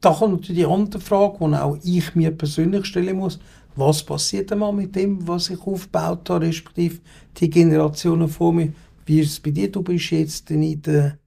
Da 0.00 0.12
kommt 0.12 0.32
natürlich 0.32 0.62
die 0.62 0.66
andere 0.66 1.00
Frage, 1.00 1.36
die 1.40 1.54
auch 1.54 1.78
ich 1.84 2.14
mir 2.14 2.30
persönlich 2.30 2.86
stellen 2.86 3.16
muss. 3.16 3.38
Was 3.76 4.02
passiert 4.02 4.50
einmal 4.50 4.72
mit 4.72 4.96
dem, 4.96 5.26
was 5.28 5.50
ich 5.50 5.60
aufgebaut 5.60 6.30
habe, 6.30 6.46
respektive 6.46 6.98
die 7.36 7.50
Generationen 7.50 8.28
vor 8.28 8.52
mir? 8.52 8.72
Wie 9.06 9.20
ist 9.20 9.30
es 9.30 9.40
bei 9.40 9.50
dir? 9.50 9.70
Du 9.70 9.82
bist 9.82 10.10
jetzt 10.10 10.50
in 10.50 10.82
der 10.82 11.18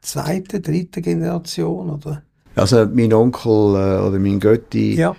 zweiten, 0.00 0.62
dritten 0.62 1.02
Generation, 1.02 1.90
oder? 1.90 2.22
Also 2.54 2.86
mein 2.92 3.12
Onkel 3.12 3.50
äh, 3.50 4.00
oder 4.00 4.18
mein 4.18 4.38
Götti, 4.38 4.94
ja. 4.94 5.14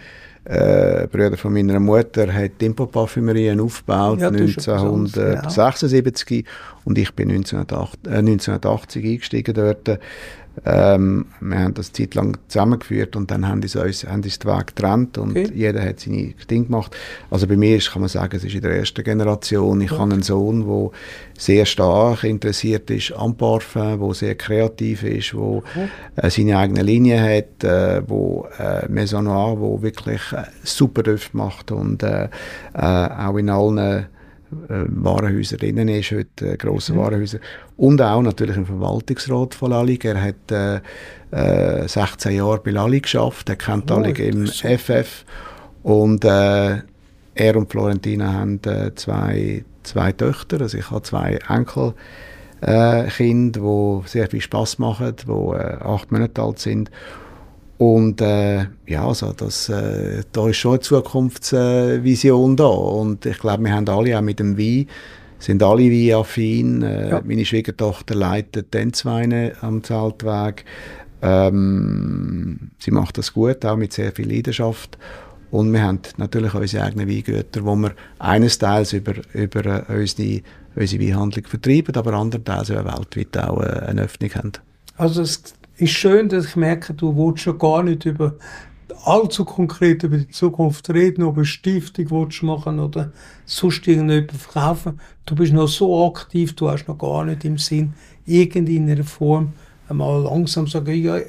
äh, 0.46 1.08
Bruder 1.08 1.38
von 1.38 1.54
meiner 1.54 1.80
Mutter, 1.80 2.32
hat 2.34 2.62
Importparfümerien 2.62 3.60
aufgebaut 3.60 4.22
ja, 4.22 4.28
1976 4.30 6.28
genau. 6.28 6.50
und 6.86 6.98
ich 6.98 7.14
bin 7.14 7.30
1980, 7.30 8.00
äh, 8.06 8.18
1980 8.18 9.06
eingestiegen 9.06 9.54
dort. 9.54 10.00
Ähm, 10.64 11.26
wir 11.42 11.60
haben 11.60 11.74
das 11.74 11.92
Zeit 11.92 12.16
lang 12.16 12.38
zusammengeführt 12.48 13.16
und 13.16 13.30
dann 13.30 13.48
haben 13.48 13.62
die 13.62 13.78
uns, 13.78 14.06
haben 14.06 14.24
uns 14.24 14.40
den 14.40 14.52
Weg 14.52 14.68
getrennt 14.68 15.18
und 15.18 15.32
okay. 15.32 15.52
jeder 15.54 15.84
hat 15.84 16.00
seine 16.00 16.34
Dinge 16.50 16.66
gemacht. 16.66 16.96
Also 17.30 17.48
bei 17.48 17.58
mir 17.58 17.78
ist, 17.78 17.92
kann 17.92 18.02
man 18.02 18.10
sagen, 18.10 18.36
es 18.38 18.44
ist 18.44 18.56
in 18.56 18.62
der 18.62 18.78
ersten 18.78 19.04
Generation. 19.04 19.82
Ich 19.82 19.92
okay. 19.92 20.00
habe 20.00 20.14
einen 20.14 20.24
Sohn, 20.24 20.66
der 20.66 20.92
sehr 21.38 21.66
stark 21.66 22.24
interessiert 22.24 22.90
ist 22.90 23.12
am 23.14 23.36
Parfum, 23.36 24.00
der 24.00 24.14
sehr 24.14 24.36
kreativ 24.36 25.04
ist, 25.04 25.34
der 25.34 25.40
okay. 25.40 25.90
äh, 26.16 26.30
seine 26.30 26.58
eigene 26.58 26.84
Linie 26.84 27.22
hat, 27.22 27.64
äh, 27.64 28.02
wo 28.08 28.48
äh, 28.58 28.88
Maison 28.88 29.26
Noir, 29.26 29.60
wo 29.60 29.82
wirklich 29.82 30.22
äh, 30.32 30.44
super 30.64 31.04
Düfte 31.04 31.36
macht 31.36 31.72
und 31.72 32.02
äh, 32.04 32.30
äh, 32.74 32.80
auch 32.80 33.38
in 33.38 33.50
allen 33.50 34.08
äh, 34.70 34.86
Warenhäuser 34.88 35.58
drinnen 35.58 35.88
ist, 35.88 36.12
heute 36.12 36.54
äh, 36.54 36.58
grosse 36.58 36.94
mhm. 36.94 36.98
Warenhäuser. 36.98 37.40
Und 37.78 38.02
auch 38.02 38.22
natürlich 38.22 38.58
im 38.58 38.66
Verwaltungsrat 38.66 39.56
von 39.56 39.72
Lallig. 39.72 40.06
Er 40.06 40.22
hat 40.22 40.52
äh, 40.52 41.84
äh, 41.84 41.88
16 41.88 42.36
Jahre 42.36 42.60
bei 42.60 42.72
Lallig 42.72 43.04
geschafft, 43.04 43.50
er 43.50 43.56
kennt 43.56 43.92
oh, 43.92 43.96
Lallig 43.96 44.20
im. 44.20 44.48
FF. 44.48 45.26
Und 45.84 46.26
äh, 46.26 46.78
er 47.36 47.56
und 47.56 47.70
Florentina 47.70 48.34
haben 48.34 48.60
äh, 48.66 48.96
zwei, 48.96 49.64
zwei 49.84 50.12
Töchter, 50.14 50.62
also 50.62 50.78
ich 50.78 50.90
habe 50.90 51.04
zwei 51.04 51.40
Enkel. 51.50 51.94
Äh, 52.62 53.08
Kinder, 53.10 53.60
die 53.60 54.08
sehr 54.08 54.30
viel 54.30 54.42
Spaß 54.42 54.80
machen, 54.80 55.16
die 55.28 55.32
äh, 55.32 55.78
acht 55.82 56.12
Monate 56.12 56.42
alt 56.42 56.60
sind. 56.60 56.90
Und 57.78 58.22
äh, 58.22 58.68
ja, 58.88 59.06
also 59.06 59.34
das, 59.34 59.70
äh, 59.70 60.24
da 60.32 60.48
ist 60.48 60.58
schon 60.58 60.74
eine 60.74 60.80
Zukunftsvision 60.80 62.56
da. 62.56 62.66
Und 62.66 63.26
ich 63.26 63.40
glaube, 63.40 63.64
wir 63.64 63.74
haben 63.74 63.90
alle 63.90 64.18
auch 64.18 64.22
mit 64.22 64.40
dem 64.40 64.58
Wein 64.58 64.88
sind 65.38 65.62
alle 65.64 65.92
Wein-affin. 65.92 66.82
Äh, 66.82 67.10
ja. 67.10 67.22
Meine 67.24 67.46
Schwiegertochter 67.46 68.16
leitet 68.16 68.72
Tänzweine 68.72 69.54
am 69.62 69.84
Zeltweg. 69.84 70.66
Ähm, 71.22 72.72
sie 72.80 72.92
macht 72.92 73.18
das 73.18 73.34
gut, 73.34 73.66
auch 73.66 73.78
mit 73.78 73.94
sehr 73.94 74.12
viel 74.12 74.32
Leidenschaft. 74.32 74.98
Und 75.52 75.72
wir 75.72 75.84
haben 75.84 76.00
natürlich 76.18 76.54
unsere 76.54 76.84
eigenen 76.84 77.10
Weingüter, 77.10 77.64
wo 77.64 77.76
wir 77.76 77.94
eines 78.20 78.58
Teils 78.58 78.94
über, 78.94 79.14
über 79.34 79.90
äh, 79.90 80.02
unsere, 80.02 80.42
unsere 80.76 81.04
Weinhandlung 81.04 81.46
vertreiben, 81.46 81.96
aber 81.96 82.14
andererseits 82.14 82.72
auch 82.72 83.00
weltweit 83.00 83.38
auch 83.38 83.62
äh, 83.62 83.86
eine 83.88 84.02
Öffnung 84.04 84.32
haben. 84.32 84.52
Also 84.98 85.22
es 85.22 85.54
ist 85.78 85.92
schön, 85.92 86.30
dass 86.30 86.46
ich 86.46 86.56
merke, 86.56 86.94
du 86.94 87.16
willst 87.16 87.44
schon 87.44 87.58
gar 87.58 87.84
nicht 87.84 88.06
über 88.06 88.36
allzu 89.04 89.46
konkret 89.46 90.04
über 90.04 90.18
die 90.18 90.30
Zukunft 90.30 90.90
reden, 90.90 91.24
ob 91.24 91.36
eine 91.36 91.46
Stiftung 91.46 92.10
willst 92.10 92.44
machen 92.44 92.80
oder 92.80 93.12
sonst 93.46 93.88
irgendetwas 93.88 94.42
verkaufen. 94.42 95.00
Du 95.26 95.36
bist 95.36 95.54
noch 95.54 95.68
so 95.68 96.08
aktiv, 96.08 96.56
du 96.56 96.70
hast 96.70 96.88
noch 96.88 96.98
gar 96.98 97.26
nicht 97.26 97.46
im 97.46 97.58
Sinn, 97.58 97.94
irgendeiner 98.26 99.04
Form 99.04 99.54
einmal 99.88 100.24
langsam 100.24 100.68
sagen, 100.68 100.96
ja, 100.96 101.20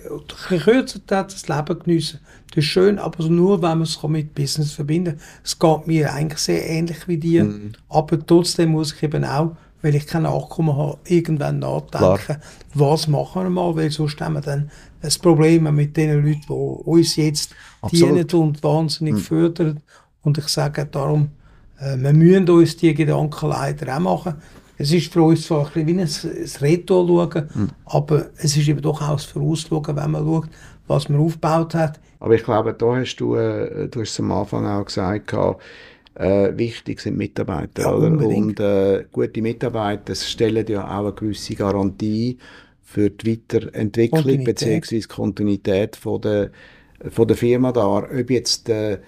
kürzer 0.59 1.01
das 1.07 1.49
Leben 1.49 1.79
geniessen. 1.79 2.21
Das 2.51 2.65
ist 2.65 2.71
schön, 2.71 2.99
aber 2.99 3.29
nur, 3.29 3.61
wenn 3.61 3.79
man 3.79 3.83
es 3.83 4.03
mit 4.05 4.35
Business 4.35 4.73
verbinden 4.73 5.17
kann. 5.17 5.27
Es 5.45 5.59
geht 5.59 5.87
mir 5.87 6.13
eigentlich 6.13 6.39
sehr 6.39 6.67
ähnlich 6.67 7.07
wie 7.07 7.19
dir, 7.19 7.45
mhm. 7.45 7.73
aber 7.89 8.25
trotzdem 8.25 8.71
muss 8.71 8.95
ich 8.95 9.03
eben 9.03 9.25
auch, 9.25 9.57
weil 9.83 9.95
ich 9.95 10.07
kein 10.07 10.23
Nachkommen 10.23 10.77
habe, 10.77 10.99
irgendwann 11.05 11.59
nachdenken, 11.59 12.19
Klar. 12.25 12.41
was 12.75 13.09
machen 13.09 13.45
wir 13.45 13.51
mal, 13.51 13.77
weil 13.77 13.91
sonst 13.91 14.21
haben 14.21 14.35
wir 14.35 14.41
dann 14.41 14.71
ein 15.03 15.13
Problem 15.23 15.75
mit 15.75 15.97
den 15.97 16.25
Leuten, 16.25 16.43
die 16.49 16.53
uns 16.53 17.17
jetzt 17.17 17.55
Absolut. 17.81 18.33
dienen 18.33 18.43
und 18.43 18.63
wahnsinnig 18.63 19.15
mhm. 19.15 19.19
fördern. 19.19 19.81
Und 20.23 20.39
ich 20.39 20.49
sage 20.49 20.87
darum, 20.87 21.31
äh, 21.79 21.97
wir 21.97 22.13
müssen 22.13 22.49
uns 22.49 22.77
die 22.77 22.95
Gedanken 22.95 23.49
leider 23.49 23.97
auch 23.97 24.01
machen. 24.01 24.35
Es 24.79 24.93
ist 24.93 25.13
für 25.13 25.23
uns 25.23 25.47
zwar 25.47 25.67
ein 25.75 25.87
bisschen 25.87 25.87
wie 25.87 26.37
ein, 26.37 26.45
ein 26.45 26.51
Retour 26.61 27.07
schauen, 27.07 27.49
mhm. 27.55 27.69
aber 27.87 28.27
es 28.37 28.57
ist 28.57 28.69
eben 28.69 28.83
doch 28.83 29.01
auch 29.01 29.13
ein 29.13 29.19
Vorausschauen, 29.19 29.97
wenn 29.97 30.11
man 30.11 30.25
schaut, 30.25 30.49
was 30.87 31.09
man 31.09 31.21
aufgebaut 31.21 31.75
hat. 31.75 32.01
Aber 32.21 32.35
ich 32.35 32.45
glaube, 32.45 32.75
da 32.75 32.97
hast 32.97 33.17
du, 33.17 33.37
äh, 33.37 33.89
du 33.89 34.01
hast 34.01 34.11
es 34.11 34.21
am 34.21 34.33
Anfang 34.33 34.67
auch 34.67 34.85
gesagt, 34.85 35.35
äh, 36.17 36.57
wichtig 36.57 37.01
sind 37.01 37.17
Mitarbeiter. 37.17 37.83
Ja, 37.83 37.95
oder? 37.95 38.27
Und 38.27 38.59
äh, 38.61 39.05
gute 39.13 39.43
Mitarbeiter 39.43 40.15
stellen 40.15 40.67
ja 40.67 40.85
auch 40.85 41.05
eine 41.05 41.13
gewisse 41.13 41.55
Garantie 41.55 42.39
für 42.83 43.11
die 43.11 43.33
Weiterentwicklung 43.33 44.45
bzw. 44.45 45.01
Kontinuität 45.03 45.97
von 45.97 46.21
der, 46.21 46.51
von 47.11 47.29
der 47.29 47.37
Firma 47.37 47.73
da. 47.73 47.87
Ob 47.87 48.31
jetzt 48.31 48.69
äh, 48.69 48.99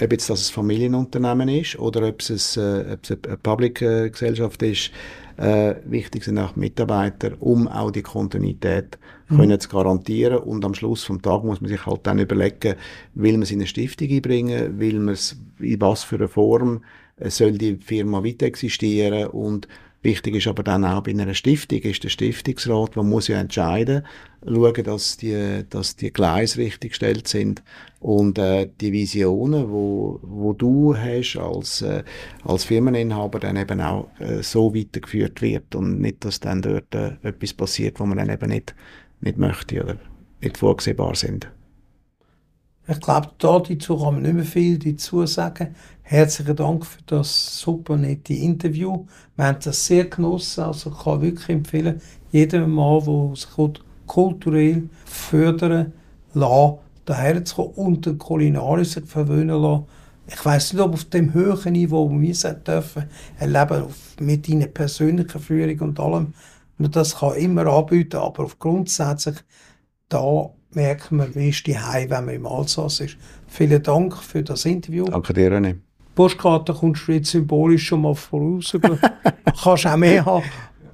ob 0.00 0.10
jetzt 0.10 0.28
das 0.28 0.50
ein 0.50 0.54
Familienunternehmen 0.54 1.48
ist 1.48 1.78
oder 1.78 2.08
ob 2.08 2.20
es, 2.20 2.56
ein, 2.56 2.62
äh, 2.62 2.92
ob 2.94 3.04
es 3.04 3.10
eine 3.10 3.36
Public-Gesellschaft 3.36 4.62
ist, 4.62 4.90
äh, 5.36 5.76
wichtig 5.84 6.24
sind 6.24 6.38
auch 6.38 6.56
Mitarbeiter, 6.56 7.32
um 7.40 7.68
auch 7.68 7.90
die 7.90 8.02
Kontinuität 8.02 8.98
mhm. 9.28 9.36
können 9.36 9.60
zu 9.60 9.68
garantieren. 9.68 10.38
Und 10.38 10.64
am 10.64 10.74
Schluss 10.74 11.04
vom 11.04 11.20
Tag 11.22 11.44
muss 11.44 11.60
man 11.60 11.68
sich 11.68 11.84
halt 11.86 12.06
dann 12.06 12.18
überlegen, 12.18 12.76
will 13.14 13.32
man 13.32 13.42
es 13.42 13.50
in 13.50 13.58
eine 13.58 13.66
Stiftung 13.66 14.08
einbringen, 14.08 14.78
will 14.78 14.98
man 15.00 15.14
es 15.14 15.36
in 15.58 15.80
was 15.80 16.04
für 16.04 16.16
eine 16.16 16.28
Form 16.28 16.82
äh, 17.16 17.30
soll 17.30 17.52
die 17.52 17.76
Firma 17.76 18.24
weiter 18.24 18.46
existieren 18.46 19.28
und 19.28 19.68
Wichtig 20.04 20.34
ist 20.34 20.46
aber 20.48 20.62
dann 20.62 20.84
auch 20.84 21.02
bei 21.02 21.12
einer 21.12 21.32
Stiftung, 21.32 21.78
ist 21.78 22.04
der 22.04 22.10
Stiftungsrat, 22.10 22.94
man 22.94 23.08
muss 23.08 23.28
ja 23.28 23.40
entscheiden, 23.40 24.04
schauen, 24.44 24.84
dass 24.84 25.16
die, 25.16 25.64
dass 25.70 25.96
die 25.96 26.12
Gleise 26.12 26.58
richtig 26.58 26.90
gestellt 26.90 27.26
sind 27.26 27.62
und 28.04 28.36
äh, 28.36 28.68
die 28.82 28.92
Visionen, 28.92 29.70
wo, 29.70 30.20
wo 30.20 30.52
du 30.52 30.94
hast 30.94 31.38
als, 31.38 31.80
äh, 31.80 32.04
als 32.44 32.64
Firmeninhaber, 32.64 33.38
dann 33.40 33.56
eben 33.56 33.80
auch 33.80 34.08
äh, 34.18 34.42
so 34.42 34.74
weitergeführt 34.74 35.40
wird 35.40 35.74
und 35.74 36.02
nicht, 36.02 36.22
dass 36.22 36.38
dann 36.38 36.60
dort 36.60 36.94
äh, 36.94 37.12
etwas 37.22 37.54
passiert, 37.54 37.98
wo 37.98 38.04
man 38.04 38.18
dann 38.18 38.28
eben 38.28 38.50
nicht, 38.50 38.74
nicht 39.22 39.38
möchte 39.38 39.82
oder 39.82 39.96
nicht 40.42 40.58
vorgesehbar 40.58 41.14
sind. 41.14 41.50
Ich 42.86 43.00
glaube, 43.00 43.30
dazu 43.38 43.96
kann 43.96 44.14
man 44.14 44.22
nicht 44.22 44.34
mehr 44.34 44.44
viel 44.44 44.78
dazu 44.78 45.24
sagen. 45.24 45.74
Herzlichen 46.02 46.56
Dank 46.56 46.84
für 46.84 47.00
das 47.06 47.58
super 47.58 47.96
nette 47.96 48.34
Interview. 48.34 49.06
Wir 49.36 49.46
haben 49.46 49.58
das 49.64 49.86
sehr 49.86 50.04
genossen. 50.04 50.64
Also 50.64 50.90
ich 50.90 51.04
kann 51.04 51.22
wirklich 51.22 51.48
empfehlen, 51.48 52.02
jedem 52.30 52.70
Mal, 52.70 53.00
der 53.00 53.34
sich 53.34 53.80
kulturell 54.06 54.90
fördern 55.06 55.94
lassen, 56.34 56.83
daher 57.04 57.44
zu 57.44 57.56
kommen 57.56 57.74
und 57.74 58.06
den 58.06 58.18
kulinarisch 58.18 58.90
sich 58.90 59.04
verwöhnen 59.04 59.60
lassen. 59.60 59.84
Ich 60.26 60.44
weiß 60.44 60.72
nicht, 60.72 60.82
ob 60.82 60.94
auf 60.94 61.04
dem 61.04 61.34
höheren 61.34 61.72
Niveau, 61.72 62.10
wo 62.10 62.20
wir 62.20 62.30
es 62.30 62.46
dürfen, 62.66 63.04
erleben, 63.38 63.84
mit 64.20 64.48
deiner 64.48 64.66
persönlichen 64.66 65.40
Führung 65.40 65.80
und 65.80 66.00
allem, 66.00 66.32
man 66.78 66.90
das 66.90 67.16
kann 67.16 67.34
immer 67.34 67.66
anbieten, 67.66 68.16
aber 68.16 68.44
auf 68.44 68.58
grundsätzlich 68.58 69.36
da 70.08 70.50
merkt 70.72 71.12
man, 71.12 71.34
wie 71.34 71.50
ist 71.50 71.66
die 71.66 71.78
Hause, 71.78 72.10
wenn 72.10 72.24
man 72.24 72.34
im 72.34 72.46
Alsace 72.46 73.00
ist. 73.00 73.16
Vielen 73.46 73.82
Dank 73.82 74.16
für 74.16 74.42
das 74.42 74.64
Interview. 74.64 75.04
Danke 75.06 75.32
dir, 75.32 75.52
René. 75.52 75.76
Postkarte 76.14 76.72
kommst 76.72 77.08
du 77.08 77.12
jetzt 77.12 77.30
symbolisch 77.30 77.86
schon 77.86 78.02
mal 78.02 78.14
voraus. 78.14 78.70
Du 78.70 78.80
kannst 79.62 79.86
auch 79.86 79.96
mehr 79.96 80.24
haben. 80.24 80.44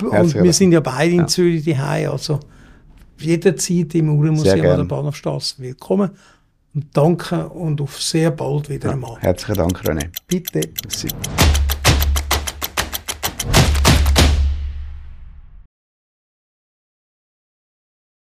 Und 0.03 0.35
wir 0.35 0.53
sind 0.53 0.73
ja 0.73 0.81
beide 0.81 1.13
in 1.13 1.21
ja. 1.21 1.27
Zürich 1.27 1.65
daheim. 1.65 2.11
Also 2.11 2.41
jederzeit 3.23 3.95
im 3.95 4.11
Uhrenmuseum 4.11 4.66
an 4.66 4.77
der 4.79 4.85
Bahnhofstrasse 4.85 5.57
willkommen. 5.59 6.11
Und 6.75 6.87
danke 6.93 7.49
und 7.49 7.81
auf 7.81 8.01
sehr 8.01 8.31
bald 8.31 8.68
wieder 8.68 8.89
ja. 8.89 8.95
einmal. 8.95 9.18
Herzlichen 9.21 9.57
Dank, 9.57 9.81
René. 9.81 10.09
Bitte. 10.29 10.61
Merci. 10.85 11.09